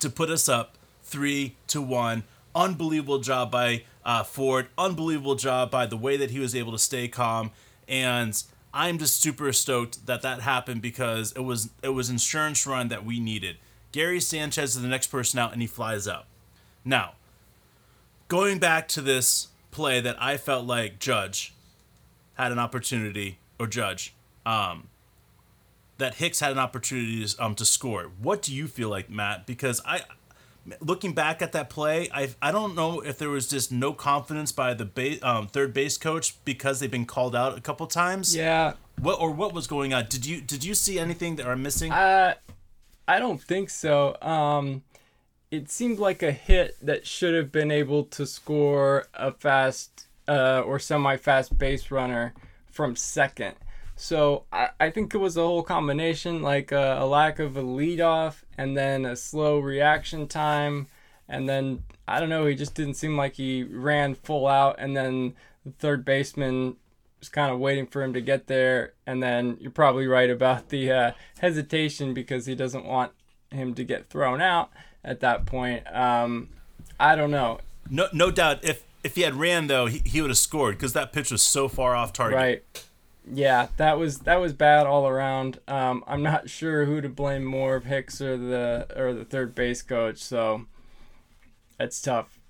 to 0.00 0.10
put 0.10 0.30
us 0.30 0.48
up 0.48 0.76
three 1.02 1.56
to 1.68 1.80
one. 1.80 2.24
Unbelievable 2.54 3.18
job 3.18 3.50
by 3.50 3.84
uh, 4.04 4.22
Ford. 4.22 4.68
Unbelievable 4.76 5.34
job 5.34 5.70
by 5.70 5.86
the 5.86 5.96
way 5.96 6.16
that 6.18 6.30
he 6.30 6.38
was 6.38 6.54
able 6.54 6.72
to 6.72 6.78
stay 6.78 7.08
calm. 7.08 7.50
And 7.88 8.42
I'm 8.74 8.98
just 8.98 9.20
super 9.20 9.52
stoked 9.52 10.06
that 10.06 10.22
that 10.22 10.40
happened 10.40 10.82
because 10.82 11.32
it 11.32 11.40
was 11.40 11.70
it 11.82 11.90
was 11.90 12.10
insurance 12.10 12.66
run 12.66 12.88
that 12.88 13.04
we 13.04 13.20
needed. 13.20 13.56
Gary 13.92 14.20
Sanchez 14.20 14.74
is 14.76 14.82
the 14.82 14.88
next 14.88 15.08
person 15.08 15.38
out, 15.38 15.52
and 15.52 15.60
he 15.60 15.68
flies 15.68 16.08
up. 16.08 16.26
Now, 16.84 17.12
going 18.28 18.58
back 18.58 18.88
to 18.88 19.00
this 19.00 19.48
play 19.70 20.00
that 20.00 20.20
I 20.20 20.36
felt 20.36 20.66
like 20.66 20.98
Judge 20.98 21.54
had 22.34 22.50
an 22.50 22.58
opportunity, 22.58 23.38
or 23.58 23.66
Judge, 23.66 24.14
um, 24.44 24.88
that 25.98 26.14
Hicks 26.14 26.40
had 26.40 26.50
an 26.50 26.58
opportunity 26.58 27.24
to, 27.24 27.44
um, 27.44 27.54
to 27.54 27.64
score. 27.64 28.10
What 28.20 28.42
do 28.42 28.54
you 28.54 28.66
feel 28.66 28.88
like, 28.88 29.08
Matt? 29.10 29.46
Because 29.46 29.80
I, 29.84 30.00
looking 30.80 31.12
back 31.12 31.42
at 31.42 31.52
that 31.52 31.70
play, 31.70 32.08
I 32.12 32.30
I 32.40 32.50
don't 32.52 32.74
know 32.74 33.00
if 33.00 33.18
there 33.18 33.28
was 33.28 33.48
just 33.48 33.70
no 33.70 33.92
confidence 33.92 34.52
by 34.52 34.74
the 34.74 34.84
ba- 34.84 35.26
um, 35.26 35.46
third 35.46 35.74
base 35.74 35.98
coach 35.98 36.34
because 36.44 36.80
they've 36.80 36.90
been 36.90 37.06
called 37.06 37.36
out 37.36 37.56
a 37.56 37.60
couple 37.60 37.86
times. 37.86 38.34
Yeah. 38.34 38.74
What 39.00 39.20
or 39.20 39.30
what 39.30 39.52
was 39.52 39.66
going 39.66 39.92
on? 39.94 40.06
Did 40.08 40.26
you 40.26 40.40
did 40.40 40.64
you 40.64 40.74
see 40.74 40.98
anything 40.98 41.36
that 41.36 41.46
are 41.46 41.56
missing? 41.56 41.92
Uh, 41.92 42.34
I 43.06 43.18
don't 43.18 43.40
think 43.40 43.70
so. 43.70 44.16
Um, 44.22 44.82
it 45.50 45.70
seemed 45.70 45.98
like 45.98 46.22
a 46.22 46.32
hit 46.32 46.76
that 46.82 47.06
should 47.06 47.34
have 47.34 47.52
been 47.52 47.70
able 47.70 48.04
to 48.04 48.26
score 48.26 49.06
a 49.14 49.32
fast 49.32 50.06
uh, 50.28 50.62
or 50.64 50.78
semi-fast 50.78 51.58
base 51.58 51.90
runner 51.90 52.32
from 52.70 52.96
second. 52.96 53.54
So 53.96 54.44
I, 54.52 54.70
I 54.80 54.90
think 54.90 55.14
it 55.14 55.18
was 55.18 55.36
a 55.36 55.42
whole 55.42 55.62
combination, 55.62 56.42
like 56.42 56.72
a, 56.72 56.98
a 57.00 57.06
lack 57.06 57.38
of 57.38 57.56
a 57.56 57.62
leadoff 57.62 58.42
and 58.56 58.76
then 58.76 59.04
a 59.04 59.14
slow 59.14 59.58
reaction 59.58 60.26
time, 60.26 60.86
and 61.28 61.48
then 61.48 61.84
I 62.08 62.18
don't 62.18 62.28
know, 62.28 62.46
he 62.46 62.54
just 62.54 62.74
didn't 62.74 62.94
seem 62.94 63.16
like 63.16 63.34
he 63.34 63.62
ran 63.62 64.14
full 64.14 64.46
out, 64.46 64.76
and 64.78 64.96
then 64.96 65.34
the 65.64 65.72
third 65.72 66.04
baseman 66.04 66.76
was 67.22 67.28
kind 67.28 67.52
of 67.52 67.60
waiting 67.60 67.86
for 67.86 68.02
him 68.02 68.12
to 68.14 68.20
get 68.20 68.48
there, 68.48 68.94
and 69.06 69.22
then 69.22 69.56
you're 69.60 69.70
probably 69.70 70.08
right 70.08 70.28
about 70.28 70.70
the 70.70 70.90
uh, 70.90 71.12
hesitation 71.38 72.12
because 72.12 72.46
he 72.46 72.56
doesn't 72.56 72.84
want 72.84 73.12
him 73.50 73.74
to 73.74 73.84
get 73.84 74.06
thrown 74.06 74.40
out 74.40 74.70
at 75.04 75.20
that 75.20 75.46
point. 75.46 75.84
Um, 75.94 76.48
I 76.98 77.14
don't 77.14 77.30
know. 77.30 77.60
No, 77.88 78.08
no 78.12 78.32
doubt. 78.32 78.64
If 78.64 78.82
if 79.04 79.14
he 79.14 79.20
had 79.22 79.36
ran 79.36 79.68
though, 79.68 79.86
he, 79.86 80.02
he 80.04 80.20
would 80.20 80.30
have 80.30 80.38
scored 80.38 80.76
because 80.76 80.94
that 80.94 81.12
pitch 81.12 81.30
was 81.30 81.42
so 81.42 81.68
far 81.68 81.94
off 81.94 82.12
target. 82.12 82.36
Right. 82.36 82.86
Yeah, 83.32 83.68
that 83.76 84.00
was 84.00 84.20
that 84.20 84.40
was 84.40 84.52
bad 84.52 84.88
all 84.88 85.06
around. 85.06 85.60
Um, 85.68 86.02
I'm 86.08 86.24
not 86.24 86.50
sure 86.50 86.86
who 86.86 87.00
to 87.00 87.08
blame 87.08 87.44
more 87.44 87.76
of 87.76 87.84
Hicks 87.84 88.20
or 88.20 88.36
the 88.36 88.88
or 88.96 89.14
the 89.14 89.24
third 89.24 89.54
base 89.54 89.80
coach. 89.80 90.18
So 90.18 90.66
it's 91.78 92.02
tough. 92.02 92.40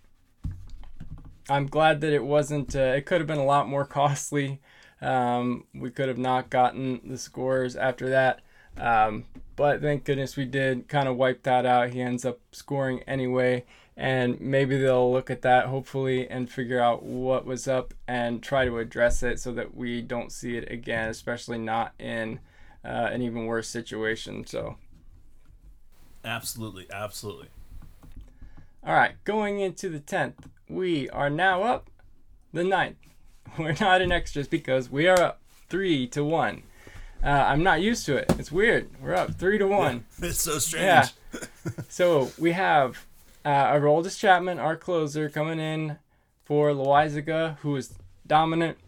I'm 1.49 1.67
glad 1.67 2.01
that 2.01 2.13
it 2.13 2.25
wasn't. 2.25 2.75
Uh, 2.77 2.95
it 2.97 3.07
could 3.07 3.21
have 3.21 3.27
been 3.27 3.39
a 3.39 3.45
lot 3.45 3.69
more 3.69 3.85
costly. 3.99 4.61
Um, 5.01 5.65
we 5.75 5.91
could 5.91 6.09
have 6.09 6.19
not 6.19 6.51
gotten 6.51 7.01
the 7.05 7.19
scores 7.19 7.75
after 7.77 8.09
that. 8.11 8.41
Um, 8.77 9.25
but 9.57 9.83
thank 9.83 10.05
goodness 10.05 10.37
we 10.37 10.45
did 10.45 10.89
kind 10.89 11.09
of 11.09 11.17
wipe 11.17 11.43
that 11.43 11.67
out. 11.67 11.91
He 11.91 12.01
ends 12.01 12.25
up 12.25 12.39
scoring 12.53 13.03
anyway. 13.07 13.65
And 13.97 14.41
maybe 14.41 14.79
they'll 14.79 15.13
look 15.13 15.31
at 15.31 15.43
that 15.43 15.67
hopefully 15.67 16.29
and 16.29 16.51
figure 16.51 16.81
out 16.81 17.03
what 17.03 17.45
was 17.45 17.69
up 17.69 17.93
and 18.09 18.43
try 18.43 18.65
to 18.65 18.79
address 18.79 19.23
it 19.23 19.39
so 19.39 19.53
that 19.53 19.77
we 19.77 20.01
don't 20.01 20.33
see 20.33 20.57
it 20.57 20.71
again, 20.71 21.11
especially 21.11 21.59
not 21.59 21.93
in 21.99 22.41
uh, 22.85 23.11
an 23.13 23.21
even 23.21 23.45
worse 23.45 23.69
situation. 23.69 24.47
So, 24.47 24.77
absolutely, 26.25 26.87
absolutely. 26.91 27.49
All 28.85 28.95
right, 28.95 29.23
going 29.25 29.61
into 29.61 29.91
the 29.91 30.01
10th, 30.01 30.49
we 30.73 31.09
are 31.11 31.31
now 31.31 31.63
up 31.63 31.91
the 32.53 32.65
ninth. 32.65 32.97
We're 33.59 33.77
not 33.81 34.01
in 34.01 34.11
extras 34.11 34.49
because 34.49 34.91
we 34.91 35.07
are 35.07 35.21
up 35.21 35.41
three 35.69 36.07
to 36.09 36.25
one. 36.25 36.63
Uh, 37.23 37.29
I'm 37.29 37.63
not 37.63 37.81
used 37.81 38.07
to 38.07 38.17
it. 38.17 38.33
It's 38.39 38.51
weird. 38.51 38.91
We're 39.01 39.15
up 39.15 39.35
three 39.35 39.59
to 39.59 39.67
one. 39.67 40.05
It's 40.23 40.41
so 40.41 40.59
strange. 40.59 40.85
Yeah. 40.85 41.41
so 41.89 42.33
we 42.39 42.53
have 42.53 43.07
uh, 43.45 43.73
Aroldis 43.73 44.19
Chapman, 44.19 44.59
our 44.59 44.77
closer, 44.77 45.29
coming 45.29 45.61
in 45.61 45.99
for 46.45 46.71
Loaisiga, 46.71 47.59
who 47.59 47.77
is 47.77 47.95
dominant. 48.27 48.79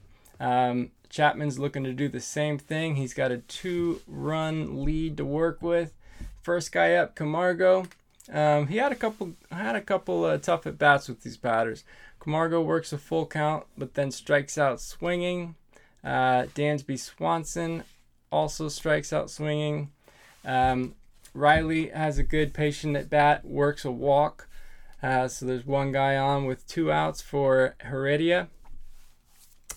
Um, 0.41 0.91
Chapman's 1.11 1.59
looking 1.59 1.85
to 1.85 1.93
do 1.93 2.09
the 2.09 2.21
same 2.21 2.59
thing. 2.59 2.97
He's 2.97 3.15
got 3.15 3.31
a 3.31 3.39
two-run 3.39 4.85
lead 4.85 5.17
to 5.19 5.25
work 5.25 5.63
with. 5.63 5.93
First 6.43 6.73
guy 6.73 6.95
up, 6.95 7.15
Camargo. 7.15 7.87
Um, 8.33 8.69
he 8.69 8.79
had 8.79 8.93
a 8.93 8.97
couple 8.97 9.35
had 9.51 9.77
a 9.77 9.81
couple 9.81 10.25
uh, 10.25 10.39
tough 10.39 10.67
at 10.67 10.79
bats 10.79 11.09
with 11.09 11.23
these 11.23 11.37
batters. 11.37 11.85
Camargo 12.21 12.63
works 12.63 12.93
a 12.93 12.99
full 12.99 13.27
count, 13.27 13.65
but 13.77 13.95
then 13.95 14.11
strikes 14.11 14.57
out 14.57 14.81
swinging. 14.81 15.57
Uh, 16.03 16.45
Dansby 16.55 16.99
Swanson 16.99 17.85
also 18.31 18.69
strikes 18.69 19.13
out 19.13 19.31
swinging. 19.31 19.91
Um, 20.45 20.95
Riley 21.35 21.89
has 21.89 22.19
a 22.19 22.23
good 22.23 22.55
patient 22.55 22.97
at 22.97 23.11
bat, 23.11 23.45
works 23.45 23.85
a 23.85 23.91
walk. 23.91 24.49
Uh, 25.03 25.29
so 25.29 25.45
there's 25.45 25.67
one 25.67 25.93
guy 25.93 26.17
on 26.17 26.47
with 26.47 26.67
two 26.67 26.91
outs 26.91 27.21
for 27.21 27.75
Heredia. 27.81 28.49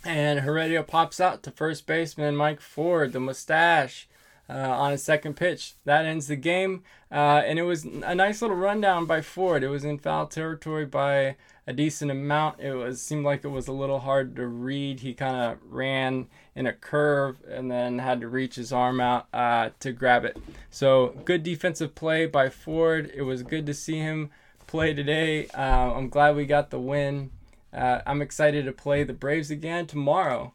And 0.05 0.39
Heredia 0.39 0.83
pops 0.83 1.19
out 1.19 1.43
to 1.43 1.51
first 1.51 1.86
baseman 1.86 2.36
Mike 2.36 2.62
Ford, 2.62 3.12
the 3.12 3.19
mustache, 3.19 4.07
uh, 4.49 4.53
on 4.53 4.91
his 4.91 5.03
second 5.03 5.36
pitch. 5.36 5.73
That 5.86 6.05
ends 6.05 6.27
the 6.27 6.36
game. 6.36 6.83
Uh, 7.12 7.41
and 7.45 7.57
it 7.57 7.63
was 7.63 7.86
a 7.86 8.15
nice 8.15 8.41
little 8.41 8.57
rundown 8.57 9.05
by 9.05 9.21
Ford. 9.21 9.63
It 9.63 9.69
was 9.69 9.86
in 9.86 9.97
foul 9.97 10.27
territory 10.27 10.86
by 10.86 11.36
a 11.65 11.73
decent 11.73 12.12
amount. 12.12 12.60
It 12.60 12.73
was 12.73 13.01
seemed 13.01 13.25
like 13.25 13.43
it 13.43 13.49
was 13.49 13.67
a 13.67 13.73
little 13.73 13.99
hard 13.99 14.36
to 14.38 14.47
read. 14.47 15.01
He 15.01 15.13
kind 15.13 15.36
of 15.36 15.57
ran 15.69 16.27
in 16.55 16.65
a 16.65 16.73
curve 16.73 17.38
and 17.47 17.69
then 17.69 17.99
had 17.99 18.21
to 18.21 18.27
reach 18.27 18.55
his 18.55 18.71
arm 18.71 18.99
out 18.99 19.27
uh, 19.33 19.69
to 19.81 19.91
grab 19.91 20.25
it. 20.25 20.38
So 20.69 21.15
good 21.25 21.43
defensive 21.43 21.93
play 21.93 22.25
by 22.25 22.49
Ford. 22.49 23.12
It 23.13 23.23
was 23.23 23.43
good 23.43 23.65
to 23.65 23.73
see 23.73 23.97
him 23.97 24.31
play 24.65 24.93
today. 24.93 25.47
Uh, 25.47 25.93
I'm 25.93 26.10
glad 26.10 26.36
we 26.36 26.45
got 26.45 26.69
the 26.69 26.79
win. 26.79 27.31
Uh, 27.73 27.99
I'm 28.05 28.21
excited 28.21 28.65
to 28.65 28.71
play 28.71 29.03
the 29.03 29.13
Braves 29.13 29.51
again 29.51 29.88
tomorrow. 29.88 30.53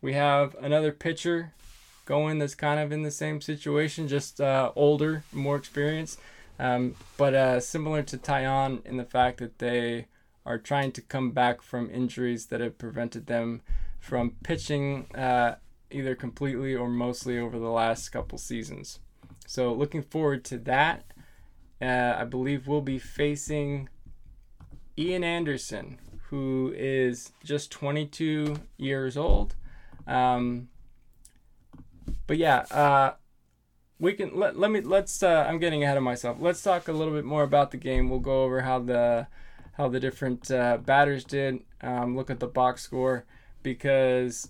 We 0.00 0.12
have 0.14 0.54
another 0.60 0.92
pitcher 0.92 1.54
going 2.08 2.38
that's 2.38 2.54
kind 2.54 2.80
of 2.80 2.90
in 2.90 3.02
the 3.02 3.10
same 3.10 3.38
situation, 3.38 4.08
just 4.08 4.40
uh, 4.40 4.72
older, 4.74 5.24
more 5.30 5.56
experienced, 5.56 6.18
um, 6.58 6.94
but 7.18 7.34
uh, 7.34 7.60
similar 7.60 8.02
to 8.02 8.16
Taillon 8.16 8.84
in 8.86 8.96
the 8.96 9.04
fact 9.04 9.38
that 9.40 9.58
they 9.58 10.06
are 10.46 10.56
trying 10.56 10.90
to 10.92 11.02
come 11.02 11.32
back 11.32 11.60
from 11.60 11.90
injuries 11.90 12.46
that 12.46 12.62
have 12.62 12.78
prevented 12.78 13.26
them 13.26 13.60
from 14.00 14.36
pitching 14.42 15.06
uh, 15.14 15.56
either 15.90 16.14
completely 16.14 16.74
or 16.74 16.88
mostly 16.88 17.38
over 17.38 17.58
the 17.58 17.68
last 17.68 18.08
couple 18.08 18.38
seasons. 18.38 19.00
So 19.46 19.74
looking 19.74 20.02
forward 20.02 20.46
to 20.46 20.56
that. 20.60 21.04
Uh, 21.82 22.14
I 22.18 22.24
believe 22.24 22.66
we'll 22.66 22.80
be 22.80 22.98
facing 22.98 23.90
Ian 24.96 25.22
Anderson, 25.24 25.98
who 26.30 26.72
is 26.74 27.32
just 27.44 27.70
22 27.70 28.56
years 28.78 29.18
old. 29.18 29.54
Um, 30.06 30.68
but 32.28 32.36
yeah, 32.36 32.58
uh, 32.70 33.14
we 33.98 34.12
can 34.12 34.38
let, 34.38 34.56
let 34.56 34.70
me 34.70 34.80
let's. 34.82 35.22
Uh, 35.22 35.44
I'm 35.48 35.58
getting 35.58 35.82
ahead 35.82 35.96
of 35.96 36.04
myself. 36.04 36.36
Let's 36.38 36.62
talk 36.62 36.86
a 36.86 36.92
little 36.92 37.12
bit 37.12 37.24
more 37.24 37.42
about 37.42 37.72
the 37.72 37.76
game. 37.78 38.08
We'll 38.08 38.20
go 38.20 38.44
over 38.44 38.60
how 38.60 38.78
the 38.78 39.26
how 39.72 39.88
the 39.88 39.98
different 39.98 40.48
uh, 40.50 40.76
batters 40.76 41.24
did. 41.24 41.60
Um, 41.80 42.16
look 42.16 42.30
at 42.30 42.38
the 42.38 42.46
box 42.46 42.82
score 42.82 43.24
because 43.64 44.48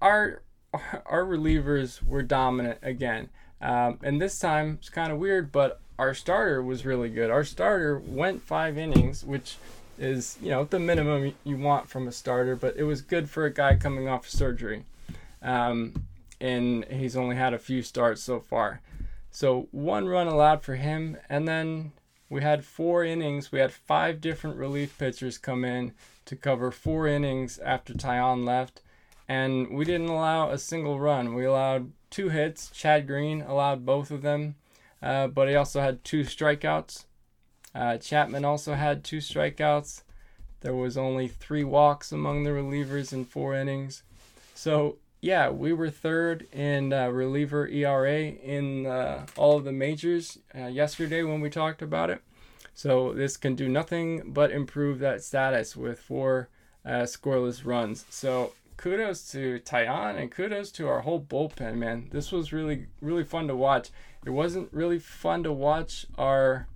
our 0.00 0.42
our 0.72 1.24
relievers 1.24 2.06
were 2.06 2.22
dominant 2.22 2.78
again. 2.82 3.30
Um, 3.62 3.98
and 4.02 4.20
this 4.20 4.38
time 4.38 4.78
it's 4.78 4.88
kind 4.88 5.10
of 5.10 5.18
weird, 5.18 5.50
but 5.50 5.80
our 5.98 6.14
starter 6.14 6.62
was 6.62 6.86
really 6.86 7.08
good. 7.08 7.30
Our 7.30 7.44
starter 7.44 7.98
went 7.98 8.42
five 8.42 8.78
innings, 8.78 9.24
which 9.24 9.56
is 9.98 10.38
you 10.42 10.50
know 10.50 10.64
the 10.64 10.78
minimum 10.78 11.32
you 11.44 11.56
want 11.56 11.88
from 11.88 12.06
a 12.06 12.12
starter, 12.12 12.56
but 12.56 12.76
it 12.76 12.84
was 12.84 13.00
good 13.00 13.30
for 13.30 13.46
a 13.46 13.52
guy 13.52 13.76
coming 13.76 14.06
off 14.06 14.28
surgery. 14.28 14.84
Um, 15.42 15.94
and 16.40 16.84
he's 16.86 17.16
only 17.16 17.36
had 17.36 17.54
a 17.54 17.58
few 17.58 17.82
starts 17.82 18.22
so 18.22 18.40
far. 18.40 18.80
So 19.30 19.68
one 19.70 20.08
run 20.08 20.26
allowed 20.26 20.62
for 20.62 20.76
him, 20.76 21.16
and 21.28 21.46
then 21.46 21.92
we 22.28 22.42
had 22.42 22.64
four 22.64 23.04
innings. 23.04 23.52
We 23.52 23.58
had 23.58 23.72
five 23.72 24.20
different 24.20 24.56
relief 24.56 24.96
pitchers 24.98 25.38
come 25.38 25.64
in 25.64 25.92
to 26.24 26.36
cover 26.36 26.70
four 26.70 27.06
innings 27.06 27.58
after 27.58 27.92
Taillon 27.92 28.44
left, 28.44 28.82
and 29.28 29.70
we 29.70 29.84
didn't 29.84 30.08
allow 30.08 30.50
a 30.50 30.58
single 30.58 30.98
run. 30.98 31.34
We 31.34 31.44
allowed 31.44 31.92
two 32.10 32.28
hits. 32.28 32.70
Chad 32.70 33.06
Green 33.06 33.42
allowed 33.42 33.86
both 33.86 34.10
of 34.10 34.22
them, 34.22 34.56
uh, 35.02 35.28
but 35.28 35.48
he 35.48 35.54
also 35.54 35.80
had 35.80 36.04
two 36.04 36.22
strikeouts. 36.22 37.04
Uh, 37.74 37.98
Chapman 37.98 38.44
also 38.44 38.74
had 38.74 39.04
two 39.04 39.18
strikeouts. 39.18 40.02
There 40.60 40.74
was 40.74 40.96
only 40.96 41.28
three 41.28 41.64
walks 41.64 42.12
among 42.12 42.42
the 42.42 42.50
relievers 42.50 43.12
in 43.12 43.24
four 43.24 43.54
innings. 43.54 44.02
So 44.54 44.98
yeah, 45.20 45.50
we 45.50 45.72
were 45.72 45.90
third 45.90 46.46
in 46.52 46.92
uh, 46.92 47.08
reliever 47.08 47.68
ERA 47.68 48.22
in 48.22 48.86
uh, 48.86 49.26
all 49.36 49.58
of 49.58 49.64
the 49.64 49.72
majors 49.72 50.38
uh, 50.58 50.66
yesterday 50.66 51.22
when 51.22 51.40
we 51.40 51.50
talked 51.50 51.82
about 51.82 52.10
it. 52.10 52.22
So 52.74 53.12
this 53.12 53.36
can 53.36 53.54
do 53.54 53.68
nothing 53.68 54.32
but 54.32 54.50
improve 54.50 54.98
that 55.00 55.22
status 55.22 55.76
with 55.76 56.00
four 56.00 56.48
uh, 56.84 57.02
scoreless 57.02 57.66
runs. 57.66 58.06
So 58.08 58.54
kudos 58.78 59.30
to 59.32 59.60
Taillon 59.60 60.18
and 60.18 60.30
kudos 60.30 60.70
to 60.72 60.88
our 60.88 61.00
whole 61.00 61.20
bullpen, 61.20 61.76
man. 61.76 62.08
This 62.10 62.32
was 62.32 62.52
really 62.52 62.86
really 63.02 63.24
fun 63.24 63.46
to 63.48 63.56
watch. 63.56 63.90
It 64.24 64.30
wasn't 64.30 64.72
really 64.72 64.98
fun 64.98 65.42
to 65.42 65.52
watch 65.52 66.06
our 66.16 66.66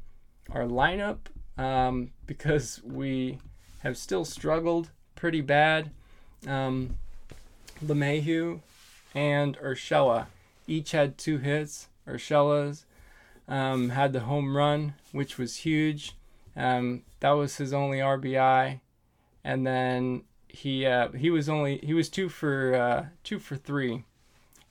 our 0.51 0.65
lineup 0.65 1.19
um, 1.57 2.11
because 2.27 2.83
we 2.85 3.39
have 3.79 3.97
still 3.97 4.27
struggled 4.27 4.91
pretty 5.15 5.41
bad. 5.41 5.91
Um, 6.47 6.99
LeMahieu 7.83 8.61
and 9.15 9.57
Urshela 9.59 10.27
each 10.67 10.93
had 10.93 11.19
two 11.19 11.39
hits. 11.39 11.89
Urshela's 12.07 12.85
um, 13.49 13.91
had 13.91 14.13
the 14.13 14.21
home 14.21 14.57
run, 14.57 14.95
which 15.13 15.39
was 15.39 15.59
huge. 15.59 16.15
Um, 16.57 17.03
that 17.21 17.33
was 17.33 17.57
his 17.57 17.73
only 17.73 17.99
RBI, 17.99 18.81
and 19.43 19.67
then 19.67 20.23
he 20.49 20.87
uh, 20.87 21.11
he 21.13 21.31
was 21.31 21.49
only 21.49 21.79
he 21.79 21.95
was 21.95 22.09
two 22.09 22.29
for 22.29 22.75
uh, 22.75 23.07
two 23.25 23.39
for 23.39 23.57
three, 23.57 24.05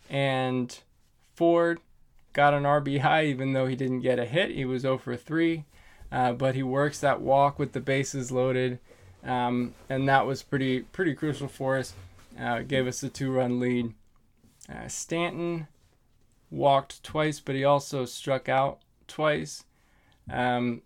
and 0.09 0.77
Ford 1.35 1.79
got 2.33 2.53
an 2.53 2.63
RBI 2.63 3.25
even 3.25 3.53
though 3.53 3.67
he 3.67 3.75
didn't 3.75 4.01
get 4.01 4.19
a 4.19 4.25
hit. 4.25 4.51
He 4.51 4.65
was 4.65 4.81
0 4.81 4.97
for 4.97 5.15
3, 5.15 5.63
uh, 6.11 6.33
but 6.33 6.55
he 6.55 6.63
works 6.63 6.99
that 6.99 7.21
walk 7.21 7.59
with 7.59 7.71
the 7.73 7.79
bases 7.79 8.31
loaded, 8.31 8.79
um, 9.23 9.73
and 9.87 10.07
that 10.09 10.25
was 10.25 10.43
pretty 10.43 10.81
pretty 10.81 11.13
crucial 11.13 11.47
for 11.47 11.77
us. 11.77 11.93
Uh, 12.39 12.59
gave 12.59 12.87
us 12.87 13.03
a 13.03 13.09
two-run 13.09 13.59
lead. 13.59 13.93
Uh, 14.71 14.87
Stanton 14.87 15.67
walked 16.49 17.03
twice, 17.03 17.39
but 17.39 17.55
he 17.55 17.63
also 17.63 18.05
struck 18.05 18.49
out 18.49 18.79
twice. 19.07 19.63
Um, 20.29 20.81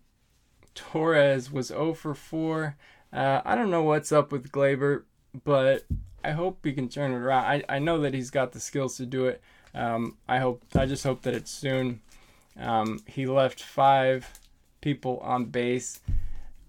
Torres 0.74 1.50
was 1.50 1.68
0 1.68 1.94
for 1.94 2.14
4. 2.14 2.76
Uh, 3.12 3.40
I 3.44 3.54
don't 3.54 3.70
know 3.70 3.82
what's 3.82 4.12
up 4.12 4.32
with 4.32 4.52
Gleyber, 4.52 5.04
but 5.44 5.84
I 6.22 6.32
hope 6.32 6.64
he 6.64 6.72
can 6.72 6.88
turn 6.88 7.12
it 7.12 7.16
around. 7.16 7.44
I, 7.44 7.64
I 7.68 7.78
know 7.78 8.00
that 8.00 8.14
he's 8.14 8.30
got 8.30 8.52
the 8.52 8.60
skills 8.60 8.96
to 8.96 9.06
do 9.06 9.26
it. 9.26 9.40
Um, 9.74 10.16
I 10.28 10.38
hope 10.38 10.62
I 10.74 10.86
just 10.86 11.04
hope 11.04 11.22
that 11.22 11.34
it's 11.34 11.50
soon. 11.50 12.00
Um, 12.58 13.00
he 13.06 13.26
left 13.26 13.62
five 13.62 14.40
people 14.80 15.18
on 15.18 15.46
base. 15.46 16.00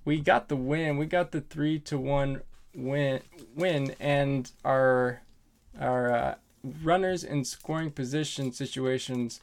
We 0.05 0.19
got 0.19 0.47
the 0.47 0.55
win. 0.55 0.97
We 0.97 1.05
got 1.05 1.31
the 1.31 1.41
three 1.41 1.79
to 1.79 1.97
one 1.97 2.41
win. 2.79 3.21
Win, 3.55 3.95
and 3.99 4.51
our 4.63 5.21
our 5.79 6.11
uh, 6.11 6.35
runners 6.83 7.23
in 7.23 7.43
scoring 7.45 7.91
position 7.91 8.51
situations, 8.51 9.41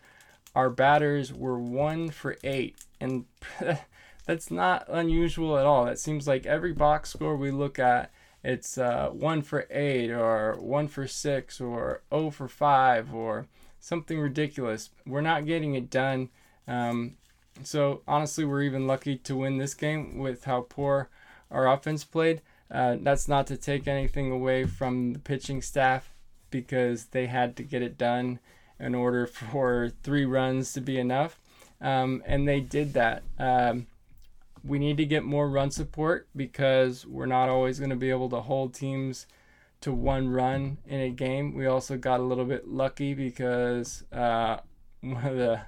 our 0.55 0.71
batters 0.71 1.33
were 1.33 1.59
one 1.59 2.11
for 2.11 2.37
eight, 2.45 2.77
and 3.01 3.25
that's 4.27 4.51
not 4.51 4.87
unusual 4.89 5.59
at 5.59 5.67
all. 5.67 5.85
That 5.85 5.99
seems 5.99 6.27
like 6.27 6.47
every 6.47 6.73
box 6.73 7.11
score 7.11 7.37
we 7.37 7.51
look 7.51 7.79
at, 7.79 8.11
it's 8.43 8.79
uh, 8.79 9.09
one 9.13 9.43
for 9.43 9.67
eight 9.71 10.11
or 10.11 10.57
one 10.61 10.89
for 10.89 11.07
six 11.09 11.61
or 11.61 12.03
oh 12.13 12.31
for 12.31 12.47
five 12.47 13.13
or 13.13 13.47
something 13.81 14.21
ridiculous. 14.21 14.91
We're 15.05 15.21
not 15.21 15.47
getting 15.47 15.75
it 15.75 15.91
done. 15.91 16.29
Um, 16.69 17.17
so 17.63 18.03
honestly, 18.07 18.45
we're 18.45 18.63
even 18.63 18.87
lucky 18.87 19.17
to 19.19 19.37
win 19.37 19.59
this 19.59 19.75
game 19.75 20.19
with 20.19 20.45
how 20.45 20.67
poor 20.69 21.09
our 21.51 21.69
offense 21.69 22.05
played. 22.05 22.41
Uh, 22.71 22.97
that's 23.01 23.29
not 23.29 23.47
to 23.47 23.57
take 23.57 23.87
anything 23.87 24.31
away 24.31 24.65
from 24.65 25.13
the 25.13 25.19
pitching 25.19 25.63
staff 25.63 26.13
because 26.51 27.07
they 27.07 27.27
had 27.27 27.57
to 27.57 27.63
get 27.63 27.83
it 27.83 27.97
done 27.97 28.39
in 28.79 28.95
order 28.95 29.27
for 29.53 29.91
three 30.03 30.25
runs 30.25 30.73
to 30.73 30.81
be 30.81 30.99
enough. 30.99 31.39
Um, 31.81 32.23
and 32.27 32.49
they 32.49 32.61
did 32.61 32.95
that. 32.95 33.23
Um, 33.39 33.87
we 34.65 34.79
need 34.79 34.97
to 34.97 35.05
get 35.05 35.23
more 35.23 35.49
run 35.49 35.71
support 35.71 36.27
because 36.35 37.07
we're 37.07 37.27
not 37.27 37.49
always 37.49 37.79
going 37.79 37.91
to 37.91 37.97
be 37.97 38.11
able 38.11 38.31
to 38.31 38.41
hold 38.41 38.75
teams 38.75 39.27
to 39.83 39.93
one 39.93 40.29
run 40.29 40.79
in 40.87 41.01
a 41.01 41.11
game. 41.11 41.55
We 41.55 41.67
also 41.67 41.97
got 41.97 42.21
a 42.21 42.23
little 42.23 42.45
bit 42.45 42.67
lucky 42.67 43.15
because 43.15 44.03
uh, 44.13 44.59
one 45.01 45.25
of 45.25 45.37
the 45.37 45.61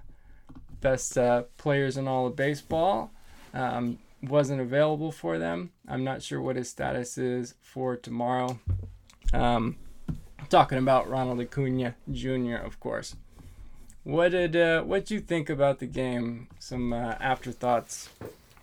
best 0.81 1.17
uh, 1.19 1.43
players 1.57 1.97
in 1.97 2.09
all 2.09 2.27
of 2.27 2.37
baseball 2.37 3.11
um, 3.55 3.99
wasn't 4.23 4.61
available 4.61 5.13
for 5.13 5.39
them. 5.39 5.71
I'm 5.87 6.05
not 6.05 6.23
sure 6.23 6.41
what 6.41 6.57
his 6.57 6.69
status 6.69 7.19
is 7.19 7.55
for 7.63 7.97
tomorrow. 7.97 8.59
Um, 9.33 9.77
talking 10.49 10.79
about 10.79 11.09
Ronald 11.09 11.41
Acuna 11.41 11.95
Jr., 12.11 12.57
of 12.57 12.81
course. 12.81 13.17
What 14.05 14.31
did 14.31 14.57
uh, 14.57 14.83
what 14.83 15.11
you 15.11 15.21
think 15.21 15.51
about 15.51 15.81
the 15.81 15.87
game? 15.87 16.49
Some 16.59 16.93
uh, 16.93 17.15
afterthoughts. 17.21 18.09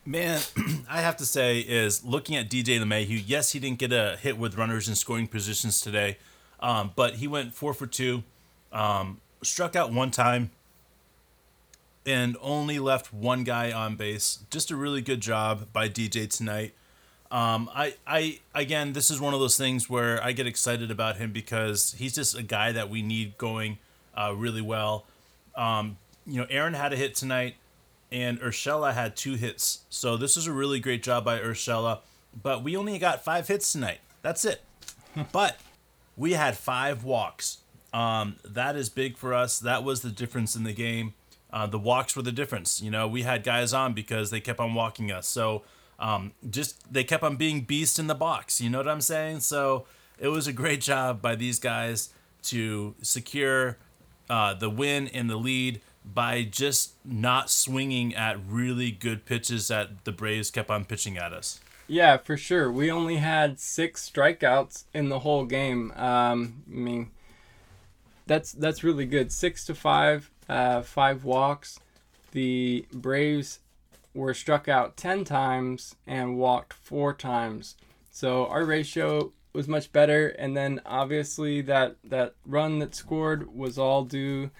Man, 0.05 0.41
I 0.89 1.01
have 1.01 1.17
to 1.17 1.25
say 1.25 1.59
is 1.59 2.03
looking 2.03 2.35
at 2.35 2.49
DJ 2.49 2.79
LeMahieu. 2.79 3.21
Yes, 3.25 3.51
he 3.51 3.59
didn't 3.59 3.79
get 3.79 3.93
a 3.93 4.17
hit 4.19 4.37
with 4.37 4.57
runners 4.57 4.89
in 4.89 4.95
scoring 4.95 5.27
positions 5.27 5.81
today, 5.81 6.17
um, 6.59 6.91
but 6.95 7.15
he 7.15 7.27
went 7.27 7.53
four 7.53 7.73
for 7.73 7.85
two, 7.85 8.23
um, 8.71 9.21
struck 9.43 9.75
out 9.75 9.91
one 9.91 10.09
time, 10.09 10.49
and 12.05 12.37
only 12.41 12.79
left 12.79 13.13
one 13.13 13.43
guy 13.43 13.71
on 13.71 13.95
base. 13.95 14.39
Just 14.49 14.71
a 14.71 14.75
really 14.75 15.01
good 15.01 15.21
job 15.21 15.67
by 15.73 15.89
DJ 15.89 16.29
tonight. 16.29 16.73
Um, 17.31 17.69
I, 17.73 17.95
I, 18.05 18.39
again, 18.53 18.93
this 18.93 19.09
is 19.09 19.19
one 19.19 19.33
of 19.33 19.39
those 19.39 19.57
things 19.57 19.89
where 19.89 20.23
I 20.23 20.31
get 20.31 20.45
excited 20.47 20.91
about 20.91 21.17
him 21.17 21.31
because 21.31 21.95
he's 21.97 22.15
just 22.15 22.37
a 22.37 22.43
guy 22.43 22.71
that 22.71 22.89
we 22.89 23.01
need 23.01 23.37
going 23.37 23.79
uh, 24.15 24.33
really 24.35 24.61
well. 24.61 25.05
Um, 25.55 25.97
you 26.25 26.39
know, 26.39 26.47
Aaron 26.49 26.73
had 26.73 26.93
a 26.93 26.95
hit 26.95 27.15
tonight, 27.15 27.55
and 28.11 28.39
Urshela 28.39 28.93
had 28.93 29.15
two 29.15 29.33
hits. 29.33 29.81
So 29.89 30.17
this 30.17 30.37
is 30.37 30.47
a 30.47 30.51
really 30.51 30.79
great 30.79 31.03
job 31.03 31.25
by 31.25 31.39
Urshela. 31.39 31.99
But 32.41 32.63
we 32.63 32.75
only 32.75 32.97
got 32.99 33.23
five 33.23 33.47
hits 33.47 33.71
tonight. 33.71 33.99
That's 34.21 34.45
it. 34.45 34.61
but 35.31 35.57
we 36.17 36.33
had 36.33 36.57
five 36.57 37.03
walks. 37.03 37.59
Um, 37.93 38.35
that 38.43 38.75
is 38.75 38.89
big 38.89 39.17
for 39.17 39.33
us. 39.33 39.57
That 39.59 39.83
was 39.83 40.01
the 40.01 40.09
difference 40.09 40.55
in 40.55 40.63
the 40.63 40.73
game. 40.73 41.13
Uh, 41.55 41.65
the 41.65 41.79
walks 41.79 42.17
were 42.17 42.21
the 42.21 42.33
difference. 42.33 42.81
You 42.81 42.91
know, 42.91 43.07
we 43.07 43.21
had 43.21 43.41
guys 43.45 43.73
on 43.73 43.93
because 43.93 44.29
they 44.29 44.41
kept 44.41 44.59
on 44.59 44.73
walking 44.73 45.09
us. 45.09 45.25
So 45.25 45.63
um, 45.97 46.33
just 46.49 46.91
they 46.91 47.05
kept 47.05 47.23
on 47.23 47.37
being 47.37 47.61
beast 47.61 47.97
in 47.97 48.07
the 48.07 48.13
box. 48.13 48.59
You 48.59 48.69
know 48.69 48.79
what 48.79 48.89
I'm 48.89 48.99
saying? 48.99 49.39
So 49.39 49.85
it 50.19 50.27
was 50.27 50.47
a 50.47 50.53
great 50.53 50.81
job 50.81 51.21
by 51.21 51.35
these 51.35 51.57
guys 51.57 52.09
to 52.43 52.93
secure 53.01 53.77
uh, 54.29 54.53
the 54.53 54.69
win 54.69 55.07
and 55.07 55.29
the 55.29 55.37
lead 55.37 55.79
by 56.03 56.43
just 56.43 56.93
not 57.05 57.49
swinging 57.49 58.13
at 58.13 58.37
really 58.45 58.91
good 58.91 59.25
pitches 59.25 59.69
that 59.69 60.03
the 60.03 60.11
Braves 60.11 60.51
kept 60.51 60.69
on 60.69 60.83
pitching 60.83 61.17
at 61.17 61.31
us. 61.31 61.61
Yeah, 61.87 62.17
for 62.17 62.35
sure. 62.35 62.69
We 62.69 62.91
only 62.91 63.15
had 63.15 63.61
six 63.61 64.09
strikeouts 64.09 64.83
in 64.93 65.07
the 65.09 65.19
whole 65.19 65.45
game. 65.45 65.93
Um, 65.95 66.63
I 66.69 66.75
mean, 66.75 67.11
that's 68.27 68.51
that's 68.51 68.83
really 68.83 69.05
good. 69.05 69.31
Six 69.31 69.65
to 69.65 69.75
five, 69.75 70.31
uh, 70.47 70.81
five 70.81 71.23
walks. 71.23 71.79
The 72.31 72.85
Braves 72.93 73.59
were 74.13 74.33
struck 74.33 74.67
out 74.67 74.97
ten 74.97 75.23
times 75.23 75.95
and 76.05 76.37
walked 76.37 76.73
four 76.73 77.13
times. 77.13 77.75
So 78.11 78.47
our 78.47 78.63
ratio 78.63 79.31
was 79.55 79.67
much 79.67 79.91
better. 79.91 80.27
And 80.27 80.55
then 80.55 80.81
obviously 80.85 81.61
that 81.61 81.95
that 82.03 82.35
run 82.45 82.79
that 82.79 82.93
scored 82.93 83.55
was 83.55 83.77
all 83.77 84.03
due 84.03 84.51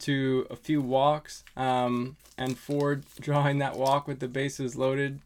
to 0.00 0.46
a 0.50 0.56
few 0.56 0.80
walks 0.80 1.44
um, 1.56 2.16
and 2.36 2.58
Ford 2.58 3.04
drawing 3.20 3.58
that 3.58 3.76
walk 3.76 4.06
with 4.06 4.20
the 4.20 4.28
bases 4.28 4.76
loaded. 4.76 5.20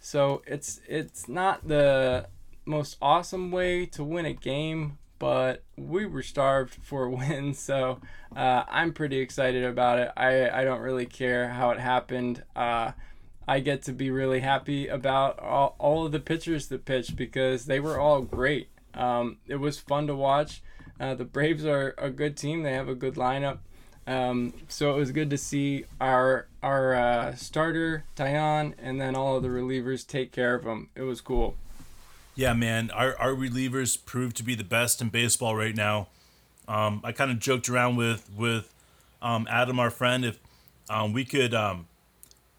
So 0.00 0.42
it's 0.46 0.80
it's 0.86 1.28
not 1.28 1.66
the 1.66 2.26
most 2.66 2.96
awesome 3.00 3.50
way 3.50 3.86
to 3.86 4.04
win 4.04 4.26
a 4.26 4.32
game, 4.32 4.98
but 5.18 5.62
we 5.76 6.06
were 6.06 6.22
starved 6.22 6.74
for 6.82 7.04
a 7.04 7.10
win, 7.10 7.54
so 7.54 8.00
uh, 8.34 8.64
I'm 8.68 8.92
pretty 8.92 9.18
excited 9.18 9.64
about 9.64 9.98
it. 9.98 10.10
I, 10.16 10.50
I 10.50 10.64
don't 10.64 10.80
really 10.80 11.06
care 11.06 11.48
how 11.48 11.70
it 11.70 11.80
happened. 11.80 12.42
Uh, 12.54 12.92
I 13.46 13.60
get 13.60 13.82
to 13.82 13.92
be 13.92 14.10
really 14.10 14.40
happy 14.40 14.88
about 14.88 15.38
all, 15.38 15.76
all 15.78 16.06
of 16.06 16.12
the 16.12 16.20
pitchers 16.20 16.68
that 16.68 16.84
pitched 16.84 17.16
because 17.16 17.66
they 17.66 17.80
were 17.80 17.98
all 17.98 18.22
great. 18.22 18.68
Um, 18.94 19.38
it 19.46 19.56
was 19.56 19.78
fun 19.78 20.06
to 20.06 20.14
watch. 20.14 20.62
Uh, 20.98 21.14
the 21.14 21.24
Braves 21.24 21.64
are 21.64 21.94
a 21.98 22.10
good 22.10 22.36
team. 22.36 22.62
They 22.62 22.72
have 22.72 22.88
a 22.88 22.94
good 22.94 23.14
lineup. 23.14 23.58
Um, 24.06 24.52
so 24.68 24.94
it 24.94 24.98
was 24.98 25.12
good 25.12 25.30
to 25.30 25.38
see 25.38 25.86
our 26.00 26.46
our 26.62 26.94
uh, 26.94 27.34
starter 27.36 28.04
Taillon 28.16 28.74
and 28.78 29.00
then 29.00 29.16
all 29.16 29.36
of 29.36 29.42
the 29.42 29.48
relievers 29.48 30.06
take 30.06 30.30
care 30.30 30.54
of 30.54 30.64
him. 30.64 30.90
It 30.94 31.02
was 31.02 31.20
cool. 31.20 31.56
Yeah, 32.34 32.52
man, 32.52 32.90
our 32.90 33.16
our 33.18 33.30
relievers 33.30 34.02
proved 34.04 34.36
to 34.36 34.42
be 34.42 34.54
the 34.54 34.64
best 34.64 35.00
in 35.00 35.08
baseball 35.08 35.54
right 35.54 35.74
now. 35.74 36.08
Um, 36.66 37.00
I 37.04 37.12
kind 37.12 37.30
of 37.30 37.38
joked 37.38 37.68
around 37.68 37.96
with 37.96 38.28
with 38.36 38.72
um, 39.22 39.46
Adam, 39.50 39.78
our 39.78 39.90
friend, 39.90 40.24
if 40.24 40.38
um, 40.90 41.12
we 41.12 41.24
could 41.24 41.54
um, 41.54 41.86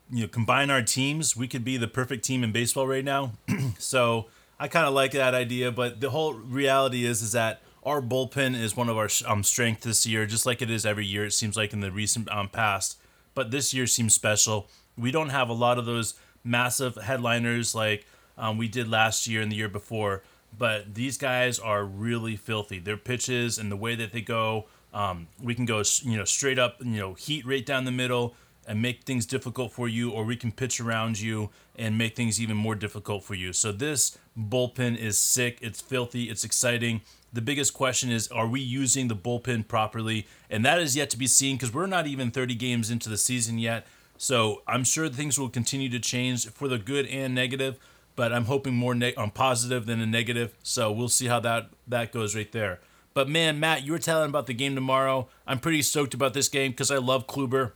you 0.09 0.21
know 0.21 0.27
combine 0.27 0.69
our 0.69 0.81
teams, 0.81 1.35
we 1.35 1.47
could 1.47 1.65
be 1.65 1.77
the 1.77 1.87
perfect 1.87 2.23
team 2.23 2.43
in 2.43 2.51
baseball 2.51 2.87
right 2.87 3.03
now. 3.03 3.33
so 3.77 4.27
I 4.59 4.67
kind 4.69 4.85
of 4.85 4.93
like 4.93 5.11
that 5.11 5.33
idea, 5.33 5.71
but 5.71 5.99
the 5.99 6.09
whole 6.09 6.33
reality 6.33 7.05
is 7.05 7.21
is 7.21 7.33
that 7.33 7.61
our 7.83 8.01
bullpen 8.01 8.59
is 8.59 8.75
one 8.75 8.89
of 8.89 8.97
our 8.97 9.09
um, 9.27 9.43
strength 9.43 9.81
this 9.81 10.07
year, 10.07 10.25
just 10.25 10.45
like 10.45 10.61
it 10.61 10.69
is 10.69 10.85
every 10.85 11.05
year. 11.05 11.25
It 11.25 11.33
seems 11.33 11.57
like 11.57 11.73
in 11.73 11.81
the 11.81 11.91
recent 11.91 12.31
um, 12.31 12.47
past, 12.47 12.97
but 13.33 13.51
this 13.51 13.73
year 13.73 13.87
seems 13.87 14.13
special. 14.13 14.69
We 14.97 15.11
don't 15.11 15.29
have 15.29 15.49
a 15.49 15.53
lot 15.53 15.77
of 15.77 15.85
those 15.85 16.15
massive 16.45 16.95
headliners 16.95 17.75
like 17.75 18.05
um, 18.37 18.57
we 18.57 18.67
did 18.67 18.87
last 18.87 19.27
year 19.27 19.41
and 19.41 19.51
the 19.51 19.55
year 19.55 19.69
before, 19.69 20.23
but 20.57 20.95
these 20.95 21.17
guys 21.17 21.59
are 21.59 21.83
really 21.83 22.35
filthy. 22.35 22.79
Their 22.79 22.97
pitches 22.97 23.57
and 23.57 23.71
the 23.71 23.75
way 23.75 23.95
that 23.95 24.11
they 24.11 24.21
go, 24.21 24.65
um, 24.93 25.27
we 25.41 25.55
can 25.55 25.65
go 25.65 25.83
you 26.03 26.17
know 26.17 26.25
straight 26.25 26.59
up, 26.59 26.77
you 26.79 26.99
know 26.99 27.13
heat 27.13 27.45
right 27.45 27.65
down 27.65 27.85
the 27.85 27.91
middle, 27.91 28.35
and 28.67 28.81
make 28.81 29.03
things 29.03 29.25
difficult 29.25 29.71
for 29.71 29.87
you, 29.87 30.11
or 30.11 30.23
we 30.23 30.35
can 30.35 30.51
pitch 30.51 30.79
around 30.79 31.19
you 31.19 31.49
and 31.75 31.97
make 31.97 32.15
things 32.15 32.41
even 32.41 32.57
more 32.57 32.75
difficult 32.75 33.23
for 33.23 33.35
you. 33.35 33.53
So 33.53 33.71
this 33.71 34.17
bullpen 34.37 34.97
is 34.97 35.17
sick. 35.17 35.59
It's 35.61 35.81
filthy. 35.81 36.29
It's 36.29 36.43
exciting. 36.43 37.01
The 37.33 37.41
biggest 37.41 37.73
question 37.73 38.11
is 38.11 38.27
are 38.29 38.47
we 38.47 38.61
using 38.61 39.07
the 39.07 39.15
bullpen 39.15 39.67
properly? 39.67 40.27
And 40.49 40.65
that 40.65 40.79
is 40.79 40.95
yet 40.95 41.09
to 41.11 41.17
be 41.17 41.27
seen 41.27 41.57
because 41.57 41.73
we're 41.73 41.85
not 41.85 42.07
even 42.07 42.31
30 42.31 42.55
games 42.55 42.89
into 42.89 43.09
the 43.09 43.17
season 43.17 43.59
yet. 43.59 43.85
So 44.17 44.61
I'm 44.67 44.83
sure 44.83 45.09
things 45.09 45.37
will 45.37 45.49
continue 45.49 45.89
to 45.89 45.99
change 45.99 46.47
for 46.49 46.67
the 46.67 46.77
good 46.77 47.05
and 47.07 47.35
negative, 47.35 47.77
but 48.15 48.33
I'm 48.33 48.45
hoping 48.45 48.73
more 48.73 48.95
ne- 48.95 49.15
on 49.15 49.31
positive 49.31 49.85
than 49.85 49.99
a 49.99 50.05
negative. 50.05 50.55
So 50.63 50.91
we'll 50.91 51.09
see 51.09 51.27
how 51.27 51.39
that 51.41 51.69
that 51.87 52.11
goes 52.11 52.35
right 52.35 52.51
there. 52.51 52.79
But 53.13 53.29
man, 53.29 53.59
Matt, 53.59 53.83
you 53.83 53.93
were 53.93 53.99
telling 53.99 54.29
about 54.29 54.45
the 54.45 54.53
game 54.53 54.75
tomorrow. 54.75 55.29
I'm 55.47 55.59
pretty 55.59 55.81
stoked 55.81 56.13
about 56.13 56.33
this 56.33 56.49
game 56.49 56.71
because 56.71 56.91
I 56.91 56.97
love 56.97 57.27
Kluber, 57.27 57.71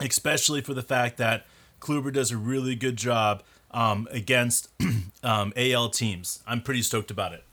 especially 0.00 0.62
for 0.62 0.72
the 0.72 0.82
fact 0.82 1.18
that 1.18 1.46
Kluber 1.80 2.12
does 2.12 2.30
a 2.30 2.38
really 2.38 2.74
good 2.74 2.96
job 2.96 3.42
um, 3.72 4.08
against 4.10 4.68
um, 5.22 5.52
AL 5.56 5.90
teams. 5.90 6.42
I'm 6.46 6.62
pretty 6.62 6.82
stoked 6.82 7.10
about 7.10 7.32
it. 7.34 7.44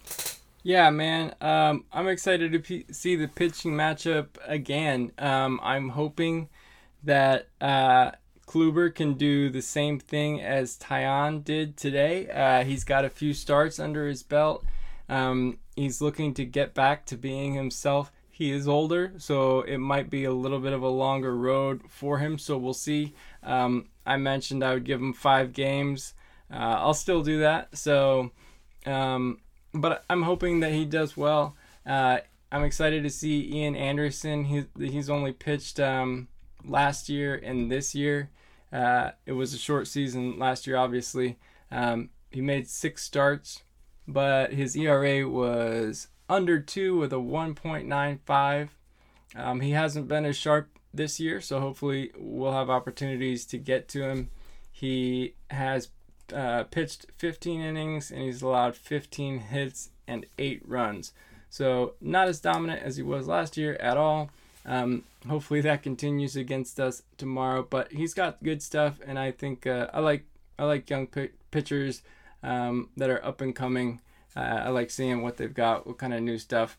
Yeah, 0.63 0.89
man. 0.89 1.33
Um, 1.41 1.85
I'm 1.91 2.07
excited 2.07 2.51
to 2.51 2.59
p- 2.59 2.85
see 2.91 3.15
the 3.15 3.27
pitching 3.27 3.73
matchup 3.73 4.27
again. 4.45 5.11
Um, 5.17 5.59
I'm 5.63 5.89
hoping 5.89 6.49
that 7.03 7.47
uh, 7.61 8.11
Kluber 8.49 8.93
can 8.93 9.13
do 9.13 9.51
the 9.51 9.61
same 9.61 9.99
thing 9.99 10.41
as 10.41 10.75
Taillon 10.75 11.43
did 11.43 11.77
today. 11.77 12.27
Uh, 12.29 12.63
he's 12.63 12.83
got 12.83 13.05
a 13.05 13.09
few 13.09 13.31
starts 13.31 13.79
under 13.79 14.07
his 14.07 14.23
belt. 14.23 14.65
Um, 15.07 15.59
he's 15.75 16.01
looking 16.01 16.33
to 16.33 16.45
get 16.45 16.73
back 16.73 17.05
to 17.07 17.15
being 17.15 17.53
himself. 17.53 18.11
He 18.31 18.51
is 18.51 18.67
older, 18.67 19.13
so 19.17 19.61
it 19.61 19.77
might 19.77 20.09
be 20.09 20.23
a 20.23 20.33
little 20.33 20.59
bit 20.59 20.73
of 20.73 20.81
a 20.81 20.89
longer 20.89 21.37
road 21.37 21.81
for 21.89 22.17
him. 22.17 22.39
So 22.39 22.57
we'll 22.57 22.73
see. 22.73 23.13
Um, 23.43 23.89
I 24.03 24.17
mentioned 24.17 24.63
I 24.63 24.73
would 24.73 24.83
give 24.83 24.99
him 24.99 25.13
five 25.13 25.53
games. 25.53 26.15
Uh, 26.51 26.77
I'll 26.79 26.95
still 26.95 27.21
do 27.21 27.41
that. 27.41 27.77
So 27.77 28.31
um, 28.87 29.41
but 29.73 30.03
I'm 30.09 30.23
hoping 30.23 30.61
that 30.61 30.71
he 30.71 30.85
does 30.85 31.15
well. 31.15 31.55
Uh, 31.85 32.19
I'm 32.51 32.63
excited 32.63 33.03
to 33.03 33.11
see 33.11 33.47
Ian 33.53 33.75
Anderson. 33.75 34.45
He, 34.45 34.65
he's 34.79 35.09
only 35.09 35.33
pitched 35.33 35.79
um, 35.79 36.29
last 36.65 37.09
year 37.09 37.35
and 37.35 37.71
this 37.71 37.93
year. 37.93 38.31
Uh, 38.71 39.11
it 39.25 39.33
was 39.33 39.53
a 39.53 39.57
short 39.57 39.87
season 39.87 40.37
last 40.37 40.67
year, 40.67 40.77
obviously. 40.77 41.37
Um, 41.71 42.09
he 42.29 42.41
made 42.41 42.67
six 42.67 43.03
starts, 43.03 43.63
but 44.07 44.53
his 44.53 44.75
ERA 44.75 45.27
was 45.27 46.07
under 46.27 46.59
two 46.59 46.97
with 46.97 47.11
a 47.11 47.17
1.95. 47.17 48.69
Um, 49.35 49.61
he 49.61 49.71
hasn't 49.71 50.07
been 50.07 50.25
as 50.25 50.37
sharp 50.37 50.69
this 50.93 51.19
year, 51.19 51.41
so 51.41 51.59
hopefully 51.59 52.11
we'll 52.17 52.53
have 52.53 52.69
opportunities 52.69 53.45
to 53.47 53.57
get 53.57 53.87
to 53.89 54.03
him. 54.03 54.29
He 54.71 55.35
has 55.49 55.89
uh, 56.33 56.63
pitched 56.65 57.07
15 57.17 57.61
innings 57.61 58.11
and 58.11 58.21
he's 58.21 58.41
allowed 58.41 58.75
15 58.75 59.39
hits 59.39 59.89
and 60.07 60.25
eight 60.37 60.61
runs. 60.65 61.13
So 61.49 61.93
not 61.99 62.27
as 62.27 62.39
dominant 62.39 62.83
as 62.83 62.97
he 62.97 63.03
was 63.03 63.27
last 63.27 63.57
year 63.57 63.75
at 63.79 63.97
all. 63.97 64.29
Um, 64.69 65.03
hopefully 65.27 65.61
that 65.61 65.81
continues 65.81 66.35
against 66.35 66.79
us 66.79 67.01
tomorrow. 67.17 67.65
But 67.67 67.91
he's 67.91 68.13
got 68.13 68.41
good 68.43 68.61
stuff, 68.61 68.99
and 69.05 69.17
I 69.17 69.31
think 69.31 69.65
uh, 69.65 69.87
I 69.91 69.99
like 69.99 70.25
I 70.57 70.65
like 70.65 70.89
young 70.89 71.07
p- 71.07 71.31
pitchers 71.49 72.03
um, 72.43 72.89
that 72.95 73.09
are 73.09 73.23
up 73.25 73.41
and 73.41 73.55
coming. 73.55 73.99
Uh, 74.35 74.61
I 74.65 74.69
like 74.69 74.91
seeing 74.91 75.23
what 75.23 75.37
they've 75.37 75.53
got, 75.53 75.87
what 75.87 75.97
kind 75.97 76.13
of 76.13 76.21
new 76.21 76.37
stuff. 76.37 76.77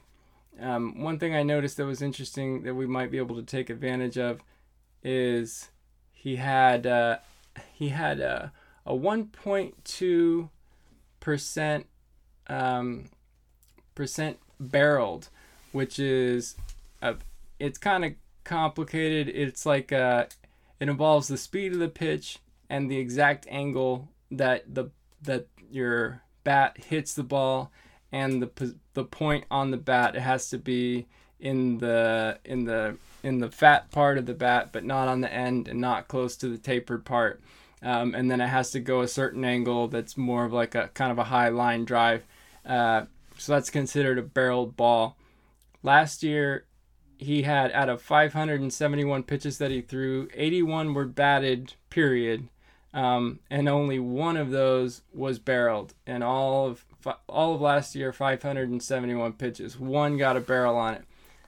Um, 0.60 1.02
one 1.02 1.18
thing 1.18 1.34
I 1.34 1.42
noticed 1.42 1.76
that 1.78 1.86
was 1.86 2.00
interesting 2.00 2.62
that 2.62 2.74
we 2.74 2.86
might 2.86 3.10
be 3.10 3.18
able 3.18 3.36
to 3.36 3.42
take 3.42 3.70
advantage 3.70 4.18
of 4.18 4.40
is 5.02 5.70
he 6.12 6.36
had 6.36 6.86
uh, 6.86 7.18
he 7.72 7.88
had 7.88 8.20
uh, 8.20 8.48
a 8.86 8.92
1.2 8.92 10.48
percent 11.18 11.86
um, 12.46 13.04
percent 13.96 14.38
barreled, 14.60 15.28
which 15.72 15.98
is 15.98 16.54
a, 17.02 17.16
it's 17.60 17.78
kind 17.78 18.04
of 18.04 18.12
complicated. 18.44 19.28
It's 19.28 19.64
like 19.64 19.92
uh, 19.92 20.26
it 20.78 20.88
involves 20.88 21.28
the 21.28 21.38
speed 21.38 21.72
of 21.72 21.78
the 21.78 21.88
pitch 21.88 22.38
and 22.68 22.90
the 22.90 22.98
exact 22.98 23.46
angle 23.48 24.08
that 24.30 24.74
the 24.74 24.90
that 25.22 25.46
your 25.70 26.22
bat 26.42 26.78
hits 26.88 27.14
the 27.14 27.22
ball 27.22 27.70
and 28.10 28.42
the 28.42 28.74
the 28.94 29.04
point 29.04 29.44
on 29.50 29.70
the 29.70 29.76
bat 29.76 30.16
it 30.16 30.20
has 30.20 30.48
to 30.50 30.58
be 30.58 31.06
in 31.38 31.78
the 31.78 32.38
in 32.44 32.64
the 32.64 32.96
in 33.22 33.38
the 33.38 33.50
fat 33.50 33.90
part 33.90 34.16
of 34.18 34.26
the 34.26 34.34
bat 34.34 34.70
but 34.72 34.84
not 34.84 35.06
on 35.06 35.20
the 35.20 35.32
end 35.32 35.68
and 35.68 35.80
not 35.80 36.08
close 36.08 36.36
to 36.36 36.48
the 36.48 36.56
tapered 36.56 37.04
part 37.04 37.40
um, 37.82 38.14
and 38.14 38.30
then 38.30 38.40
it 38.40 38.48
has 38.48 38.70
to 38.72 38.80
go 38.80 39.00
a 39.00 39.08
certain 39.08 39.44
angle 39.44 39.88
that's 39.88 40.16
more 40.16 40.44
of 40.44 40.52
like 40.52 40.74
a 40.74 40.88
kind 40.88 41.10
of 41.10 41.18
a 41.18 41.24
high 41.24 41.48
line 41.48 41.84
drive. 41.84 42.24
Uh, 42.64 43.06
so 43.38 43.52
that's 43.54 43.70
considered 43.70 44.18
a 44.18 44.22
barreled 44.22 44.76
ball. 44.76 45.16
Last 45.82 46.22
year, 46.22 46.66
he 47.20 47.42
had 47.42 47.70
out 47.72 47.90
of 47.90 48.00
571 48.00 49.24
pitches 49.24 49.58
that 49.58 49.70
he 49.70 49.82
threw, 49.82 50.28
81 50.32 50.94
were 50.94 51.04
batted, 51.04 51.74
period, 51.90 52.48
um, 52.94 53.40
and 53.50 53.68
only 53.68 53.98
one 53.98 54.38
of 54.38 54.50
those 54.50 55.02
was 55.12 55.38
barreled. 55.38 55.92
And 56.06 56.24
all 56.24 56.66
of 56.66 56.84
all 57.28 57.54
of 57.54 57.60
last 57.60 57.94
year, 57.94 58.10
571 58.12 59.34
pitches, 59.34 59.78
one 59.78 60.16
got 60.16 60.38
a 60.38 60.40
barrel 60.40 60.76
on 60.76 60.94
it. 60.94 61.04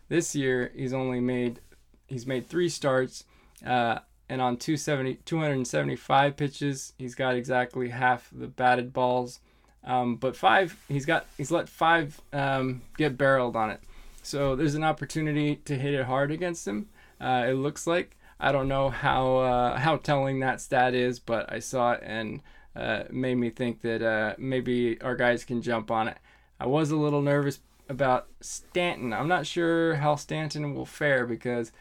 This 0.08 0.34
year, 0.34 0.70
he's 0.76 0.92
only 0.92 1.20
made 1.20 1.60
he's 2.06 2.26
made 2.26 2.48
three 2.48 2.68
starts. 2.68 3.24
Uh, 3.66 4.00
and 4.28 4.42
on 4.42 4.58
270, 4.58 5.16
275 5.24 6.36
pitches, 6.36 6.92
he's 6.98 7.14
got 7.14 7.34
exactly 7.34 7.88
half 7.88 8.28
the 8.30 8.46
batted 8.46 8.92
balls. 8.92 9.40
Um, 9.84 10.16
but 10.16 10.36
five, 10.36 10.78
he's 10.86 11.06
got 11.06 11.26
he's 11.38 11.50
let 11.50 11.70
five 11.70 12.20
um, 12.34 12.82
get 12.98 13.16
barreled 13.16 13.56
on 13.56 13.70
it. 13.70 13.80
So 14.22 14.56
there's 14.56 14.74
an 14.74 14.84
opportunity 14.84 15.56
to 15.56 15.76
hit 15.76 15.94
it 15.94 16.06
hard 16.06 16.30
against 16.30 16.66
him. 16.66 16.88
Uh, 17.20 17.46
it 17.48 17.54
looks 17.54 17.86
like 17.86 18.16
I 18.40 18.52
don't 18.52 18.68
know 18.68 18.90
how 18.90 19.36
uh, 19.38 19.78
how 19.78 19.96
telling 19.96 20.40
that 20.40 20.60
stat 20.60 20.94
is, 20.94 21.18
but 21.18 21.52
I 21.52 21.58
saw 21.58 21.92
it 21.92 22.00
and 22.02 22.40
uh, 22.74 23.04
made 23.10 23.36
me 23.36 23.50
think 23.50 23.82
that 23.82 24.02
uh, 24.02 24.34
maybe 24.38 25.00
our 25.00 25.14
guys 25.16 25.44
can 25.44 25.62
jump 25.62 25.90
on 25.90 26.08
it. 26.08 26.18
I 26.58 26.66
was 26.66 26.90
a 26.90 26.96
little 26.96 27.22
nervous 27.22 27.60
about 27.88 28.28
Stanton. 28.40 29.12
I'm 29.12 29.28
not 29.28 29.46
sure 29.46 29.96
how 29.96 30.16
Stanton 30.16 30.74
will 30.74 30.86
fare 30.86 31.26
because 31.26 31.72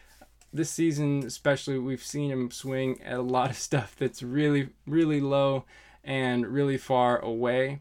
this 0.53 0.69
season, 0.69 1.23
especially, 1.25 1.77
we've 1.77 2.03
seen 2.03 2.29
him 2.29 2.51
swing 2.51 3.01
at 3.03 3.17
a 3.17 3.21
lot 3.21 3.49
of 3.49 3.57
stuff 3.69 3.95
that's 3.97 4.21
really, 4.21 4.69
really 4.85 5.21
low 5.21 5.65
and 6.03 6.45
really 6.47 6.77
far 6.77 7.19
away. 7.19 7.79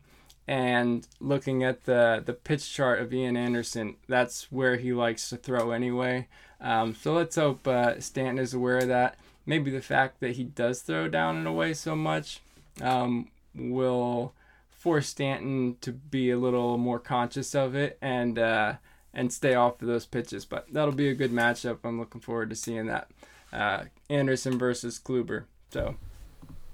And 0.51 1.07
looking 1.21 1.63
at 1.63 1.85
the 1.85 2.21
the 2.27 2.33
pitch 2.33 2.75
chart 2.75 3.01
of 3.01 3.15
Ian 3.15 3.37
Anderson, 3.37 3.95
that's 4.09 4.51
where 4.51 4.79
he 4.79 4.93
likes 4.93 5.29
to 5.29 5.37
throw 5.37 5.71
anyway. 5.71 6.27
Um, 6.61 6.97
so 6.97 7.13
let's 7.13 7.37
hope 7.37 7.69
uh, 7.69 8.01
Stanton 8.01 8.41
is 8.41 8.53
aware 8.53 8.79
of 8.79 8.89
that. 8.89 9.17
Maybe 9.47 9.71
the 9.71 9.81
fact 9.81 10.19
that 10.19 10.33
he 10.33 10.43
does 10.43 10.83
throw 10.83 11.07
down 11.07 11.37
and 11.37 11.47
away 11.47 11.73
so 11.75 11.95
much 11.95 12.41
um, 12.83 13.29
will 13.55 14.33
force 14.73 15.07
Stanton 15.07 15.77
to 15.83 15.93
be 15.93 16.33
a 16.33 16.37
little 16.37 16.79
more 16.79 16.99
conscious 16.99 17.55
of 17.55 17.77
it 17.77 17.97
and 18.03 18.37
uh, 18.37 18.73
and 19.15 19.33
stay 19.33 19.55
off 19.55 19.81
of 19.81 19.87
those 19.87 20.05
pitches. 20.05 20.45
But 20.45 20.67
that'll 20.73 20.91
be 20.91 21.11
a 21.11 21.15
good 21.15 21.31
matchup. 21.31 21.79
I'm 21.85 22.01
looking 22.01 22.21
forward 22.21 22.51
to 22.51 22.57
seeing 22.57 22.87
that. 22.87 23.09
Uh, 23.53 23.85
Anderson 24.09 24.59
versus 24.59 24.99
Kluber. 24.99 25.45
So, 25.71 25.95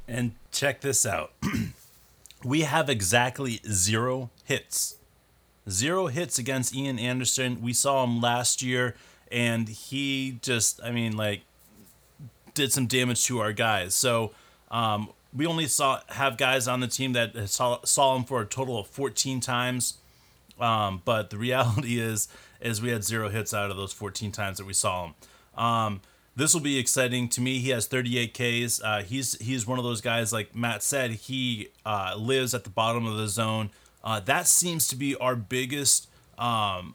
and 0.09 0.33
check 0.51 0.81
this 0.81 1.05
out. 1.05 1.33
we 2.47 2.61
have 2.61 2.89
exactly 2.89 3.61
zero 3.69 4.31
hits. 4.45 4.97
Zero 5.69 6.07
hits 6.07 6.39
against 6.39 6.75
Ian 6.77 6.97
Anderson. 6.97 7.61
We 7.61 7.73
saw 7.73 8.05
him 8.05 8.21
last 8.21 8.63
year, 8.63 8.95
and 9.33 9.69
he 9.69 10.39
just, 10.43 10.81
I 10.83 10.93
mean, 10.93 11.17
like, 11.17 11.41
did 12.55 12.73
some 12.73 12.87
damage 12.87 13.25
to 13.27 13.41
our 13.41 13.53
guys. 13.53 13.97
So, 13.97 14.31
um, 14.71 15.11
we 15.35 15.45
only 15.45 15.67
saw 15.67 16.01
have 16.11 16.37
guys 16.37 16.69
on 16.69 16.79
the 16.79 16.87
team 16.87 17.15
that 17.15 17.49
saw, 17.49 17.81
saw 17.85 18.15
him 18.15 18.23
for 18.23 18.41
a 18.41 18.47
total 18.47 18.79
of 18.79 18.87
14 18.87 19.41
times. 19.41 19.99
Um, 20.61 21.03
but 21.05 21.31
the 21.31 21.39
reality 21.49 21.99
is, 21.99 22.29
is 22.61 22.81
we 22.81 22.91
had 22.91 23.03
zero 23.03 23.29
hits 23.29 23.53
out 23.53 23.73
of 23.73 23.77
those 23.77 23.93
14 23.93 24.31
times 24.31 24.59
that 24.59 24.67
we 24.67 24.73
saw 24.73 25.07
him. 25.07 25.15
Um, 25.57 26.01
this 26.37 26.53
will 26.53 26.61
be 26.61 26.79
exciting 26.79 27.29
to 27.31 27.41
me. 27.41 27.59
He 27.59 27.71
has 27.71 27.87
38 27.87 28.35
Ks. 28.35 28.81
Uh, 28.83 29.03
he's 29.03 29.39
he's 29.39 29.67
one 29.67 29.79
of 29.79 29.85
those 29.85 30.01
guys, 30.03 30.33
like 30.33 30.55
Matt 30.55 30.83
said, 30.83 31.13
he 31.13 31.69
uh, 31.85 32.15
lives 32.17 32.55
at 32.55 32.65
the 32.65 32.71
bottom 32.71 33.07
of 33.07 33.17
the 33.17 33.27
zone. 33.27 33.71
Uh, 34.05 34.21
that 34.21 34.47
seems 34.47 34.87
to 34.89 34.97
be 34.97 35.17
our 35.17 35.35
biggest 35.35 36.09
um, 36.39 36.95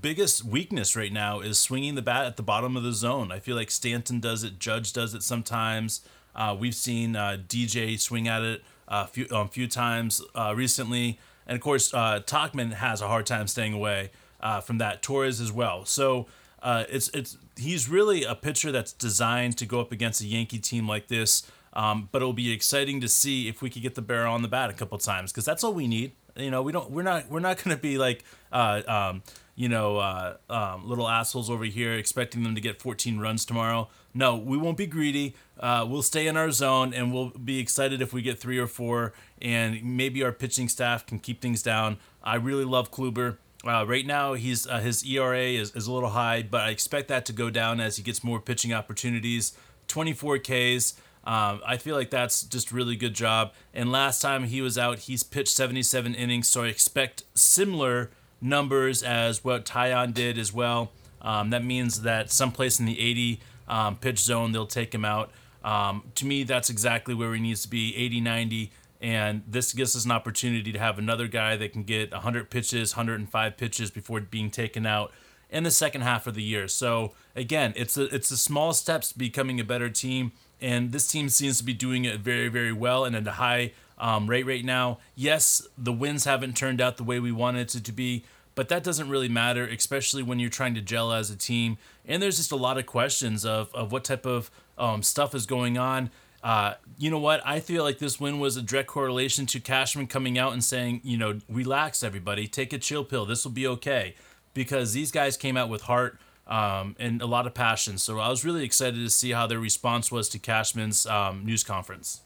biggest 0.00 0.44
weakness 0.44 0.94
right 0.94 1.12
now 1.12 1.40
is 1.40 1.58
swinging 1.58 1.94
the 1.94 2.02
bat 2.02 2.26
at 2.26 2.36
the 2.36 2.42
bottom 2.42 2.76
of 2.76 2.82
the 2.82 2.92
zone. 2.92 3.32
I 3.32 3.38
feel 3.38 3.56
like 3.56 3.70
Stanton 3.70 4.20
does 4.20 4.44
it, 4.44 4.58
Judge 4.58 4.92
does 4.92 5.14
it 5.14 5.22
sometimes. 5.22 6.02
Uh, 6.34 6.56
we've 6.58 6.74
seen 6.74 7.16
uh, 7.16 7.38
DJ 7.48 7.98
swing 7.98 8.28
at 8.28 8.42
it 8.42 8.62
a 8.86 9.06
few 9.06 9.26
a 9.30 9.48
few 9.48 9.66
times 9.66 10.22
uh, 10.34 10.52
recently. 10.56 11.18
And 11.46 11.56
of 11.56 11.62
course, 11.62 11.92
uh, 11.94 12.20
Tauchman 12.24 12.74
has 12.74 13.00
a 13.00 13.08
hard 13.08 13.26
time 13.26 13.46
staying 13.46 13.72
away 13.72 14.10
uh, 14.40 14.60
from 14.60 14.78
that. 14.78 15.02
Torres 15.02 15.40
as 15.40 15.50
well. 15.50 15.84
So 15.86 16.26
uh, 16.62 16.84
it's 16.88 17.08
it's 17.10 17.36
he's 17.56 17.88
really 17.88 18.24
a 18.24 18.34
pitcher 18.34 18.72
that's 18.72 18.92
designed 18.92 19.56
to 19.58 19.66
go 19.66 19.80
up 19.80 19.92
against 19.92 20.20
a 20.20 20.26
Yankee 20.26 20.58
team 20.58 20.88
like 20.88 21.08
this. 21.08 21.50
Um, 21.74 22.08
but 22.10 22.22
it'll 22.22 22.32
be 22.32 22.50
exciting 22.50 23.00
to 23.02 23.08
see 23.08 23.48
if 23.48 23.62
we 23.62 23.70
could 23.70 23.82
get 23.82 23.94
the 23.94 24.02
barrel 24.02 24.34
on 24.34 24.42
the 24.42 24.48
bat 24.48 24.70
a 24.70 24.72
couple 24.72 24.98
times 24.98 25.30
because 25.30 25.44
that's 25.44 25.62
all 25.62 25.72
we 25.72 25.86
need. 25.86 26.12
You 26.34 26.50
know, 26.50 26.62
we 26.62 26.72
don't 26.72 26.90
we're 26.90 27.02
not 27.02 27.30
we're 27.30 27.40
not 27.40 27.62
going 27.62 27.76
to 27.76 27.80
be 27.80 27.98
like 27.98 28.24
uh, 28.52 28.82
um, 28.88 29.22
you 29.54 29.68
know 29.68 29.98
uh, 29.98 30.36
um, 30.48 30.88
little 30.88 31.08
assholes 31.08 31.50
over 31.50 31.64
here 31.64 31.94
expecting 31.94 32.42
them 32.42 32.54
to 32.54 32.60
get 32.60 32.80
14 32.80 33.18
runs 33.18 33.44
tomorrow. 33.44 33.88
No, 34.14 34.36
we 34.36 34.56
won't 34.56 34.76
be 34.76 34.86
greedy. 34.86 35.34
Uh, 35.60 35.86
we'll 35.88 36.02
stay 36.02 36.26
in 36.26 36.36
our 36.36 36.50
zone 36.50 36.94
and 36.94 37.12
we'll 37.12 37.30
be 37.30 37.58
excited 37.60 38.00
if 38.00 38.12
we 38.12 38.22
get 38.22 38.40
three 38.40 38.58
or 38.58 38.66
four, 38.66 39.12
and 39.40 39.82
maybe 39.84 40.22
our 40.24 40.32
pitching 40.32 40.68
staff 40.68 41.06
can 41.06 41.18
keep 41.18 41.40
things 41.40 41.62
down. 41.62 41.98
I 42.22 42.36
really 42.36 42.64
love 42.64 42.90
Kluber. 42.90 43.36
Uh, 43.66 43.84
right 43.86 44.06
now, 44.06 44.34
he's 44.34 44.66
uh, 44.66 44.78
his 44.78 45.04
ERA 45.04 45.40
is, 45.40 45.74
is 45.74 45.86
a 45.86 45.92
little 45.92 46.10
high, 46.10 46.42
but 46.42 46.60
I 46.62 46.70
expect 46.70 47.08
that 47.08 47.26
to 47.26 47.32
go 47.32 47.50
down 47.50 47.80
as 47.80 47.96
he 47.96 48.02
gets 48.02 48.22
more 48.22 48.40
pitching 48.40 48.72
opportunities. 48.72 49.52
24 49.88 50.38
Ks. 50.38 50.94
Um, 51.24 51.60
I 51.66 51.76
feel 51.76 51.96
like 51.96 52.10
that's 52.10 52.42
just 52.42 52.72
really 52.72 52.96
good 52.96 53.14
job. 53.14 53.52
And 53.74 53.90
last 53.90 54.22
time 54.22 54.44
he 54.44 54.62
was 54.62 54.78
out, 54.78 55.00
he's 55.00 55.22
pitched 55.22 55.54
77 55.54 56.14
innings, 56.14 56.48
so 56.48 56.62
I 56.62 56.68
expect 56.68 57.24
similar 57.34 58.10
numbers 58.40 59.02
as 59.02 59.44
what 59.44 59.66
Taillon 59.66 60.14
did 60.14 60.38
as 60.38 60.52
well. 60.52 60.92
Um, 61.20 61.50
that 61.50 61.64
means 61.64 62.02
that 62.02 62.30
someplace 62.30 62.78
in 62.78 62.86
the 62.86 62.98
80 63.00 63.40
um, 63.66 63.96
pitch 63.96 64.20
zone, 64.20 64.52
they'll 64.52 64.66
take 64.66 64.94
him 64.94 65.04
out. 65.04 65.30
Um, 65.64 66.04
to 66.14 66.24
me, 66.24 66.44
that's 66.44 66.70
exactly 66.70 67.14
where 67.14 67.34
he 67.34 67.40
needs 67.40 67.62
to 67.62 67.68
be 67.68 67.94
80 67.96 68.20
90. 68.20 68.72
And 69.00 69.42
this 69.46 69.72
gives 69.72 69.94
us 69.94 70.04
an 70.04 70.10
opportunity 70.10 70.72
to 70.72 70.78
have 70.78 70.98
another 70.98 71.28
guy 71.28 71.56
that 71.56 71.72
can 71.72 71.84
get 71.84 72.10
100 72.10 72.50
pitches, 72.50 72.96
105 72.96 73.56
pitches 73.56 73.90
before 73.90 74.20
being 74.20 74.50
taken 74.50 74.86
out 74.86 75.12
in 75.50 75.64
the 75.64 75.70
second 75.70 76.02
half 76.02 76.26
of 76.26 76.34
the 76.34 76.42
year. 76.42 76.68
So 76.68 77.12
again, 77.36 77.72
it's 77.76 77.96
a, 77.96 78.12
it's 78.14 78.28
the 78.28 78.36
small 78.36 78.72
steps 78.72 79.12
to 79.12 79.18
becoming 79.18 79.60
a 79.60 79.64
better 79.64 79.88
team, 79.88 80.32
and 80.60 80.92
this 80.92 81.06
team 81.06 81.28
seems 81.28 81.58
to 81.58 81.64
be 81.64 81.74
doing 81.74 82.04
it 82.04 82.20
very 82.20 82.48
very 82.48 82.72
well 82.72 83.04
and 83.04 83.14
at 83.14 83.26
a 83.26 83.32
high 83.32 83.72
um, 83.98 84.28
rate 84.28 84.46
right 84.46 84.64
now. 84.64 84.98
Yes, 85.14 85.66
the 85.76 85.92
wins 85.92 86.24
haven't 86.24 86.56
turned 86.56 86.80
out 86.80 86.96
the 86.96 87.04
way 87.04 87.20
we 87.20 87.32
wanted 87.32 87.74
it 87.74 87.84
to 87.84 87.92
be, 87.92 88.24
but 88.54 88.68
that 88.68 88.82
doesn't 88.82 89.08
really 89.08 89.28
matter, 89.28 89.64
especially 89.64 90.22
when 90.22 90.38
you're 90.38 90.50
trying 90.50 90.74
to 90.74 90.80
gel 90.80 91.12
as 91.12 91.30
a 91.30 91.36
team. 91.36 91.78
And 92.06 92.22
there's 92.22 92.36
just 92.36 92.52
a 92.52 92.56
lot 92.56 92.78
of 92.78 92.86
questions 92.86 93.44
of, 93.44 93.74
of 93.74 93.92
what 93.92 94.04
type 94.04 94.26
of 94.26 94.50
um, 94.76 95.02
stuff 95.02 95.34
is 95.34 95.46
going 95.46 95.78
on. 95.78 96.10
Uh, 96.42 96.74
you 96.98 97.10
know 97.10 97.18
what? 97.18 97.40
I 97.44 97.60
feel 97.60 97.82
like 97.82 97.98
this 97.98 98.20
win 98.20 98.38
was 98.38 98.56
a 98.56 98.62
direct 98.62 98.88
correlation 98.88 99.46
to 99.46 99.60
Cashman 99.60 100.06
coming 100.06 100.38
out 100.38 100.52
and 100.52 100.62
saying, 100.62 101.00
you 101.04 101.16
know, 101.16 101.38
relax, 101.48 102.02
everybody, 102.02 102.46
take 102.46 102.72
a 102.72 102.78
chill 102.78 103.04
pill. 103.04 103.26
This 103.26 103.44
will 103.44 103.52
be 103.52 103.66
okay. 103.66 104.14
Because 104.54 104.92
these 104.92 105.10
guys 105.10 105.36
came 105.36 105.56
out 105.56 105.68
with 105.68 105.82
heart 105.82 106.18
um, 106.46 106.96
and 106.98 107.20
a 107.20 107.26
lot 107.26 107.46
of 107.46 107.54
passion. 107.54 107.98
So 107.98 108.18
I 108.18 108.28
was 108.28 108.44
really 108.44 108.64
excited 108.64 108.96
to 108.96 109.10
see 109.10 109.30
how 109.30 109.46
their 109.46 109.58
response 109.60 110.10
was 110.10 110.28
to 110.30 110.38
Cashman's 110.38 111.06
um, 111.06 111.44
news 111.44 111.62
conference. 111.62 112.22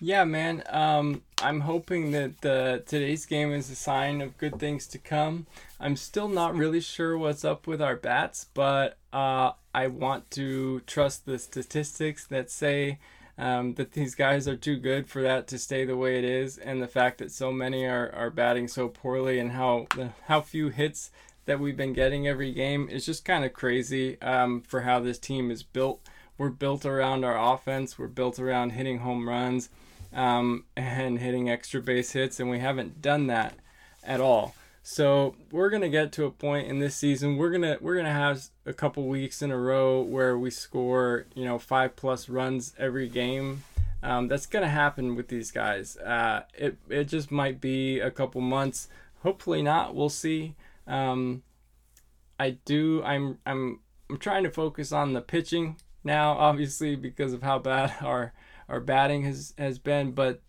Yeah, 0.00 0.24
man. 0.24 0.62
Um, 0.68 1.22
I'm 1.40 1.60
hoping 1.60 2.10
that 2.10 2.42
the 2.42 2.82
today's 2.86 3.24
game 3.24 3.52
is 3.52 3.70
a 3.70 3.74
sign 3.74 4.20
of 4.20 4.36
good 4.36 4.58
things 4.58 4.86
to 4.88 4.98
come. 4.98 5.46
I'm 5.80 5.96
still 5.96 6.28
not 6.28 6.54
really 6.54 6.80
sure 6.80 7.16
what's 7.16 7.44
up 7.44 7.66
with 7.66 7.80
our 7.80 7.96
bats, 7.96 8.46
but 8.52 8.98
uh, 9.12 9.52
I 9.74 9.86
want 9.86 10.30
to 10.32 10.80
trust 10.80 11.24
the 11.24 11.38
statistics 11.38 12.26
that 12.26 12.50
say 12.50 12.98
um, 13.38 13.74
that 13.74 13.92
these 13.92 14.14
guys 14.14 14.48
are 14.48 14.56
too 14.56 14.76
good 14.76 15.08
for 15.08 15.22
that 15.22 15.46
to 15.48 15.58
stay 15.58 15.84
the 15.84 15.96
way 15.96 16.18
it 16.18 16.24
is, 16.24 16.56
and 16.58 16.82
the 16.82 16.88
fact 16.88 17.18
that 17.18 17.30
so 17.30 17.52
many 17.52 17.84
are, 17.84 18.10
are 18.14 18.30
batting 18.30 18.68
so 18.68 18.88
poorly 18.88 19.38
and 19.38 19.52
how 19.52 19.86
how 20.26 20.40
few 20.40 20.68
hits 20.68 21.10
that 21.44 21.60
we've 21.60 21.76
been 21.76 21.92
getting 21.92 22.26
every 22.26 22.52
game 22.52 22.88
is 22.88 23.06
just 23.06 23.24
kind 23.24 23.44
of 23.44 23.52
crazy 23.52 24.20
um, 24.20 24.60
for 24.60 24.80
how 24.82 24.98
this 24.98 25.18
team 25.18 25.50
is 25.50 25.62
built. 25.62 26.00
We're 26.38 26.50
built 26.50 26.84
around 26.84 27.24
our 27.24 27.54
offense. 27.54 27.98
We're 27.98 28.08
built 28.08 28.38
around 28.38 28.70
hitting 28.70 28.98
home 28.98 29.28
runs 29.28 29.70
um, 30.12 30.64
and 30.76 31.18
hitting 31.18 31.48
extra 31.48 31.80
base 31.80 32.12
hits, 32.12 32.40
and 32.40 32.50
we 32.50 32.58
haven't 32.58 33.00
done 33.00 33.26
that 33.28 33.54
at 34.02 34.20
all. 34.20 34.54
So 34.88 35.34
we're 35.50 35.70
gonna 35.70 35.88
get 35.88 36.12
to 36.12 36.26
a 36.26 36.30
point 36.30 36.68
in 36.68 36.78
this 36.78 36.94
season. 36.94 37.38
We're 37.38 37.50
gonna 37.50 37.76
we're 37.80 37.96
gonna 37.96 38.12
have 38.12 38.44
a 38.64 38.72
couple 38.72 39.08
weeks 39.08 39.42
in 39.42 39.50
a 39.50 39.58
row 39.58 40.00
where 40.00 40.38
we 40.38 40.48
score 40.48 41.26
you 41.34 41.44
know 41.44 41.58
five 41.58 41.96
plus 41.96 42.28
runs 42.28 42.72
every 42.78 43.08
game. 43.08 43.64
Um, 44.04 44.28
that's 44.28 44.46
gonna 44.46 44.68
happen 44.68 45.16
with 45.16 45.26
these 45.26 45.50
guys. 45.50 45.96
Uh, 45.96 46.44
it 46.54 46.78
it 46.88 47.06
just 47.06 47.32
might 47.32 47.60
be 47.60 47.98
a 47.98 48.12
couple 48.12 48.40
months. 48.40 48.86
Hopefully 49.24 49.60
not. 49.60 49.96
We'll 49.96 50.08
see. 50.08 50.54
Um, 50.86 51.42
I 52.38 52.50
do. 52.50 53.02
I'm 53.02 53.38
I'm 53.44 53.80
I'm 54.08 54.18
trying 54.18 54.44
to 54.44 54.50
focus 54.52 54.92
on 54.92 55.14
the 55.14 55.20
pitching 55.20 55.78
now, 56.04 56.34
obviously 56.34 56.94
because 56.94 57.32
of 57.32 57.42
how 57.42 57.58
bad 57.58 57.92
our 58.02 58.34
our 58.68 58.78
batting 58.78 59.24
has 59.24 59.52
has 59.58 59.80
been, 59.80 60.12
but 60.12 60.42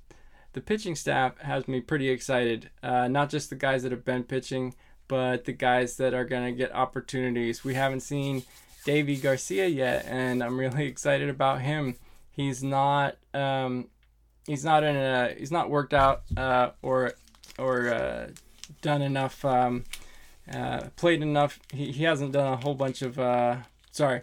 the 0.53 0.61
pitching 0.61 0.95
staff 0.95 1.37
has 1.39 1.67
me 1.67 1.81
pretty 1.81 2.09
excited. 2.09 2.69
Uh, 2.81 3.07
not 3.07 3.29
just 3.29 3.49
the 3.49 3.55
guys 3.55 3.83
that 3.83 3.91
have 3.91 4.05
been 4.05 4.23
pitching, 4.23 4.75
but 5.07 5.45
the 5.45 5.53
guys 5.53 5.97
that 5.97 6.13
are 6.13 6.25
gonna 6.25 6.51
get 6.51 6.73
opportunities. 6.73 7.63
We 7.63 7.75
haven't 7.75 8.01
seen 8.01 8.43
Deivi 8.85 9.21
Garcia 9.21 9.67
yet, 9.67 10.05
and 10.07 10.43
I'm 10.43 10.59
really 10.59 10.85
excited 10.87 11.29
about 11.29 11.61
him. 11.61 11.95
He's 12.31 12.63
not 12.63 13.17
um, 13.33 13.89
he's 14.45 14.63
not 14.63 14.83
in 14.83 14.95
a 14.95 15.35
he's 15.37 15.51
not 15.51 15.69
worked 15.69 15.93
out 15.93 16.23
uh, 16.35 16.71
or 16.81 17.13
or 17.59 17.89
uh, 17.89 18.27
done 18.81 19.01
enough 19.01 19.43
um, 19.45 19.83
uh, 20.51 20.87
played 20.95 21.21
enough. 21.21 21.59
He, 21.73 21.91
he 21.91 22.03
hasn't 22.03 22.31
done 22.31 22.53
a 22.53 22.57
whole 22.57 22.75
bunch 22.75 23.01
of 23.01 23.19
uh, 23.19 23.57
sorry. 23.91 24.21